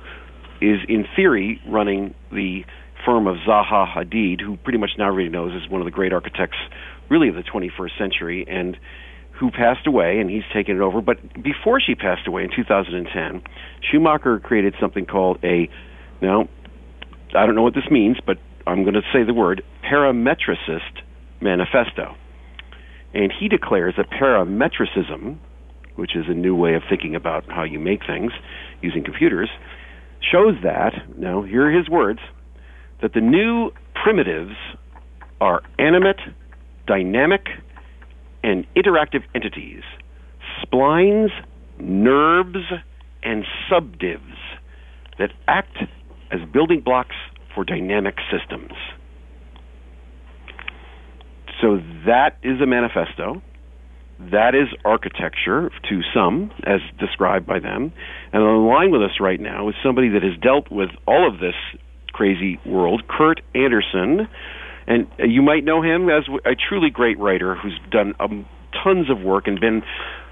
is 0.61 0.79
in 0.87 1.05
theory 1.15 1.59
running 1.67 2.13
the 2.31 2.61
firm 3.05 3.25
of 3.27 3.37
Zaha 3.47 3.91
Hadid, 3.91 4.41
who 4.41 4.57
pretty 4.57 4.77
much 4.77 4.91
now 4.97 5.09
everybody 5.09 5.29
knows 5.29 5.53
is 5.53 5.69
one 5.69 5.81
of 5.81 5.85
the 5.85 5.91
great 5.91 6.13
architects, 6.13 6.57
really 7.09 7.29
of 7.29 7.35
the 7.35 7.43
21st 7.43 7.97
century, 7.97 8.45
and 8.47 8.77
who 9.39 9.49
passed 9.49 9.87
away, 9.87 10.19
and 10.19 10.29
he's 10.29 10.43
taken 10.53 10.75
it 10.75 10.81
over. 10.81 11.01
But 11.01 11.17
before 11.41 11.81
she 11.81 11.95
passed 11.95 12.27
away 12.27 12.43
in 12.43 12.51
2010, 12.55 13.41
Schumacher 13.89 14.39
created 14.39 14.75
something 14.79 15.07
called 15.07 15.39
a 15.43 15.67
now 16.21 16.47
I 17.35 17.45
don't 17.45 17.55
know 17.55 17.63
what 17.63 17.73
this 17.73 17.89
means, 17.89 18.17
but 18.25 18.37
I'm 18.67 18.83
going 18.83 18.93
to 18.95 19.01
say 19.13 19.23
the 19.23 19.33
word 19.33 19.63
parametricist 19.89 21.01
manifesto. 21.39 22.15
And 23.13 23.31
he 23.37 23.47
declares 23.47 23.95
that 23.97 24.09
parametricism, 24.09 25.37
which 25.95 26.15
is 26.15 26.25
a 26.27 26.33
new 26.33 26.55
way 26.55 26.75
of 26.75 26.83
thinking 26.89 27.15
about 27.15 27.43
how 27.49 27.63
you 27.63 27.79
make 27.79 28.05
things 28.05 28.31
using 28.81 29.03
computers, 29.03 29.49
shows 30.31 30.55
that, 30.63 30.93
now 31.17 31.41
here 31.41 31.67
are 31.67 31.71
his 31.71 31.89
words, 31.89 32.19
that 33.01 33.13
the 33.13 33.21
new 33.21 33.71
primitives 34.01 34.55
are 35.39 35.61
animate, 35.79 36.19
dynamic, 36.87 37.47
and 38.43 38.65
interactive 38.75 39.23
entities, 39.35 39.83
splines, 40.63 41.29
NURBS, 41.79 42.81
and 43.23 43.45
subdivs 43.69 44.21
that 45.19 45.31
act 45.47 45.77
as 46.31 46.39
building 46.51 46.81
blocks 46.81 47.15
for 47.53 47.63
dynamic 47.63 48.15
systems. 48.31 48.71
So 51.61 51.77
that 52.05 52.37
is 52.41 52.59
a 52.61 52.65
manifesto. 52.65 53.41
That 54.29 54.53
is 54.53 54.67
architecture 54.85 55.71
to 55.89 56.01
some, 56.13 56.51
as 56.63 56.79
described 56.99 57.47
by 57.47 57.59
them. 57.59 57.91
And 58.31 58.43
on 58.43 58.63
the 58.63 58.69
line 58.69 58.91
with 58.91 59.01
us 59.01 59.19
right 59.19 59.39
now 59.39 59.69
is 59.69 59.75
somebody 59.83 60.09
that 60.09 60.21
has 60.21 60.37
dealt 60.41 60.69
with 60.71 60.89
all 61.07 61.27
of 61.27 61.39
this 61.39 61.55
crazy 62.13 62.59
world, 62.65 63.03
Kurt 63.07 63.41
Andersen. 63.55 64.27
And 64.87 65.07
you 65.19 65.41
might 65.41 65.63
know 65.63 65.81
him 65.81 66.09
as 66.09 66.23
a 66.45 66.55
truly 66.55 66.89
great 66.89 67.17
writer 67.17 67.55
who's 67.55 67.79
done 67.89 68.13
um, 68.19 68.45
tons 68.83 69.09
of 69.09 69.21
work 69.21 69.47
and 69.47 69.59
been 69.59 69.81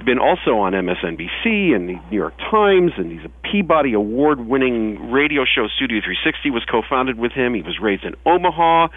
been 0.06 0.20
also 0.20 0.58
on 0.58 0.74
MSNBC 0.74 1.76
and 1.76 1.90
the 1.90 1.96
New 2.10 2.18
York 2.18 2.34
Times, 2.38 2.92
and 2.98 3.12
he's 3.12 3.26
a 3.26 3.32
Peabody 3.52 3.94
Award-winning 3.94 5.12
radio 5.12 5.44
show. 5.44 5.68
Studio 5.76 6.00
360 6.00 6.52
was 6.52 6.64
co-founded 6.70 7.20
with 7.20 7.34
him. 7.34 7.54
He 7.54 7.62
was 7.62 7.78
raised 7.82 8.06
in 8.06 8.16
Omaha, 8.26 8.88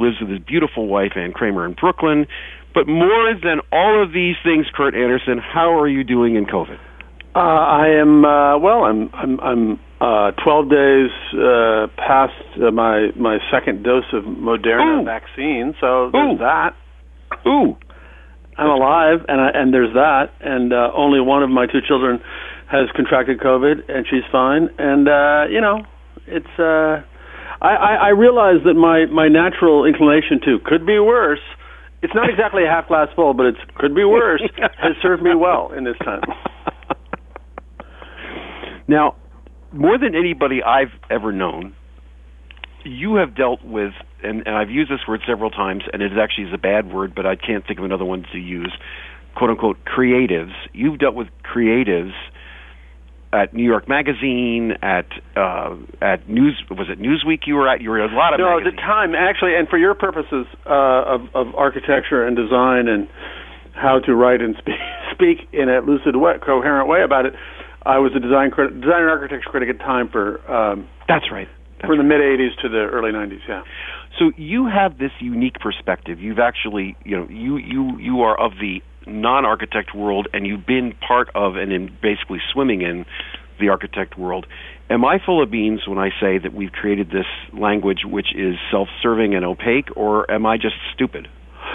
lives 0.00 0.16
with 0.20 0.30
his 0.30 0.40
beautiful 0.40 0.88
wife 0.88 1.12
Anne 1.16 1.32
Kreamer 1.32 1.66
in 1.66 1.74
Brooklyn. 1.74 2.26
But 2.72 2.86
more 2.86 3.34
than 3.34 3.60
all 3.72 4.02
of 4.02 4.12
these 4.12 4.36
things, 4.44 4.66
Kurt 4.74 4.94
Andersen, 4.94 5.38
how 5.38 5.78
are 5.78 5.88
you 5.88 6.04
doing 6.04 6.36
in 6.36 6.46
COVID? 6.46 6.78
Uh, 7.34 7.38
I 7.38 8.00
am 8.00 8.24
uh, 8.24 8.58
well. 8.58 8.82
I'm 8.84 9.10
I'm 9.12 9.40
I'm 9.40 9.80
uh, 10.00 10.32
12 10.42 10.70
days 10.70 11.10
uh, 11.34 11.86
past 11.96 12.34
uh, 12.58 12.70
my 12.72 13.10
my 13.16 13.38
second 13.52 13.84
dose 13.84 14.10
of 14.12 14.24
Moderna 14.24 15.02
Ooh. 15.02 15.04
vaccine, 15.04 15.74
so 15.80 16.10
there's 16.10 16.34
Ooh. 16.34 16.38
that. 16.38 16.74
Ooh, 17.46 17.76
I'm 18.58 18.68
alive, 18.68 19.24
and 19.28 19.40
I, 19.40 19.50
and 19.54 19.72
there's 19.72 19.94
that, 19.94 20.32
and 20.40 20.72
uh, 20.72 20.90
only 20.94 21.20
one 21.20 21.44
of 21.44 21.50
my 21.50 21.66
two 21.66 21.78
children 21.86 22.20
has 22.66 22.88
contracted 22.96 23.38
COVID, 23.38 23.88
and 23.88 24.06
she's 24.10 24.26
fine. 24.32 24.68
And 24.78 25.08
uh, 25.08 25.44
you 25.50 25.60
know, 25.60 25.86
it's 26.26 26.58
uh, 26.58 27.02
I, 27.60 27.68
I, 27.68 27.94
I 27.94 28.08
realize 28.10 28.64
that 28.64 28.74
my 28.74 29.06
my 29.06 29.28
natural 29.28 29.84
inclination 29.84 30.40
to 30.44 30.58
could 30.64 30.86
be 30.86 30.98
worse. 30.98 31.40
It's 32.02 32.14
not 32.14 32.30
exactly 32.30 32.64
a 32.64 32.68
half 32.68 32.88
glass 32.88 33.08
full, 33.14 33.34
but 33.34 33.46
it 33.46 33.56
could 33.74 33.94
be 33.94 34.04
worse. 34.04 34.42
has 34.78 34.96
served 35.02 35.22
me 35.22 35.34
well 35.34 35.72
in 35.76 35.84
this 35.84 35.96
time. 35.98 36.22
Now, 38.90 39.14
more 39.72 39.96
than 39.98 40.16
anybody 40.16 40.64
I've 40.64 40.90
ever 41.08 41.30
known, 41.30 41.76
you 42.84 43.14
have 43.16 43.36
dealt 43.36 43.64
with, 43.64 43.92
and, 44.20 44.44
and 44.44 44.56
I've 44.56 44.68
used 44.68 44.90
this 44.90 44.98
word 45.06 45.20
several 45.28 45.50
times, 45.50 45.84
and 45.92 46.02
it 46.02 46.10
actually 46.20 46.48
is 46.48 46.52
a 46.52 46.58
bad 46.58 46.92
word, 46.92 47.14
but 47.14 47.24
I 47.24 47.36
can't 47.36 47.64
think 47.64 47.78
of 47.78 47.84
another 47.84 48.04
one 48.04 48.26
to 48.32 48.38
use. 48.38 48.72
"Quote 49.36 49.50
unquote" 49.50 49.76
creatives. 49.84 50.52
You've 50.72 50.98
dealt 50.98 51.14
with 51.14 51.28
creatives 51.44 52.14
at 53.32 53.54
New 53.54 53.64
York 53.64 53.88
Magazine, 53.88 54.72
at 54.82 55.06
uh, 55.36 55.76
at 56.02 56.28
News. 56.28 56.62
Was 56.70 56.88
it 56.90 57.00
Newsweek? 57.00 57.46
You 57.46 57.54
were 57.54 57.68
at. 57.68 57.80
You 57.80 57.90
were 57.90 58.02
at 58.02 58.12
a 58.12 58.16
lot 58.16 58.34
of. 58.34 58.40
No, 58.40 58.58
the 58.62 58.74
time 58.76 59.14
actually, 59.14 59.54
and 59.54 59.68
for 59.68 59.78
your 59.78 59.94
purposes 59.94 60.46
uh, 60.66 61.04
of, 61.06 61.20
of 61.34 61.54
architecture 61.54 62.26
and 62.26 62.36
design 62.36 62.88
and 62.88 63.08
how 63.74 64.00
to 64.00 64.14
write 64.14 64.40
and 64.40 64.56
speak, 64.58 64.74
speak 65.14 65.48
in 65.52 65.68
a 65.68 65.80
lucid, 65.80 66.16
way, 66.16 66.34
coherent 66.44 66.88
way 66.88 67.02
about 67.02 67.26
it, 67.26 67.34
I 67.86 67.98
was 67.98 68.12
a 68.16 68.20
design 68.20 68.50
crit- 68.50 68.80
design 68.80 69.02
and 69.02 69.10
architecture 69.10 69.48
critic 69.48 69.68
at 69.70 69.78
time 69.78 70.08
for 70.08 70.40
um, 70.50 70.88
That's 71.08 71.30
right. 71.30 71.48
That's 71.78 71.86
from 71.86 71.98
the 71.98 72.04
right. 72.04 72.20
mid 72.20 72.40
'80s 72.40 72.60
to 72.62 72.68
the 72.68 72.90
early 72.90 73.12
'90s. 73.12 73.40
Yeah. 73.48 73.62
So 74.18 74.32
you 74.36 74.66
have 74.66 74.98
this 74.98 75.12
unique 75.20 75.60
perspective. 75.60 76.20
You've 76.20 76.40
actually, 76.40 76.96
you 77.04 77.16
know, 77.16 77.26
you 77.30 77.56
you 77.56 77.96
you 77.98 78.20
are 78.22 78.38
of 78.38 78.52
the 78.60 78.82
non-architect 79.10 79.94
world, 79.94 80.28
and 80.32 80.46
you've 80.46 80.66
been 80.66 80.94
part 81.06 81.28
of 81.34 81.56
and 81.56 81.72
in 81.72 81.86
basically 82.02 82.38
swimming 82.52 82.82
in 82.82 83.04
the 83.58 83.68
architect 83.68 84.18
world. 84.18 84.46
Am 84.88 85.04
I 85.04 85.18
full 85.24 85.42
of 85.42 85.50
beans 85.50 85.82
when 85.86 85.98
I 85.98 86.08
say 86.20 86.38
that 86.38 86.52
we've 86.54 86.72
created 86.72 87.08
this 87.08 87.26
language 87.52 88.00
which 88.04 88.34
is 88.34 88.54
self-serving 88.70 89.34
and 89.34 89.44
opaque, 89.44 89.88
or 89.96 90.30
am 90.30 90.46
I 90.46 90.56
just 90.56 90.74
stupid? 90.94 91.28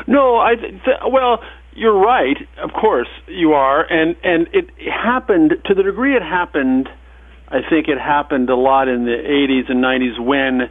No, 0.07 0.38
I 0.38 0.55
th- 0.55 0.71
th- 0.83 0.97
well, 1.09 1.39
you're 1.75 1.97
right. 1.97 2.38
Of 2.61 2.71
course, 2.73 3.07
you 3.27 3.53
are, 3.53 3.81
and 3.83 4.15
and 4.23 4.47
it 4.53 4.69
happened 4.91 5.53
to 5.65 5.73
the 5.73 5.83
degree 5.83 6.15
it 6.15 6.21
happened. 6.23 6.89
I 7.47 7.59
think 7.69 7.88
it 7.88 7.99
happened 7.99 8.49
a 8.49 8.55
lot 8.55 8.88
in 8.88 9.05
the 9.05 9.11
80s 9.15 9.69
and 9.71 9.83
90s 9.83 10.19
when 10.19 10.69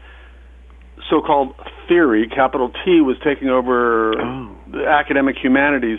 so-called 1.09 1.55
theory, 1.89 2.29
capital 2.29 2.71
T, 2.85 3.01
was 3.01 3.17
taking 3.25 3.49
over 3.49 4.15
Oh. 4.21 4.49
the 4.71 4.87
academic 4.87 5.37
humanities, 5.43 5.99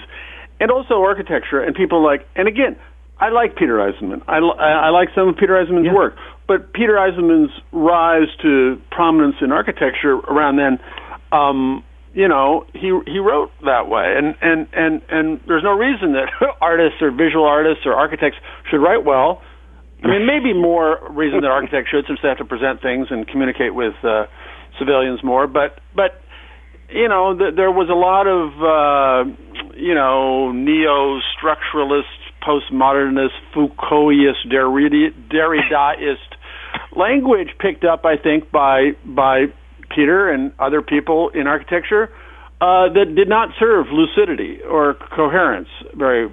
and 0.59 0.71
also 0.71 1.01
architecture. 1.01 1.61
And 1.61 1.75
people 1.75 2.03
like, 2.03 2.27
and 2.35 2.47
again, 2.47 2.75
I 3.19 3.29
like 3.29 3.55
Peter 3.55 3.77
Eisenman. 3.77 4.21
I, 4.27 4.39
li- 4.39 4.59
I 4.59 4.89
like 4.89 5.09
some 5.15 5.29
of 5.29 5.37
Peter 5.37 5.53
Eisenman's 5.53 5.85
Yeah. 5.85 5.93
work, 5.93 6.15
but 6.47 6.73
Peter 6.73 6.93
Eisenman's 6.95 7.51
rise 7.71 8.27
to 8.41 8.81
prominence 8.91 9.35
in 9.41 9.51
architecture 9.51 10.15
around 10.15 10.57
then, 10.57 10.79
um, 11.31 11.83
you 12.13 12.27
know, 12.29 12.65
he 12.73 12.97
he 13.07 13.19
wrote 13.19 13.51
that 13.65 13.89
way, 13.89 14.15
and 14.17 14.35
and 14.41 14.67
and 14.71 15.01
and 15.09 15.39
there's 15.47 15.63
no 15.63 15.73
reason 15.77 16.13
that 16.13 16.31
artists 16.61 17.01
or 17.01 17.11
visual 17.11 17.43
artists 17.45 17.85
or 17.85 17.93
architects 17.93 18.37
should 18.69 18.79
write 18.81 19.03
well. 19.03 19.41
I 20.03 20.07
mean, 20.07 20.25
maybe 20.25 20.53
more 20.53 20.99
reason 21.09 21.41
that 21.41 21.51
architects 21.51 21.89
should, 21.89 22.05
since 22.07 22.19
they 22.21 22.29
have 22.29 22.37
to 22.37 22.45
present 22.45 22.81
things 22.81 23.07
and 23.09 23.27
communicate 23.27 23.73
with 23.75 23.95
uh, 24.03 24.27
civilians 24.79 25.23
more. 25.25 25.45
But 25.47 25.79
but 25.93 26.21
you 26.89 27.07
know, 27.09 27.37
th- 27.37 27.55
there 27.55 27.71
was 27.71 27.89
a 27.89 27.93
lot 27.93 28.27
of 28.27 28.51
uh, 28.61 29.75
you 29.75 29.93
know 29.93 30.51
neo-structuralist, 30.51 32.03
postmodernist, 32.43 33.35
Foucaultist, 33.53 34.47
Derrida- 34.51 35.13
Derridaist 35.29 36.17
language 36.95 37.49
picked 37.59 37.83
up, 37.83 38.05
I 38.05 38.17
think, 38.17 38.51
by 38.51 38.91
by 39.05 39.45
Peter 39.89 40.29
and 40.29 40.51
other 40.59 40.81
people 40.81 41.29
in 41.29 41.47
architecture 41.47 42.11
uh, 42.61 42.89
that 42.93 43.13
did 43.15 43.29
not 43.29 43.49
serve 43.59 43.87
lucidity 43.91 44.61
or 44.61 44.95
coherence 45.15 45.69
very 45.93 46.29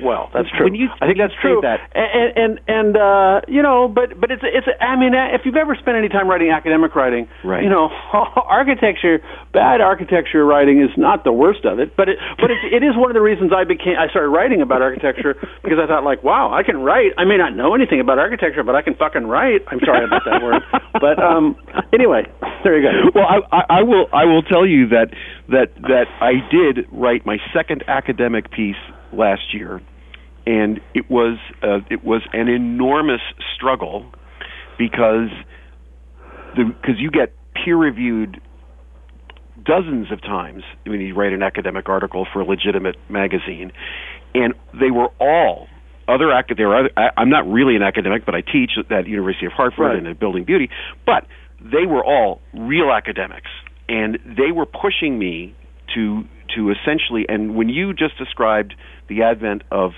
well. 0.00 0.30
That's 0.32 0.48
true. 0.50 0.64
When 0.66 0.74
you- 0.74 0.88
I 1.00 1.06
think 1.06 1.18
that's 1.18 1.34
true. 1.40 1.60
that- 1.62 1.80
and 1.94 2.32
and 2.36 2.52
and 2.68 2.96
uh, 2.96 3.40
you 3.48 3.62
know, 3.62 3.88
but 3.88 4.18
but 4.20 4.30
it's 4.30 4.42
it's. 4.44 4.66
I 4.80 4.96
mean, 4.96 5.14
uh, 5.14 5.34
if 5.34 5.42
you've 5.44 5.56
ever 5.56 5.74
spent 5.76 5.96
any 5.96 6.08
time 6.08 6.28
writing 6.28 6.50
academic 6.50 6.94
writing, 6.94 7.28
Right. 7.44 7.62
you 7.62 7.70
know, 7.70 7.88
architecture, 8.12 9.20
bad 9.52 9.80
architecture 9.80 10.44
writing 10.44 10.80
is 10.82 10.90
not 10.96 11.24
the 11.24 11.32
worst 11.32 11.64
of 11.64 11.78
it. 11.78 11.96
But 11.96 12.08
it 12.08 12.18
but 12.38 12.50
it, 12.50 12.58
it 12.72 12.82
is 12.82 12.96
one 12.96 13.10
of 13.10 13.14
the 13.14 13.20
reasons 13.22 13.52
I 13.54 13.64
became 13.64 13.94
I 13.98 14.08
started 14.08 14.28
writing 14.28 14.62
about 14.62 14.82
architecture 14.82 15.34
because 15.62 15.78
I 15.82 15.86
thought 15.86 16.04
like, 16.04 16.22
wow, 16.22 16.52
I 16.52 16.62
can 16.62 16.78
write. 16.78 17.12
I 17.18 17.24
may 17.24 17.36
not 17.36 17.54
know 17.56 17.74
anything 17.74 18.00
about 18.00 18.18
architecture, 18.18 18.62
but 18.62 18.74
I 18.74 18.82
can 18.82 18.94
fucking 18.94 19.26
write. 19.26 19.62
I'm 19.68 19.80
sorry 19.84 20.04
about 20.04 20.22
that 20.24 20.42
word, 20.42 20.62
but 21.00 21.18
um, 21.22 21.56
anyway, 21.92 22.24
there 22.64 22.78
you 22.78 22.82
go. 22.88 23.10
well, 23.20 23.26
I, 23.28 23.56
I, 23.56 23.62
I 23.80 23.82
will. 23.82 24.06
I 24.12 24.24
will 24.24 24.42
tell 24.42 24.66
you 24.66 24.88
that 24.88 25.08
that 25.48 25.74
that 25.82 26.06
I 26.20 26.32
did 26.50 26.86
write 26.92 27.26
my 27.26 27.38
second 27.54 27.84
academic 27.88 28.50
piece 28.50 28.76
last 29.12 29.54
year, 29.54 29.80
and 30.46 30.80
it 30.94 31.10
was 31.10 31.38
uh, 31.62 31.78
it 31.90 32.04
was 32.04 32.22
an 32.32 32.48
enormous 32.48 33.20
struggle 33.54 34.10
because 34.78 35.30
the 36.56 36.64
because 36.64 36.96
you 36.98 37.10
get 37.10 37.34
peer 37.54 37.76
reviewed 37.76 38.40
dozens 39.64 40.10
of 40.10 40.20
times 40.22 40.62
when 40.86 41.00
you 41.00 41.14
write 41.14 41.32
an 41.32 41.42
academic 41.42 41.88
article 41.88 42.26
for 42.32 42.40
a 42.40 42.44
legitimate 42.44 42.96
magazine, 43.08 43.72
and 44.34 44.54
they 44.72 44.90
were 44.90 45.08
all 45.20 45.68
other 46.08 46.32
acad- 46.32 46.56
there 46.56 46.68
are 46.68 46.80
other, 46.80 46.90
I, 46.96 47.10
I'm 47.16 47.30
not 47.30 47.46
really 47.48 47.76
an 47.76 47.82
academic, 47.82 48.26
but 48.26 48.34
I 48.34 48.40
teach 48.40 48.72
at 48.90 49.06
University 49.06 49.46
of 49.46 49.52
Hartford 49.52 49.86
Right. 49.86 49.96
and 49.98 50.06
at 50.08 50.18
Building 50.18 50.44
Beauty. 50.44 50.68
But 51.06 51.26
they 51.60 51.86
were 51.86 52.04
all 52.04 52.40
real 52.52 52.90
academics, 52.90 53.50
and 53.88 54.18
they 54.24 54.50
were 54.52 54.66
pushing 54.66 55.18
me 55.18 55.54
to 55.94 56.24
to 56.56 56.70
essentially. 56.70 57.26
And 57.28 57.54
when 57.54 57.68
you 57.68 57.92
just 57.92 58.16
described 58.18 58.74
the 59.08 59.22
advent 59.22 59.62
of 59.70 59.92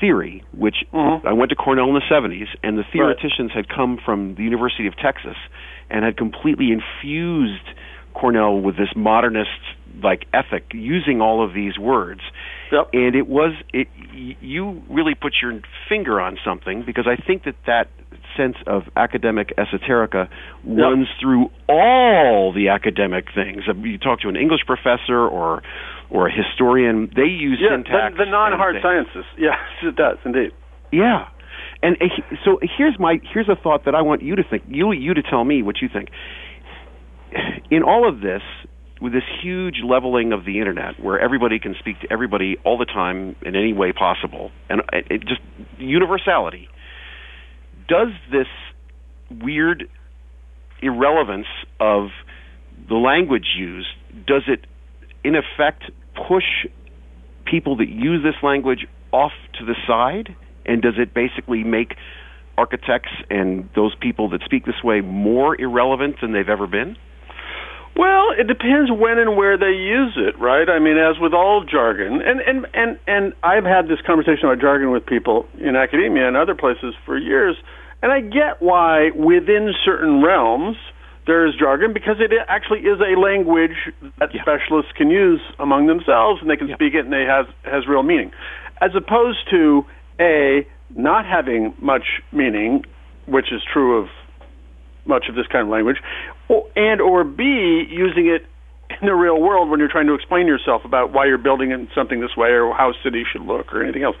theory, 0.00 0.42
which 0.52 0.84
Mhm. 0.92 1.24
I 1.26 1.32
went 1.34 1.50
to 1.50 1.56
Cornell 1.56 1.88
in 1.88 1.94
the 1.94 2.00
70s, 2.08 2.48
and 2.62 2.78
the 2.78 2.84
theoreticians 2.84 3.52
had 3.52 3.68
come 3.68 3.98
from 3.98 4.34
the 4.34 4.42
University 4.42 4.86
of 4.86 4.96
Texas 4.96 5.36
and 5.90 6.04
had 6.04 6.16
completely 6.16 6.72
infused 6.72 7.62
Cornell 8.14 8.60
with 8.60 8.76
this 8.76 8.94
modernist 8.96 9.50
like 10.02 10.24
ethic, 10.32 10.64
using 10.72 11.20
all 11.20 11.42
of 11.42 11.52
these 11.52 11.78
words. 11.78 12.22
Yep. 12.72 12.88
And 12.94 13.14
it 13.14 13.26
was 13.28 13.52
it. 13.74 13.88
y- 14.14 14.36
You 14.40 14.82
really 14.88 15.14
put 15.14 15.34
your 15.42 15.60
finger 15.88 16.20
on 16.20 16.38
something 16.44 16.82
because 16.82 17.06
I 17.06 17.16
think 17.16 17.42
that 17.42 17.56
that 17.66 17.88
sense 18.36 18.56
of 18.66 18.82
academic 18.96 19.52
esoterica 19.56 20.28
runs 20.64 21.06
through 21.20 21.50
all 21.68 22.52
the 22.52 22.68
academic 22.68 23.26
things. 23.34 23.62
Uh, 23.68 23.74
You 23.74 23.98
talk 23.98 24.20
to 24.20 24.28
an 24.28 24.36
English 24.36 24.62
professor 24.66 25.18
or 25.26 25.62
or 26.10 26.26
a 26.28 26.32
historian; 26.32 27.10
they 27.14 27.22
use 27.30 27.58
Yeah, 27.60 27.76
syntax. 27.76 28.16
the, 28.16 28.24
the 28.24 28.30
non-hard 28.30 28.76
sciences. 28.82 29.24
Yes, 29.38 29.58
it 29.82 29.96
does 29.96 30.18
indeed. 30.24 30.50
Yeah, 30.92 31.28
and 31.82 31.96
uh, 32.00 32.06
so 32.44 32.58
here's 32.76 32.98
my 32.98 33.20
here's 33.32 33.48
a 33.48 33.56
thought 33.56 33.84
that 33.84 33.94
I 33.94 34.02
want 34.02 34.22
you 34.22 34.36
to 34.36 34.42
think. 34.42 34.64
You 34.68 34.92
you 34.92 35.14
to 35.14 35.22
tell 35.22 35.44
me 35.44 35.62
what 35.62 35.76
you 35.80 35.88
think. 35.92 36.08
In 37.70 37.84
all 37.84 38.08
of 38.08 38.20
this, 38.20 38.42
with 39.00 39.12
this 39.12 39.22
huge 39.40 39.76
leveling 39.84 40.32
of 40.32 40.44
the 40.44 40.58
internet, 40.58 40.98
where 41.00 41.20
everybody 41.20 41.60
can 41.60 41.76
speak 41.78 42.00
to 42.00 42.12
everybody 42.12 42.56
all 42.64 42.76
the 42.76 42.84
time 42.84 43.36
in 43.42 43.54
any 43.54 43.72
way 43.72 43.92
possible, 43.92 44.50
and 44.68 44.82
it, 44.92 45.06
it 45.10 45.20
just 45.20 45.40
universality, 45.78 46.68
does 47.90 48.12
this 48.30 48.46
weird 49.42 49.88
irrelevance 50.80 51.46
of 51.80 52.08
the 52.88 52.94
language 52.94 53.48
used 53.58 53.88
does 54.26 54.44
it 54.46 54.64
in 55.24 55.34
effect 55.34 55.82
push 56.28 56.66
people 57.44 57.76
that 57.76 57.88
use 57.88 58.22
this 58.22 58.40
language 58.42 58.86
off 59.12 59.32
to 59.58 59.66
the 59.66 59.74
side 59.86 60.34
and 60.64 60.80
does 60.80 60.94
it 60.98 61.12
basically 61.12 61.64
make 61.64 61.96
architects 62.56 63.10
and 63.28 63.68
those 63.74 63.94
people 64.00 64.30
that 64.30 64.40
speak 64.44 64.64
this 64.64 64.82
way 64.84 65.00
more 65.00 65.60
irrelevant 65.60 66.14
than 66.22 66.32
they've 66.32 66.48
ever 66.48 66.66
been 66.66 66.96
Well, 67.96 68.30
it 68.38 68.46
depends 68.46 68.90
when 68.90 69.18
and 69.18 69.36
where 69.36 69.58
they 69.58 69.74
use 69.74 70.16
it, 70.16 70.38
right? 70.38 70.68
I 70.70 70.78
mean, 70.78 70.96
as 70.96 71.18
with 71.20 71.34
all 71.34 71.64
jargon, 71.64 72.22
and 72.22 72.40
and 72.40 72.66
and 72.72 72.98
and 73.06 73.32
I've 73.42 73.64
had 73.64 73.88
this 73.88 73.98
conversation 74.06 74.44
about 74.46 74.60
jargon 74.60 74.90
with 74.92 75.04
people 75.04 75.46
in 75.58 75.74
academia 75.74 76.28
and 76.28 76.36
other 76.36 76.54
places 76.54 76.94
for 77.04 77.18
years, 77.18 77.56
and 78.02 78.12
I 78.12 78.20
get 78.20 78.60
why 78.60 79.10
within 79.14 79.72
certain 79.84 80.22
realms 80.22 80.76
there 81.26 81.46
is 81.46 81.54
jargon 81.54 81.92
because 81.92 82.16
it 82.18 82.32
actually 82.48 82.80
is 82.80 82.98
a 83.00 83.18
language 83.18 83.76
that 84.18 84.34
Yeah. 84.34 84.42
specialists 84.42 84.92
can 84.92 85.10
use 85.10 85.40
among 85.58 85.86
themselves, 85.86 86.40
and 86.40 86.50
they 86.50 86.56
can 86.56 86.68
Yeah. 86.68 86.74
speak 86.74 86.94
it, 86.94 87.04
and 87.04 87.14
it 87.14 87.28
has 87.28 87.46
has 87.64 87.86
real 87.86 88.02
meaning, 88.02 88.32
as 88.80 88.94
opposed 88.94 89.48
to 89.50 89.84
a 90.18 90.66
not 90.96 91.24
having 91.24 91.72
much 91.80 92.22
meaning, 92.32 92.84
which 93.26 93.52
is 93.52 93.62
true 93.62 93.98
of 93.98 94.10
much 95.06 95.28
of 95.28 95.34
this 95.34 95.46
kind 95.46 95.62
of 95.62 95.68
language, 95.68 96.00
or, 96.48 96.66
and 96.76 97.00
or 97.00 97.22
B 97.24 97.86
using 97.88 98.26
it 98.26 98.46
in 99.00 99.06
the 99.06 99.14
real 99.14 99.40
world 99.40 99.70
when 99.70 99.78
you're 99.78 99.88
trying 99.88 100.06
to 100.06 100.14
explain 100.14 100.46
yourself 100.46 100.84
about 100.84 101.12
why 101.12 101.24
you're 101.26 101.38
building 101.38 101.88
something 101.94 102.20
this 102.20 102.36
way 102.36 102.50
or 102.50 102.74
how 102.74 102.90
a 102.90 102.94
city 103.04 103.24
should 103.24 103.42
look 103.42 103.72
or 103.72 103.82
anything 103.82 104.02
else. 104.02 104.16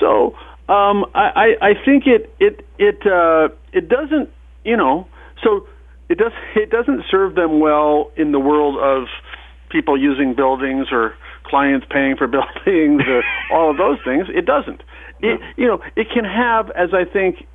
So 0.00 0.34
um, 0.68 1.04
I, 1.14 1.54
I 1.60 1.68
I 1.70 1.72
think 1.84 2.04
it 2.06 2.32
it 2.38 2.66
it 2.78 3.06
uh, 3.06 3.48
it 3.72 3.88
doesn't 3.88 4.30
you 4.64 4.76
know 4.76 5.06
so 5.42 5.66
it 6.08 6.18
does 6.18 6.32
it 6.56 6.70
doesn't 6.70 7.04
serve 7.10 7.34
them 7.34 7.60
well 7.60 8.10
in 8.16 8.32
the 8.32 8.40
world 8.40 8.76
of 8.78 9.08
people 9.70 10.00
using 10.00 10.34
buildings 10.34 10.88
or 10.90 11.14
clients 11.44 11.86
paying 11.90 12.16
for 12.16 12.26
buildings 12.38 13.02
or 13.06 13.22
all 13.52 13.70
of 13.70 13.76
those 13.76 13.98
things. 14.04 14.26
It 14.34 14.46
doesn't. 14.46 14.82
It 15.20 15.40
you 15.56 15.66
know 15.66 15.80
it 15.96 16.08
can 16.14 16.24
have 16.24 16.70
as 16.70 16.90
I 16.92 17.04
think 17.10 17.46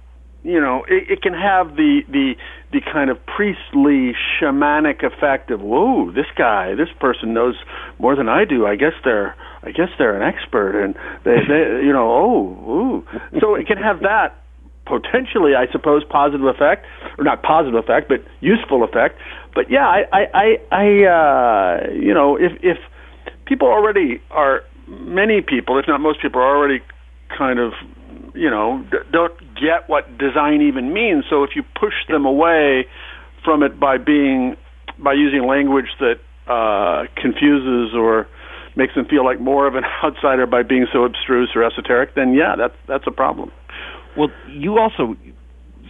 you 0.43 0.59
know, 0.59 0.83
it, 0.89 1.09
it 1.09 1.21
can 1.21 1.33
have 1.33 1.75
the 1.75 2.01
the 2.09 2.35
the 2.71 2.81
kind 2.81 3.09
of 3.09 3.17
priestly 3.25 4.13
shamanic 4.39 5.03
effect 5.03 5.51
of 5.51 5.61
whoa, 5.61 6.11
this 6.11 6.25
guy, 6.35 6.75
this 6.75 6.89
person 6.99 7.33
knows 7.33 7.55
more 7.99 8.15
than 8.15 8.27
I 8.27 8.45
do. 8.45 8.65
I 8.65 8.75
guess 8.75 8.93
they're 9.03 9.35
I 9.63 9.71
guess 9.71 9.89
they're 9.97 10.21
an 10.21 10.23
expert, 10.23 10.83
and 10.83 10.95
they, 11.23 11.37
they 11.47 11.85
you 11.85 11.93
know, 11.93 12.11
oh, 12.11 12.69
ooh. 12.69 13.39
So 13.39 13.55
it 13.55 13.67
can 13.67 13.77
have 13.77 14.01
that 14.01 14.35
potentially, 14.85 15.55
I 15.55 15.71
suppose, 15.71 16.03
positive 16.03 16.45
effect, 16.45 16.85
or 17.17 17.23
not 17.23 17.41
positive 17.41 17.75
effect, 17.75 18.09
but 18.09 18.21
useful 18.41 18.83
effect. 18.83 19.17
But 19.55 19.71
yeah, 19.71 19.87
I 19.87 20.03
I 20.11 20.27
I, 20.33 20.57
I 20.71 21.87
uh, 21.87 21.91
you 21.93 22.13
know, 22.13 22.35
if 22.35 22.51
if 22.61 22.77
people 23.45 23.69
already 23.69 24.21
are 24.29 24.63
many 24.87 25.39
people, 25.41 25.79
if 25.79 25.87
not 25.87 26.01
most 26.01 26.21
people, 26.21 26.41
are 26.41 26.57
already 26.57 26.81
kind 27.37 27.59
of 27.59 27.71
you 28.33 28.49
know 28.49 28.85
don't 29.11 29.37
get 29.55 29.87
what 29.87 30.17
design 30.17 30.61
even 30.61 30.93
means. 30.93 31.25
So 31.29 31.43
if 31.43 31.51
you 31.55 31.63
push 31.79 31.93
them 32.09 32.25
away 32.25 32.85
from 33.43 33.63
it 33.63 33.79
by 33.79 33.97
being 33.97 34.55
by 34.99 35.13
using 35.13 35.47
language 35.47 35.89
that 35.99 36.19
uh, 36.47 37.05
confuses 37.21 37.95
or 37.95 38.27
makes 38.75 38.95
them 38.95 39.05
feel 39.05 39.23
like 39.23 39.39
more 39.39 39.67
of 39.67 39.75
an 39.75 39.83
outsider 40.03 40.45
by 40.45 40.63
being 40.63 40.87
so 40.91 41.03
abstruse 41.03 41.51
or 41.55 41.63
esoteric, 41.63 42.15
then 42.15 42.33
yeah, 42.33 42.55
that's 42.57 42.75
that's 42.87 43.05
a 43.07 43.11
problem. 43.11 43.51
Well, 44.17 44.29
you 44.49 44.77
also, 44.77 45.15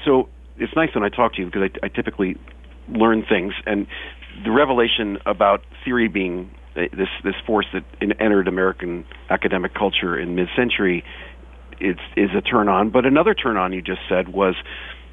so 0.06 0.30
it's 0.58 0.74
nice 0.76 0.90
when 0.96 1.04
I 1.04 1.10
talk 1.10 1.34
to 1.36 1.42
you 1.42 1.48
because 1.48 1.70
I, 1.82 1.86
I 1.86 1.90
typically 1.90 2.38
learn 2.88 3.26
things, 3.28 3.54
and 3.66 3.88
the 4.44 4.52
revelation 4.52 5.18
about 5.26 5.62
theory 5.84 6.08
being 6.08 6.50
uh, 6.76 6.82
this 6.92 7.10
this 7.24 7.36
force 7.46 7.66
that 7.74 7.84
entered 8.02 8.48
American 8.48 9.06
academic 9.30 9.74
culture 9.74 10.18
in 10.18 10.36
mid-century 10.36 11.04
is 11.80 11.98
is 12.16 12.30
a 12.38 12.42
turn 12.42 12.70
on. 12.70 12.90
But 12.90 13.06
another 13.06 13.34
turn 13.34 13.58
on 13.58 13.74
you 13.74 13.82
just 13.82 14.02
said 14.10 14.30
was 14.30 14.56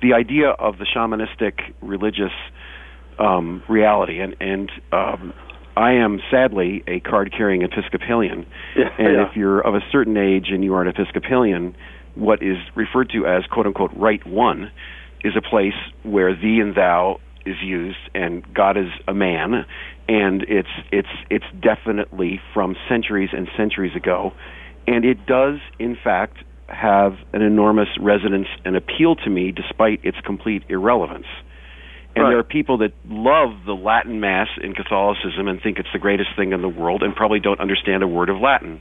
the 0.02 0.14
idea 0.14 0.48
of 0.50 0.78
the 0.78 0.86
shamanistic 0.86 1.72
religious 1.80 2.32
um, 3.18 3.62
reality, 3.68 4.20
and 4.20 4.36
and 4.40 4.70
um, 4.92 5.32
I 5.76 5.92
am 5.92 6.20
sadly 6.30 6.82
a 6.86 7.00
card-carrying 7.00 7.62
Episcopalian, 7.62 8.46
Yeah, 8.76 8.88
and 8.98 9.14
yeah. 9.14 9.28
if 9.28 9.36
you're 9.36 9.60
of 9.60 9.74
a 9.74 9.80
certain 9.92 10.16
age 10.16 10.48
and 10.50 10.64
you 10.64 10.74
are 10.74 10.82
an 10.82 10.88
Episcopalian, 10.88 11.76
what 12.14 12.42
is 12.42 12.56
referred 12.74 13.10
to 13.10 13.26
as 13.26 13.44
"quote 13.46 13.66
unquote" 13.66 13.92
right 13.94 14.24
one 14.26 14.70
is 15.22 15.34
a 15.36 15.42
place 15.42 15.74
where 16.02 16.34
thee 16.34 16.60
and 16.60 16.74
thou 16.74 17.20
is 17.46 17.56
used, 17.62 17.98
and 18.14 18.42
God 18.54 18.76
is 18.76 18.88
a 19.06 19.14
man, 19.14 19.64
and 20.08 20.42
it's 20.42 20.68
it's 20.90 21.08
it's 21.30 21.44
definitely 21.60 22.40
from 22.52 22.76
centuries 22.88 23.30
and 23.32 23.48
centuries 23.56 23.94
ago, 23.94 24.32
and 24.86 25.04
it 25.04 25.26
does 25.26 25.58
in 25.78 25.96
fact 26.02 26.38
have 26.70 27.16
an 27.32 27.42
enormous 27.42 27.88
resonance 27.98 28.48
and 28.64 28.76
appeal 28.76 29.16
to 29.16 29.30
me, 29.30 29.52
despite 29.52 30.00
its 30.04 30.18
complete 30.24 30.62
irrelevance. 30.68 31.26
And 32.16 32.24
Right. 32.24 32.30
there 32.30 32.38
are 32.38 32.44
people 32.44 32.78
that 32.78 32.92
love 33.08 33.64
the 33.66 33.74
Latin 33.74 34.20
Mass 34.20 34.48
in 34.60 34.74
Catholicism 34.74 35.46
and 35.46 35.60
think 35.60 35.78
it's 35.78 35.92
the 35.92 35.98
greatest 35.98 36.30
thing 36.36 36.52
in 36.52 36.60
the 36.62 36.68
world, 36.68 37.02
and 37.02 37.14
probably 37.14 37.40
don't 37.40 37.60
understand 37.60 38.02
a 38.02 38.08
word 38.08 38.30
of 38.30 38.40
Latin. 38.40 38.80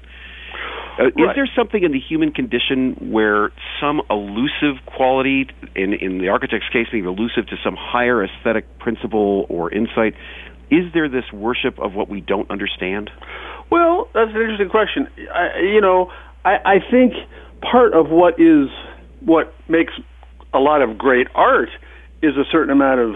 Uh, 0.98 1.06
Is 1.08 1.36
there 1.36 1.48
something 1.56 1.84
in 1.84 1.92
the 1.92 2.00
human 2.00 2.32
condition 2.32 3.12
where 3.12 3.52
some 3.80 4.02
elusive 4.10 4.84
quality, 4.86 5.48
in 5.76 5.94
in 5.94 6.18
the 6.18 6.30
architect's 6.30 6.68
case, 6.70 6.88
maybe 6.92 7.08
elusive 7.08 7.48
to 7.48 7.58
some 7.64 7.76
higher 7.76 8.24
aesthetic 8.24 8.80
principle 8.80 9.46
or 9.48 9.72
insight, 9.72 10.16
is 10.70 10.92
there 10.94 11.08
this 11.08 11.32
worship 11.32 11.80
of 11.80 11.94
what 11.94 12.10
we 12.10 12.20
don't 12.20 12.50
understand? 12.52 13.10
Well, 13.70 14.10
that's 14.14 14.32
an 14.32 14.42
interesting 14.42 14.70
question. 14.70 15.08
I, 15.34 15.60
you 15.60 15.82
know, 15.82 16.12
I, 16.44 16.58
I 16.66 16.80
think 16.92 17.14
part 17.62 17.94
of 17.94 18.10
what 18.10 18.40
is 18.40 18.70
what 19.22 19.54
makes 19.68 19.94
a 20.54 20.60
lot 20.60 20.82
of 20.82 20.98
great 20.98 21.28
art 21.36 21.70
is 22.22 22.36
a 22.36 22.44
certain 22.52 22.72
amount 22.72 23.00
of 23.00 23.16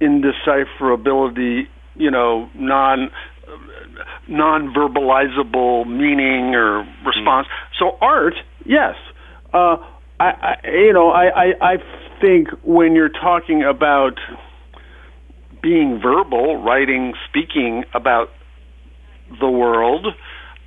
indecipherability. 0.00 1.68
You 1.96 2.10
know, 2.10 2.48
non 2.54 3.10
non-verbalizable 4.28 5.86
meaning 5.86 6.54
or 6.54 6.86
response. 7.04 7.48
So 7.78 7.96
art, 8.00 8.34
yes. 8.64 8.94
Uh, 9.52 9.76
I, 10.20 10.56
I, 10.64 10.68
you 10.68 10.92
know, 10.92 11.10
I, 11.10 11.26
I, 11.26 11.72
I 11.72 11.76
think 12.20 12.48
when 12.62 12.94
you're 12.94 13.08
talking 13.08 13.62
about 13.62 14.18
being 15.62 16.00
verbal, 16.02 16.62
writing, 16.62 17.14
speaking 17.28 17.84
about 17.94 18.28
the 19.40 19.48
world, 19.48 20.06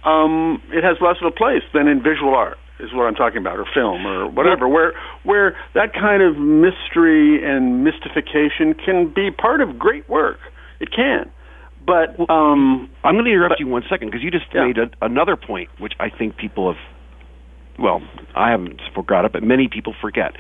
um, 0.04 0.62
it 0.72 0.84
has 0.84 0.98
less 1.02 1.18
of 1.22 1.28
a 1.28 1.36
place 1.36 1.64
than 1.74 1.88
in 1.88 2.02
visual 2.02 2.34
art. 2.36 2.58
Is 2.82 2.92
what 2.94 3.04
I'm 3.06 3.16
talking 3.16 3.38
about, 3.38 3.58
or 3.60 3.66
film, 3.74 4.08
or 4.08 4.28
whatever, 4.30 4.68
where 4.68 4.94
where 5.24 5.56
that 5.76 5.94
kind 5.94 6.24
of 6.24 6.36
mystery 6.38 7.44
and 7.44 7.84
mystification 7.84 8.74
can 8.74 9.12
be 9.14 9.30
part 9.30 9.62
of 9.62 9.78
great 9.78 10.08
work. 10.10 10.40
It 10.80 10.90
can, 10.92 11.30
but 11.86 12.18
um, 12.30 12.90
I'm 13.04 13.14
going 13.16 13.26
to 13.26 13.32
interrupt 13.32 13.52
But- 13.52 13.60
you 13.60 13.68
one 13.68 13.84
second 13.90 14.10
because 14.10 14.24
you 14.24 14.32
just 14.32 14.46
Yeah. 14.54 14.66
made 14.66 14.78
a, 14.80 14.90
another 15.02 15.36
point, 15.36 15.70
which 15.78 15.94
I 16.00 16.10
think 16.10 16.38
people 16.38 16.74
have 16.74 16.82
well, 17.80 18.02
I 18.36 18.52
haven't 18.52 18.82
forgot 18.94 19.26
it, 19.26 19.32
but 19.32 19.44
many 19.44 19.68
people 19.68 19.94
forget, 20.02 20.34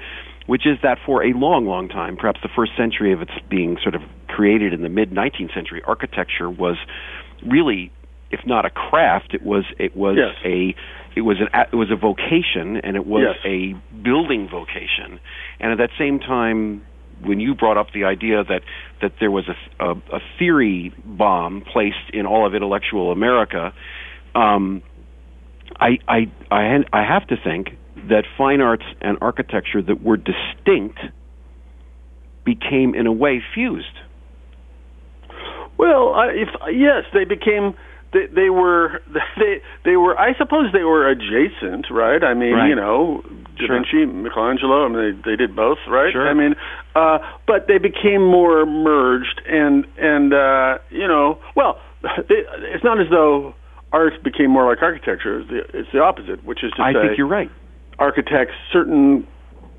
which 0.47 0.65
is 0.67 0.77
that 0.83 0.97
for 1.05 1.23
a 1.23 1.33
long, 1.33 1.65
long 1.65 1.87
time, 1.89 2.17
perhaps 2.17 2.39
the 2.43 2.49
first 2.55 2.73
century 2.77 3.13
of 3.13 3.21
its 3.21 3.31
being 3.49 3.77
sort 3.81 3.95
of 3.95 4.01
created 4.27 4.73
in 4.73 4.81
the 4.81 4.89
mid 4.89 5.11
19th 5.11 5.53
century, 5.53 5.81
architecture 5.87 6.49
was 6.49 6.77
really, 7.45 7.91
if 8.31 8.41
not 8.45 8.65
a 8.65 8.69
craft, 8.69 9.33
it 9.33 9.43
was 9.43 9.63
it 9.79 9.95
was 9.95 10.17
Yes. 10.17 10.35
a 10.43 10.75
it 11.16 11.22
was 11.22 11.38
an 11.39 11.47
it 11.72 11.76
was 11.76 11.89
a 11.91 11.95
vocation 11.95 12.78
and 12.78 12.95
it 12.95 13.05
was 13.05 13.36
Yes. 13.36 13.45
a 13.45 13.74
building 14.01 14.47
vocation, 14.49 15.20
and 15.59 15.72
at 15.72 15.78
that 15.78 15.91
same 15.97 16.20
time. 16.20 16.84
When 17.24 17.39
you 17.39 17.53
brought 17.53 17.78
up 17.78 17.91
the 17.93 18.05
idea 18.05 18.43
that, 18.43 18.64
that 18.99 19.12
there 19.20 19.30
was 19.30 19.47
a, 19.47 19.86
a, 19.86 19.91
a 19.91 20.20
theory 20.39 20.91
bomb 21.05 21.62
placed 21.62 22.09
in 22.12 22.26
all 22.26 22.47
of 22.47 22.55
intellectual 22.55 23.12
America, 23.12 23.76
um, 24.34 24.82
I, 25.80 25.99
I, 26.07 26.32
I, 26.49 26.80
I 26.91 27.03
have 27.05 27.28
to 27.28 27.36
think 27.38 27.78
that 28.09 28.24
fine 28.36 28.59
arts 28.59 28.86
and 29.01 29.20
architecture 29.22 29.84
that 29.84 30.01
were 30.01 30.18
distinct 30.18 30.99
became, 32.43 32.95
in 32.95 33.05
a 33.05 33.12
way, 33.12 33.43
fused. 33.53 33.86
Well, 35.78 36.16
I, 36.16 36.30
if 36.30 36.49
yes, 36.74 37.03
they 37.14 37.26
became 37.26 37.76
they, 38.14 38.28
they 38.34 38.49
were 38.49 39.01
they 39.38 39.62
they 39.86 39.95
were 39.97 40.18
I 40.20 40.34
suppose 40.38 40.72
they 40.74 40.84
were 40.84 41.07
adjacent, 41.09 41.88
right? 41.91 42.24
I 42.24 42.34
mean, 42.34 42.53
Right. 42.53 42.70
you 42.70 42.76
know, 42.76 43.22
Da 43.57 43.68
Sure. 43.68 43.76
Vinci, 43.80 44.05
Michelangelo, 44.05 44.86
I 44.86 44.88
mean, 44.89 45.22
they 45.24 45.32
they 45.32 45.36
did 45.36 45.55
both, 45.55 45.78
right? 45.88 46.12
Sure. 46.12 46.28
I 46.30 46.34
mean, 46.34 46.55
uh, 46.95 47.20
but 47.47 47.68
they 47.68 47.78
became 47.78 48.26
more 48.26 48.66
merged, 48.66 49.41
and 49.47 49.86
and 49.97 50.34
uh, 50.34 50.78
you 50.89 51.07
know, 51.07 51.39
well, 51.55 51.80
they, 52.30 52.43
it's 52.74 52.84
not 52.84 52.99
as 52.99 53.07
though 53.09 53.53
art 53.93 54.14
became 54.24 54.49
more 54.51 54.66
like 54.70 54.82
architecture. 54.82 55.39
It's 55.41 55.49
the, 55.49 55.80
it's 55.80 55.89
the 55.93 55.99
opposite, 55.99 56.43
which 56.45 56.64
is 56.64 56.72
to 56.78 56.82
I 56.82 56.93
say, 56.93 57.01
think 57.07 57.18
you're 57.18 57.28
right. 57.28 57.49
architects 57.99 58.53
certain 58.72 59.28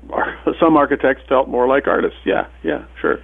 some 0.59 0.77
architects 0.77 1.23
felt 1.29 1.47
more 1.49 1.67
like 1.67 1.87
artists. 1.87 2.19
Yeah, 2.25 2.47
yeah, 2.63 2.85
sure. 3.01 3.17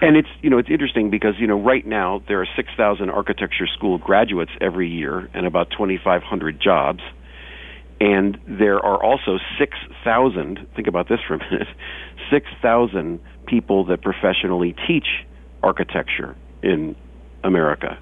And 0.00 0.16
it's 0.16 0.28
you 0.42 0.50
know 0.50 0.58
it's 0.58 0.68
interesting 0.70 1.10
because 1.10 1.34
you 1.38 1.46
know 1.46 1.60
right 1.60 1.86
now 1.86 2.22
there 2.28 2.40
are 2.40 2.48
six 2.56 2.68
thousand 2.76 3.10
architecture 3.10 3.66
school 3.66 3.98
graduates 3.98 4.50
every 4.60 4.88
year 4.88 5.30
and 5.34 5.46
about 5.46 5.70
twenty 5.70 5.98
five 6.02 6.22
hundred 6.22 6.60
jobs, 6.60 7.00
and 8.00 8.38
there 8.46 8.84
are 8.84 9.02
also 9.02 9.38
six 9.58 9.78
thousand. 10.04 10.66
Think 10.76 10.88
about 10.88 11.08
this 11.08 11.20
for 11.26 11.34
a 11.34 11.38
minute: 11.38 11.68
six 12.30 12.46
thousand 12.60 13.20
people 13.46 13.84
that 13.86 14.02
professionally 14.02 14.74
teach 14.86 15.06
architecture 15.62 16.36
in 16.62 16.96
America. 17.42 17.98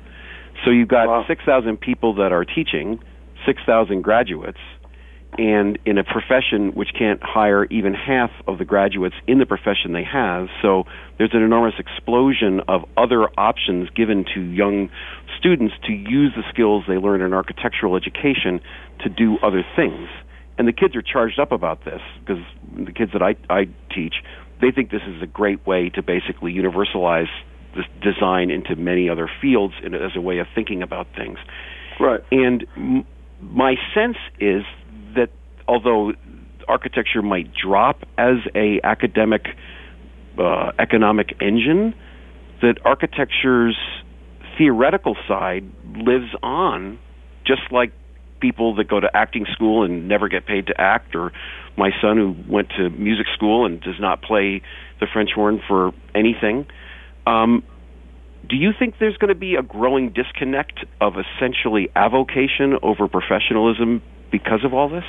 So 0.65 0.71
you've 0.71 0.89
got 0.89 1.09
Wow. 1.09 1.25
six 1.29 1.45
thousand 1.45 1.81
people 1.81 2.15
that 2.15 2.33
are 2.33 2.45
teaching, 2.45 2.99
six 3.47 3.63
thousand 3.65 4.03
graduates, 4.03 4.59
and 5.39 5.79
in 5.87 5.97
a 5.97 6.05
profession 6.05 6.73
which 6.75 6.91
can't 6.99 7.23
hire 7.23 7.65
even 7.67 7.95
half 7.95 8.31
of 8.47 8.59
the 8.59 8.65
graduates 8.65 9.15
in 9.27 9.39
the 9.39 9.47
profession 9.47 9.93
they 9.93 10.05
have. 10.05 10.49
So 10.61 10.85
there's 11.17 11.33
an 11.33 11.43
enormous 11.43 11.75
explosion 11.79 12.61
of 12.69 12.83
other 12.97 13.29
options 13.39 13.89
given 13.91 14.27
to 14.35 14.41
young 14.41 14.91
students 15.39 15.75
to 15.87 15.93
use 15.93 16.33
the 16.37 16.43
skills 16.51 16.85
they 16.87 16.99
learn 16.99 17.23
in 17.23 17.33
architectural 17.33 17.97
education 17.97 18.61
to 19.03 19.09
do 19.09 19.39
other 19.43 19.65
things. 19.75 20.09
And 20.59 20.69
the 20.69 20.73
kids 20.73 20.95
are 20.97 21.03
charged 21.03 21.41
up 21.41 21.51
about 21.51 21.85
this 21.85 22.01
because 22.21 22.43
the 22.77 22.93
kids 22.93 23.13
that 23.13 23.23
I, 23.23 23.37
I 23.49 23.65
teach, 23.95 24.15
they 24.61 24.71
think 24.71 24.91
this 24.91 25.03
is 25.07 25.23
a 25.23 25.27
great 25.27 25.67
way 25.67 25.91
to 25.95 26.03
basically 26.03 26.53
universalize 26.53 27.31
this 27.75 27.87
design 28.03 28.51
into 28.51 28.77
many 28.77 29.09
other 29.09 29.31
fields 29.41 29.73
as 29.83 30.15
a 30.15 30.21
way 30.21 30.39
of 30.39 30.47
thinking 30.55 30.83
about 30.83 31.07
things. 31.17 31.39
Right. 31.99 32.21
And 32.31 32.67
m- 32.77 33.07
my 33.41 33.77
sense 33.95 34.19
is 34.39 34.63
although 35.69 36.13
architecture 36.69 37.23
might 37.23 37.53
drop 37.55 38.03
as 38.19 38.37
a 38.55 38.81
academic 38.85 39.47
uh, 40.39 40.73
economic 40.79 41.35
engine, 41.41 41.95
that 42.63 42.79
architecture's 42.85 43.77
theoretical 44.57 45.17
side 45.29 45.65
lives 45.97 46.35
on, 46.43 46.99
just 47.47 47.63
like 47.71 47.93
people 48.41 48.75
that 48.77 48.89
go 48.89 49.01
to 49.01 49.09
acting 49.15 49.47
school 49.53 49.85
and 49.85 50.09
never 50.09 50.29
get 50.29 50.47
paid 50.47 50.67
to 50.67 50.81
act, 50.81 51.15
or 51.15 51.33
my 51.77 51.91
son 52.01 52.17
who 52.17 52.53
went 52.53 52.69
to 52.71 52.91
music 52.91 53.27
school 53.35 53.67
and 53.67 53.81
does 53.81 54.01
not 54.01 54.23
play 54.23 54.63
the 55.01 55.07
French 55.13 55.31
horn 55.35 55.61
for 55.67 55.93
anything. 56.15 56.67
Um, 57.27 57.63
do 58.49 58.57
you 58.57 58.73
think 58.77 58.97
there's 58.99 59.17
going 59.17 59.29
to 59.29 59.39
be 59.39 59.55
a 59.55 59.63
growing 59.63 60.13
disconnect 60.13 60.85
of 61.01 61.15
essentially 61.17 61.91
avocation 61.95 62.79
over 62.83 63.07
professionalism 63.07 64.03
because 64.31 64.65
of 64.65 64.75
all 64.75 64.89
this? 64.89 65.05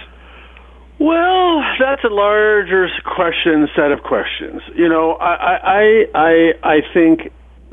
Well, 1.00 1.62
that's 1.80 2.04
a 2.04 2.14
larger 2.14 2.88
question, 3.04 3.68
set 3.76 3.92
of 3.92 4.04
questions. 4.04 4.62
You 4.76 4.88
know, 4.88 5.14
I, 5.14 5.58
I, 5.64 6.06
I, 6.14 6.52
I 6.64 6.78
think 6.94 7.32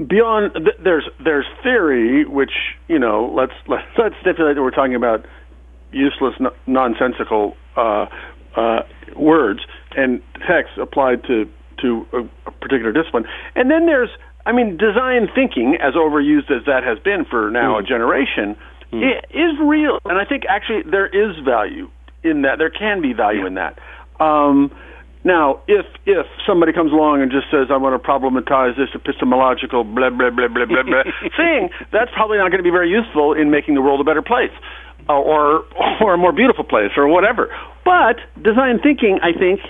beyond 0.09 0.53
th- 0.55 0.77
there's 0.83 1.09
there's 1.23 1.47
theory, 1.63 2.25
which 2.25 2.53
you 2.89 2.99
know, 2.99 3.31
let's 3.35 3.53
let's, 3.69 3.85
let's 3.99 4.15
stipulate 4.21 4.57
that 4.57 4.63
we're 4.63 4.71
talking 4.71 4.95
about 4.95 5.25
useless, 5.93 6.35
no- 6.41 6.55
nonsensical 6.67 7.57
uh, 7.77 8.07
uh, 8.57 8.81
words 9.17 9.61
and 9.97 10.23
texts 10.49 10.79
applied 10.81 11.23
to 11.25 11.49
to 11.83 12.07
a, 12.13 12.19
a 12.49 12.51
particular 12.61 12.93
discipline, 12.93 13.25
and 13.55 13.71
then 13.71 13.87
there's, 13.87 14.11
I 14.45 14.53
mean, 14.53 14.77
design 14.77 15.29
thinking, 15.35 15.77
as 15.81 15.95
overused 15.95 16.51
as 16.51 16.65
that 16.67 16.85
has 16.85 16.99
been 16.99 17.25
for 17.25 17.51
now 17.51 17.79
a 17.79 17.83
generation, 17.83 18.55
i- 18.93 19.21
is 19.31 19.59
real, 19.63 19.99
and 20.05 20.19
I 20.19 20.25
think 20.27 20.43
actually 20.49 20.83
there 20.91 21.07
is 21.07 21.37
value 21.45 21.89
in 22.23 22.43
that. 22.43 22.59
There 22.59 22.71
can 22.71 23.01
be 23.01 23.13
value 23.13 23.47
in 23.47 23.55
that. 23.55 23.79
Um, 24.21 24.71
now, 25.23 25.61
if 25.69 25.85
if 26.07 26.27
somebody 26.47 26.73
comes 26.73 26.93
along 26.93 27.21
and 27.21 27.31
just 27.31 27.51
says, 27.51 27.69
"I 27.71 27.77
want 27.77 27.93
to 27.93 28.01
problematize 28.01 28.77
this 28.77 28.89
epistemological 28.95 29.85
blah 29.85 30.09
blah 30.09 30.31
blah 30.31 30.49
blah 30.49 30.65
blah 30.65 30.83
blah," 30.83 31.03
thing, 31.37 31.69
that's 31.93 32.11
probably 32.15 32.39
not 32.39 32.51
going 32.51 32.63
to 32.63 32.65
be 32.65 32.73
very 32.73 32.89
useful 32.89 33.35
in 33.35 33.51
making 33.51 33.75
the 33.75 33.83
world 33.83 34.01
a 34.01 34.05
better 34.05 34.23
place, 34.23 34.53
uh, 35.09 35.13
or 35.13 35.65
or 36.01 36.15
a 36.15 36.19
more 36.19 36.33
beautiful 36.33 36.65
place, 36.65 36.93
or 36.97 37.07
whatever. 37.07 37.53
But 37.85 38.17
design 38.41 38.81
thinking, 38.81 39.21
I 39.23 39.37
think, 39.37 39.61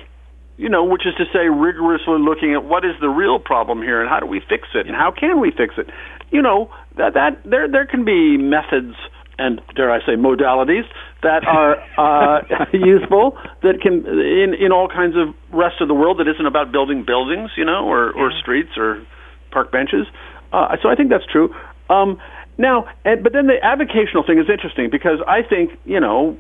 you 0.57 0.69
know, 0.69 0.85
which 0.85 1.03
is 1.05 1.15
to 1.19 1.25
say, 1.33 1.49
rigorously 1.49 2.23
looking 2.23 2.55
at 2.55 2.63
what 2.65 2.85
is 2.85 2.95
the 3.01 3.09
real 3.09 3.41
problem 3.41 3.83
here 3.83 4.01
and 4.01 4.09
how 4.09 4.21
do 4.21 4.27
we 4.27 4.39
fix 4.39 4.69
it 4.75 4.87
and 4.87 4.95
how 4.95 5.11
can 5.11 5.41
we 5.41 5.51
fix 5.51 5.75
it. 5.79 5.91
You 6.31 6.43
know, 6.43 6.71
that 6.97 7.15
that 7.15 7.43
there 7.45 7.67
there 7.67 7.87
can 7.87 8.05
be 8.05 8.37
methods 8.37 8.95
and 9.37 9.61
dare 9.75 9.91
I 9.91 9.99
say 10.07 10.15
modalities 10.15 10.87
that 11.23 11.45
are 11.47 11.77
uh, 11.99 12.41
useful 12.73 13.37
that 13.63 13.81
can 13.83 14.07
in 14.07 14.55
in 14.55 14.73
all 14.73 14.89
kinds 14.89 15.17
of 15.17 15.35
rest 15.53 15.81
of 15.81 15.89
the 15.89 15.95
world 15.95 16.19
that 16.19 16.29
isn't 16.29 16.47
about 16.47 16.73
building 16.73 17.05
buildings, 17.05 17.51
you 17.57 17.65
know, 17.65 17.87
or 17.87 18.11
or 18.13 18.31
streets 18.41 18.71
or 18.77 19.03
park 19.51 19.71
benches. 19.73 20.07
Uh, 20.53 20.77
so 20.83 20.89
I 20.89 20.95
think 20.95 21.11
that's 21.11 21.27
true. 21.27 21.55
Um, 21.89 22.19
now, 22.59 22.87
and, 23.05 23.23
but 23.23 23.33
then 23.33 23.47
the 23.47 23.57
avocational 23.63 24.27
thing 24.27 24.39
is 24.39 24.49
interesting 24.51 24.91
because 24.91 25.19
I 25.27 25.43
think 25.43 25.73
you 25.85 26.01
know 26.01 26.37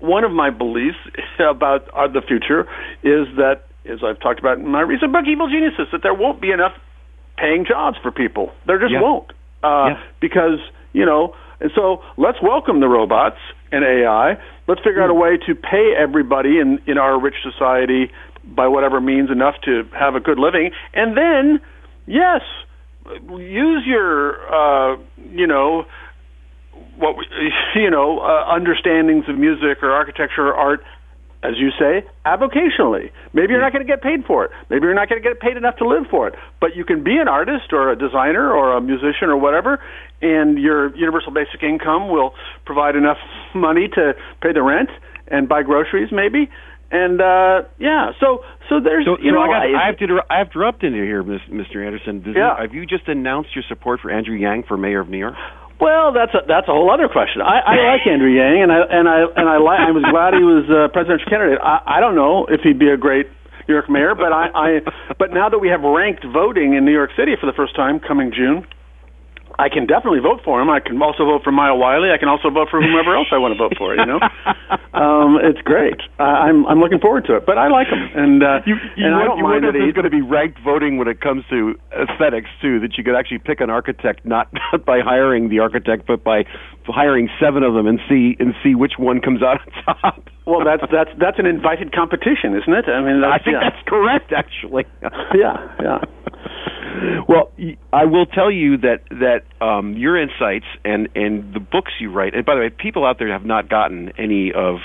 one 0.00 0.24
of 0.24 0.32
my 0.32 0.50
beliefs 0.50 0.98
about 1.38 1.88
uh, 1.94 2.06
the 2.08 2.20
future 2.22 2.62
is 3.02 3.26
that, 3.36 3.64
as 3.88 4.00
I've 4.04 4.20
talked 4.20 4.38
about 4.40 4.58
in 4.58 4.68
my 4.68 4.80
recent 4.82 5.12
book, 5.12 5.24
Evil 5.26 5.48
Geniuses, 5.48 5.88
that 5.92 6.02
there 6.02 6.14
won't 6.14 6.40
be 6.40 6.50
enough 6.50 6.72
paying 7.36 7.64
jobs 7.66 7.96
for 8.02 8.10
people. 8.10 8.52
There 8.66 8.78
just 8.78 8.92
Yeah. 8.92 9.00
won't. 9.02 9.32
Uh, 9.62 9.88
Yeah. 9.90 9.98
Because, 10.20 10.58
you 10.92 11.04
know, 11.06 11.34
and 11.60 11.70
so 11.74 12.02
let's 12.16 12.40
welcome 12.42 12.80
the 12.80 12.88
robots 12.88 13.38
and 13.72 13.84
AI. 13.84 14.38
Let's 14.68 14.80
figure 14.82 15.02
out 15.02 15.10
a 15.10 15.14
way 15.14 15.38
to 15.46 15.54
pay 15.54 15.94
everybody 15.96 16.58
in, 16.58 16.80
in 16.86 16.98
our 16.98 17.20
rich 17.20 17.36
society 17.42 18.10
by 18.44 18.68
whatever 18.68 19.00
means 19.00 19.30
enough 19.30 19.54
to 19.64 19.84
have 19.98 20.14
a 20.14 20.20
good 20.20 20.38
living. 20.38 20.70
And 20.94 21.16
then, 21.16 21.60
yes, 22.06 22.42
use 23.28 23.82
your, 23.86 24.94
uh, 24.94 24.98
you 25.30 25.46
know, 25.46 25.86
what 26.98 27.16
we, 27.16 27.26
you 27.74 27.90
know 27.90 28.20
uh, 28.20 28.44
understandings 28.48 29.28
of 29.28 29.36
music 29.38 29.82
or 29.82 29.92
architecture 29.92 30.48
or 30.48 30.54
art 30.54 30.84
as 31.46 31.54
you 31.58 31.70
say 31.78 32.04
avocationally 32.26 33.10
maybe 33.32 33.52
you're 33.52 33.60
not 33.60 33.72
going 33.72 33.84
to 33.86 33.90
get 33.90 34.02
paid 34.02 34.24
for 34.26 34.44
it 34.44 34.50
maybe 34.70 34.84
you're 34.84 34.94
not 34.94 35.08
going 35.08 35.20
to 35.22 35.26
get 35.28 35.38
paid 35.40 35.56
enough 35.56 35.76
to 35.76 35.86
live 35.86 36.04
for 36.10 36.26
it 36.28 36.34
but 36.60 36.74
you 36.74 36.84
can 36.84 37.02
be 37.04 37.16
an 37.18 37.28
artist 37.28 37.72
or 37.72 37.90
a 37.92 37.96
designer 37.96 38.50
or 38.52 38.76
a 38.76 38.80
musician 38.80 39.28
or 39.28 39.36
whatever 39.36 39.78
and 40.22 40.58
your 40.58 40.94
universal 40.96 41.30
basic 41.32 41.62
income 41.62 42.08
will 42.08 42.34
provide 42.64 42.96
enough 42.96 43.18
money 43.54 43.88
to 43.88 44.12
pay 44.42 44.52
the 44.52 44.62
rent 44.62 44.90
and 45.28 45.48
buy 45.48 45.62
groceries 45.62 46.08
maybe 46.12 46.50
and 46.90 47.20
uh 47.20 47.62
yeah 47.78 48.10
so 48.20 48.44
so 48.68 48.80
there's 48.80 49.04
So, 49.04 49.16
you 49.18 49.30
so 49.30 49.34
know 49.34 49.42
I, 49.42 49.46
got, 49.48 49.62
I- 49.82 49.86
have 49.86 49.98
to 49.98 50.06
I 50.30 50.38
have 50.38 50.50
to 50.50 50.58
interrupt 50.58 50.82
in 50.84 50.92
here, 50.94 51.22
Mr. 51.22 51.84
Andersen. 51.84 52.22
Does 52.22 52.34
Yeah. 52.36 52.60
have 52.60 52.74
you 52.74 52.84
just 52.86 53.06
announced 53.08 53.50
your 53.54 53.64
support 53.68 54.00
for 54.00 54.10
Andrew 54.10 54.34
Yang 54.36 54.64
for 54.68 54.76
mayor 54.76 55.00
of 55.00 55.08
New 55.08 55.18
York? 55.18 55.34
Well, 55.78 56.12
that's 56.12 56.32
a 56.32 56.40
that's 56.48 56.68
a 56.68 56.72
whole 56.72 56.90
other 56.90 57.08
question. 57.08 57.42
I, 57.42 57.60
I 57.60 57.74
like 57.92 58.06
Andrew 58.08 58.32
Yang, 58.32 58.62
and 58.64 58.72
I 58.72 58.80
and 58.88 59.08
I 59.08 59.18
and 59.36 59.48
I 59.48 59.58
like. 59.58 59.80
I 59.80 59.92
was 59.92 60.04
glad 60.08 60.32
he 60.32 60.40
was 60.40 60.64
uh, 60.72 60.88
presidential 60.88 61.28
candidate. 61.28 61.58
I, 61.60 61.98
I 61.98 62.00
don't 62.00 62.14
know 62.14 62.46
if 62.48 62.62
he'd 62.62 62.78
be 62.78 62.88
a 62.88 62.96
great 62.96 63.28
New 63.68 63.74
York 63.74 63.90
mayor, 63.90 64.14
but 64.14 64.32
I, 64.32 64.48
I 64.54 64.68
but 65.18 65.32
now 65.32 65.48
that 65.48 65.58
we 65.58 65.68
have 65.68 65.82
ranked 65.82 66.24
voting 66.24 66.74
in 66.74 66.84
New 66.84 66.92
York 66.92 67.10
City 67.16 67.36
for 67.38 67.44
the 67.46 67.52
first 67.52 67.76
time 67.76 68.00
coming 68.00 68.32
June, 68.32 68.64
I 69.58 69.68
can 69.68 69.86
definitely 69.86 70.20
vote 70.20 70.40
for 70.44 70.60
him. 70.60 70.68
I 70.68 70.80
can 70.80 71.00
also 71.00 71.24
vote 71.24 71.42
for 71.42 71.50
Maya 71.52 71.74
Wiley. 71.74 72.10
I 72.12 72.18
can 72.18 72.28
also 72.28 72.50
vote 72.50 72.68
for 72.70 72.80
whomever 72.80 73.16
else 73.16 73.28
I 73.32 73.38
want 73.38 73.52
to 73.54 73.58
vote 73.58 73.72
for. 73.78 73.94
You 73.96 74.04
know, 74.04 74.20
um, 74.92 75.38
it's 75.42 75.60
great. 75.62 76.00
I, 76.18 76.48
I'm 76.52 76.66
I'm 76.66 76.78
looking 76.80 76.98
forward 77.00 77.24
to 77.26 77.36
it. 77.36 77.46
But 77.46 77.56
I 77.58 77.68
like 77.68 77.88
him, 77.88 78.04
and 78.14 78.42
uh, 78.42 78.60
You, 78.66 78.76
you 78.96 79.06
and 79.06 79.14
I 79.14 79.24
wonder- 79.24 79.28
don't 79.28 79.38
you 79.38 79.44
mind 79.44 79.64
that 79.64 79.68
if 79.70 79.74
he. 79.74 79.80
there's 79.80 79.94
going 79.94 80.04
to 80.04 80.10
be 80.10 80.20
ranked 80.20 80.58
voting 80.64 80.98
when 80.98 81.08
it 81.08 81.20
comes 81.20 81.44
to 81.50 81.74
aesthetics 81.92 82.50
too. 82.60 82.80
That 82.80 82.98
you 82.98 83.04
could 83.04 83.14
actually 83.16 83.38
pick 83.38 83.60
an 83.60 83.70
architect 83.70 84.24
not, 84.26 84.48
not 84.72 84.84
by 84.84 85.00
hiring 85.00 85.48
the 85.48 85.60
architect, 85.60 86.06
but 86.06 86.22
by 86.22 86.44
hiring 86.84 87.28
seven 87.40 87.62
of 87.62 87.74
them 87.74 87.86
and 87.86 87.98
see 88.08 88.36
and 88.38 88.54
see 88.62 88.74
which 88.74 88.94
one 88.98 89.20
comes 89.20 89.42
out 89.42 89.60
on 89.64 89.96
top. 89.96 90.28
Well, 90.46 90.62
that's 90.64 90.84
that's 90.92 91.10
that's 91.18 91.40
an 91.40 91.46
invited 91.46 91.90
competition, 91.92 92.54
isn't 92.54 92.72
it? 92.72 92.86
I 92.86 93.02
mean, 93.02 93.24
I 93.24 93.38
think 93.42 93.58
yeah. 93.58 93.68
that's 93.68 93.82
correct, 93.88 94.30
actually. 94.32 94.84
yeah, 95.34 95.58
yeah. 95.82 95.98
Well, 97.28 97.52
I 97.92 98.04
will 98.04 98.26
tell 98.26 98.50
you 98.50 98.76
that 98.78 99.00
that 99.10 99.64
um, 99.64 99.94
your 99.94 100.20
insights 100.20 100.66
and 100.84 101.08
and 101.14 101.54
the 101.54 101.60
books 101.60 101.92
you 102.00 102.10
write. 102.10 102.34
And 102.34 102.44
by 102.44 102.54
the 102.54 102.60
way, 102.60 102.70
people 102.70 103.04
out 103.04 103.18
there 103.18 103.32
have 103.32 103.44
not 103.44 103.68
gotten 103.68 104.12
any 104.18 104.52
of 104.52 104.76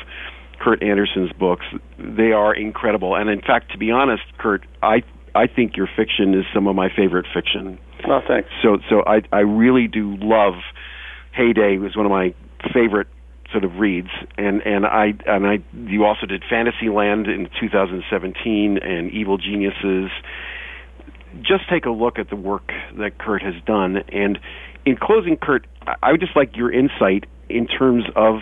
Kurt 0.59 0.83
Andersen's 0.83 1.31
books. 1.33 1.65
They 1.97 2.31
are 2.31 2.53
incredible. 2.53 3.15
And 3.15 3.29
in 3.29 3.41
fact, 3.41 3.71
to 3.71 3.77
be 3.77 3.91
honest, 3.91 4.23
Kurt, 4.37 4.65
I 4.81 5.03
I 5.33 5.47
think 5.47 5.77
your 5.77 5.87
fiction 5.95 6.33
is 6.33 6.45
some 6.53 6.67
of 6.67 6.75
my 6.75 6.89
favorite 6.95 7.25
fiction. 7.33 7.79
Well, 8.07 8.21
thanks. 8.27 8.49
So 8.61 8.77
so 8.89 9.03
I 9.05 9.21
I 9.31 9.39
really 9.39 9.87
do 9.87 10.17
love 10.19 10.55
Heyday 11.33 11.77
was 11.77 11.95
one 11.95 12.05
of 12.05 12.11
my 12.11 12.33
favorite 12.73 13.07
sort 13.51 13.63
of 13.63 13.75
reads 13.79 14.09
and 14.37 14.61
and 14.61 14.85
I 14.85 15.13
and 15.25 15.45
I 15.45 15.57
you 15.73 16.05
also 16.05 16.25
did 16.25 16.43
Fantasyland 16.49 17.27
in 17.27 17.49
2017 17.59 18.77
and 18.77 19.11
Evil 19.11 19.37
Geniuses 19.37 20.09
just 21.39 21.69
take 21.69 21.85
a 21.85 21.89
look 21.89 22.19
at 22.19 22.29
the 22.29 22.35
work 22.35 22.71
that 22.97 23.17
Kurt 23.17 23.41
has 23.41 23.55
done 23.65 23.97
and 24.11 24.39
in 24.85 24.97
closing 24.97 25.37
Kurt 25.37 25.67
I- 25.85 26.11
would 26.11 26.19
just 26.19 26.35
like 26.35 26.55
your 26.55 26.71
insight 26.71 27.25
in 27.49 27.67
terms 27.67 28.03
of 28.15 28.39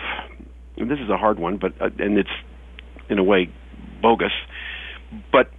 this 0.76 0.98
is 0.98 1.10
a 1.10 1.16
hard 1.16 1.38
one 1.38 1.56
but 1.56 1.72
uh, 1.80 1.90
and 1.98 2.18
it's 2.18 2.30
in 3.08 3.18
a 3.18 3.24
way 3.24 3.48
bogus 4.02 4.32
but 5.32 5.50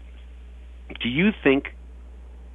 do 1.02 1.10
you 1.10 1.30
think 1.44 1.66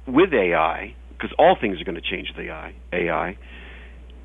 with 0.07 0.33
AI, 0.33 0.95
because 1.09 1.31
all 1.37 1.57
things 1.59 1.81
are 1.81 1.83
going 1.83 2.01
to 2.01 2.01
change 2.01 2.31
with 2.35 2.45
AI, 2.45 2.73
AI, 2.93 3.37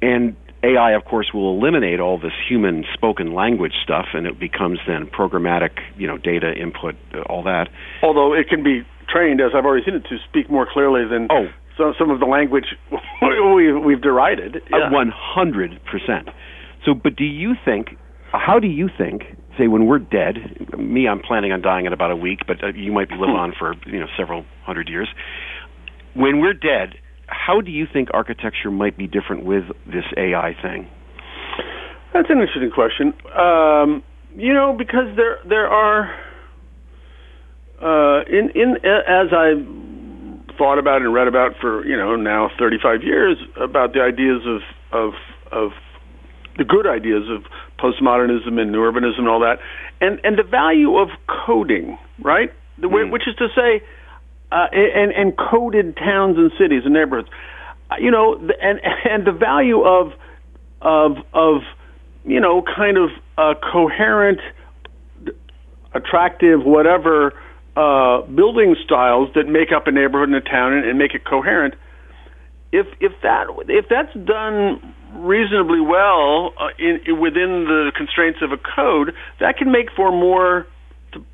and 0.01 0.37
AI, 0.63 0.93
of 0.93 1.05
course, 1.05 1.31
will 1.35 1.59
eliminate 1.59 1.99
all 1.99 2.19
this 2.19 2.33
human 2.49 2.85
spoken 2.95 3.35
language 3.35 3.73
stuff, 3.83 4.07
and 4.15 4.27
it 4.27 4.39
becomes 4.39 4.79
then 4.87 5.07
programmatic, 5.07 5.79
you 5.97 6.07
know, 6.07 6.19
data 6.19 6.53
input, 6.53 6.95
uh, 7.15 7.23
all 7.23 7.43
that. 7.43 7.69
Although 8.03 8.33
it 8.33 8.49
can 8.49 8.63
be 8.63 8.83
trained, 9.13 9.41
as 9.41 9.51
I've 9.55 9.65
already 9.65 9.85
seen 9.85 9.95
it, 9.95 10.05
to 10.09 10.17
speak 10.29 10.51
more 10.51 10.67
clearly 10.71 11.05
than 11.09 11.29
Oh. 11.31 11.47
some 11.77 11.95
some 11.99 12.11
of 12.11 12.21
the 12.21 12.27
language 12.27 12.77
we, 13.23 13.73
we've 13.73 14.01
derided. 14.03 14.57
Yeah. 14.71 14.91
One 14.91 15.13
hundred 15.15 15.79
percent. 15.85 16.29
So, 16.85 16.95
but 16.95 17.17
do 17.17 17.25
you 17.25 17.55
think? 17.65 17.89
How 18.33 18.59
do 18.59 18.67
you 18.67 18.89
think? 18.97 19.23
Say 19.59 19.69
when 19.69 19.85
we're 19.87 19.99
dead, 19.99 20.37
me, 20.79 21.07
I'm 21.07 21.21
planning 21.21 21.53
on 21.53 21.61
dying 21.61 21.85
in 21.85 21.93
about 21.93 22.11
a 22.11 22.17
week, 22.17 22.41
but 22.47 22.65
uh, 22.65 22.69
you 22.75 22.91
might 22.91 23.11
be 23.11 23.17
living 23.17 23.37
on 23.37 23.53
for 23.59 23.75
you 23.87 24.01
know 24.01 24.07
several 24.17 24.45
hundred 24.65 24.89
years. 24.89 25.09
When 26.15 26.41
we're 26.41 26.55
dead, 26.55 26.95
how 27.27 27.61
do 27.61 27.71
you 27.71 27.87
think 27.93 28.09
architecture 28.15 28.71
might 28.71 28.97
be 28.97 29.07
different 29.07 29.45
with 29.45 29.65
this 29.87 30.05
AI 30.17 30.55
thing? 30.63 30.89
That's 32.15 32.29
an 32.31 32.41
interesting 32.41 32.71
question. 32.71 33.13
Um, 33.39 34.03
you 34.37 34.53
know, 34.55 34.75
because 34.77 35.15
there 35.17 35.39
there 35.49 35.67
are 35.69 36.11
uh, 37.83 38.23
in 38.29 38.51
in 38.55 38.77
as 38.85 39.33
I 39.33 39.55
thought 40.57 40.79
about 40.79 41.03
and 41.03 41.13
read 41.13 41.29
about 41.29 41.57
for 41.61 41.85
you 41.85 41.97
know 41.97 42.15
now 42.17 42.51
35 42.59 43.03
years 43.03 43.37
about 43.57 43.93
the 43.93 44.01
ideas 44.01 44.43
of 44.47 44.63
of 44.93 45.15
of 45.51 45.73
the 46.59 46.65
good 46.65 46.87
ideas 46.87 47.25
of 47.29 47.45
postmodernism 47.79 48.61
and 48.61 48.71
new 48.71 48.79
urbanism 48.79 49.21
and 49.21 49.29
all 49.29 49.41
that, 49.41 49.59
and 50.01 50.21
and 50.23 50.39
the 50.39 50.43
value 50.43 50.97
of 50.97 51.09
coding, 51.27 51.99
right? 52.21 52.53
The, 52.79 52.89
way 52.89 53.05
Which 53.05 53.29
is 53.29 53.35
to 53.37 53.49
say, 53.55 53.83
uh, 54.51 54.67
and 54.73 55.13
and 55.13 55.37
coded 55.37 55.97
towns 55.97 56.37
and 56.39 56.53
cities 56.59 56.83
and 56.85 56.95
neighborhoods. 56.95 57.29
Uh, 57.91 57.97
You 57.99 58.11
know, 58.11 58.35
and 58.61 58.81
and 59.11 59.27
the 59.27 59.33
value 59.33 59.83
of 59.83 60.13
of 60.81 61.17
of 61.33 61.63
you 62.25 62.41
know 62.41 62.63
kind 62.63 62.97
of 62.97 63.11
uh, 63.37 63.55
coherent, 63.73 64.41
attractive, 65.95 66.65
whatever 66.65 67.35
uh, 67.77 68.23
building 68.23 68.77
styles 68.85 69.31
that 69.35 69.49
make 69.49 69.73
up 69.75 69.87
a 69.87 69.93
neighborhood 69.93 70.29
and 70.29 70.37
a 70.37 70.41
town 70.41 70.73
and, 70.75 70.89
and 70.89 70.99
make 70.99 71.15
it 71.15 71.25
coherent. 71.25 71.75
If 72.71 72.87
if 73.01 73.13
that 73.23 73.47
if 73.69 73.87
that's 73.89 74.15
done 74.27 74.95
reasonably 75.15 75.81
well 75.81 76.53
uh, 76.59 76.69
in, 76.79 77.01
in, 77.07 77.21
within 77.21 77.65
the 77.65 77.93
constraints 77.97 78.41
of 78.43 78.53
a 78.53 78.57
code, 78.57 79.15
that 79.41 79.57
can 79.59 79.71
make 79.71 79.91
for 79.95 80.11
more 80.11 80.67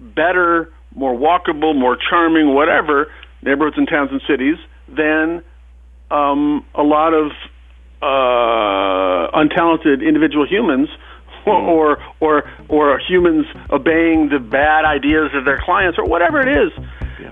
better, 0.01 0.73
more 0.95 1.15
walkable, 1.15 1.79
more 1.79 1.97
charming, 1.97 2.55
whatever 2.55 3.07
neighborhoods 3.43 3.77
and 3.79 3.89
towns 3.89 4.11
and 4.11 4.21
cities 4.29 4.57
than 4.89 5.43
um, 6.11 6.65
a 6.75 6.83
lot 6.83 7.15
of 7.15 7.31
uh, 8.03 9.37
untalented 9.37 10.07
individual 10.07 10.47
humans 10.47 10.89
or, 11.69 11.99
or 12.21 12.51
or 12.69 13.01
humans 13.09 13.47
obeying 13.71 14.29
the 14.29 14.39
bad 14.39 14.85
ideas 14.85 15.31
of 15.35 15.45
their 15.45 15.59
clients 15.59 15.99
or 15.99 16.05
whatever 16.05 16.41
it 16.41 16.49
is. 16.49 16.73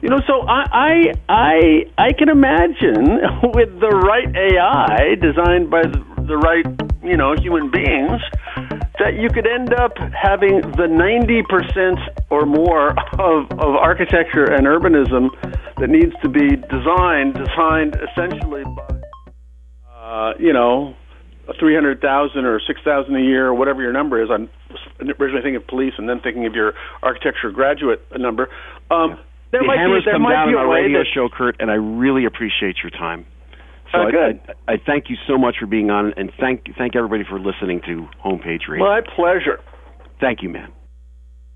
You 0.03 0.09
know, 0.09 0.21
so 0.27 0.43
I 0.47 0.65
I 0.73 1.13
I, 1.29 2.09
I 2.09 2.13
can 2.13 2.29
imagine 2.29 3.21
with 3.55 3.81
the 3.81 3.91
right 3.91 4.29
AI 4.35 5.15
designed 5.21 5.71
by 5.71 5.83
the, 5.83 6.03
the 6.27 6.37
right 6.37 6.67
you 7.03 7.17
know 7.17 7.35
human 7.39 7.71
beings 7.71 8.21
that 8.99 9.15
you 9.15 9.29
could 9.29 9.47
end 9.47 9.75
up 9.75 9.93
having 9.99 10.61
the 10.73 10.89
90% 10.89 12.25
or 12.31 12.47
more 12.47 12.91
of, 13.21 13.51
of 13.53 13.77
architecture 13.77 14.45
and 14.45 14.67
urbanism 14.67 15.29
that 15.77 15.91
needs 15.91 16.13
to 16.23 16.29
be 16.29 16.57
designed, 16.57 17.35
designed 17.35 17.97
essentially 18.11 18.65
by, 18.65 19.01
uh, 19.93 20.33
you 20.39 20.53
know, 20.53 20.95
300,000 21.59 22.45
or 22.45 22.61
6,000 22.61 23.15
a 23.15 23.21
year 23.21 23.47
or 23.47 23.55
whatever 23.55 23.83
your 23.83 23.93
number 23.93 24.23
is. 24.23 24.29
I'm 24.33 24.49
originally 25.01 25.43
thinking 25.43 25.57
of 25.57 25.67
police 25.67 25.95
and 25.99 26.09
then 26.09 26.21
thinking 26.21 26.47
of 26.47 26.55
your 26.55 26.75
architecture 27.03 27.51
graduate 27.51 28.01
number. 28.19 28.49
Um, 28.91 29.19
there 29.53 29.61
the 29.63 29.67
might 29.67 29.79
hammers 29.79 30.03
be, 30.03 30.11
there 30.11 30.15
come 30.15 30.23
might 30.23 30.33
down 30.33 30.49
be 30.51 30.57
on 30.57 30.69
way 30.69 30.83
radio 30.83 31.01
that, 31.01 31.07
show, 31.15 31.29
Kurt, 31.31 31.57
and 31.61 31.71
I 31.71 31.75
really 31.75 32.25
appreciate 32.25 32.77
your 32.83 32.91
time. 32.91 33.27
So 33.93 33.99
I, 33.99 34.11
good. 34.11 34.41
I, 34.67 34.73
I 34.73 34.77
thank 34.85 35.09
you 35.09 35.17
so 35.29 35.39
much 35.39 35.57
for 35.61 35.67
being 35.67 35.91
on, 35.91 36.13
and 36.17 36.33
thank 36.41 36.67
thank 36.77 36.97
everybody 36.97 37.23
for 37.29 37.39
listening 37.39 37.81
to 37.87 38.09
Homepage 38.25 38.67
Radio. 38.69 38.85
My 38.85 39.01
pleasure. 39.01 39.61
Thank 40.21 40.43
you, 40.43 40.49
man. 40.49 40.73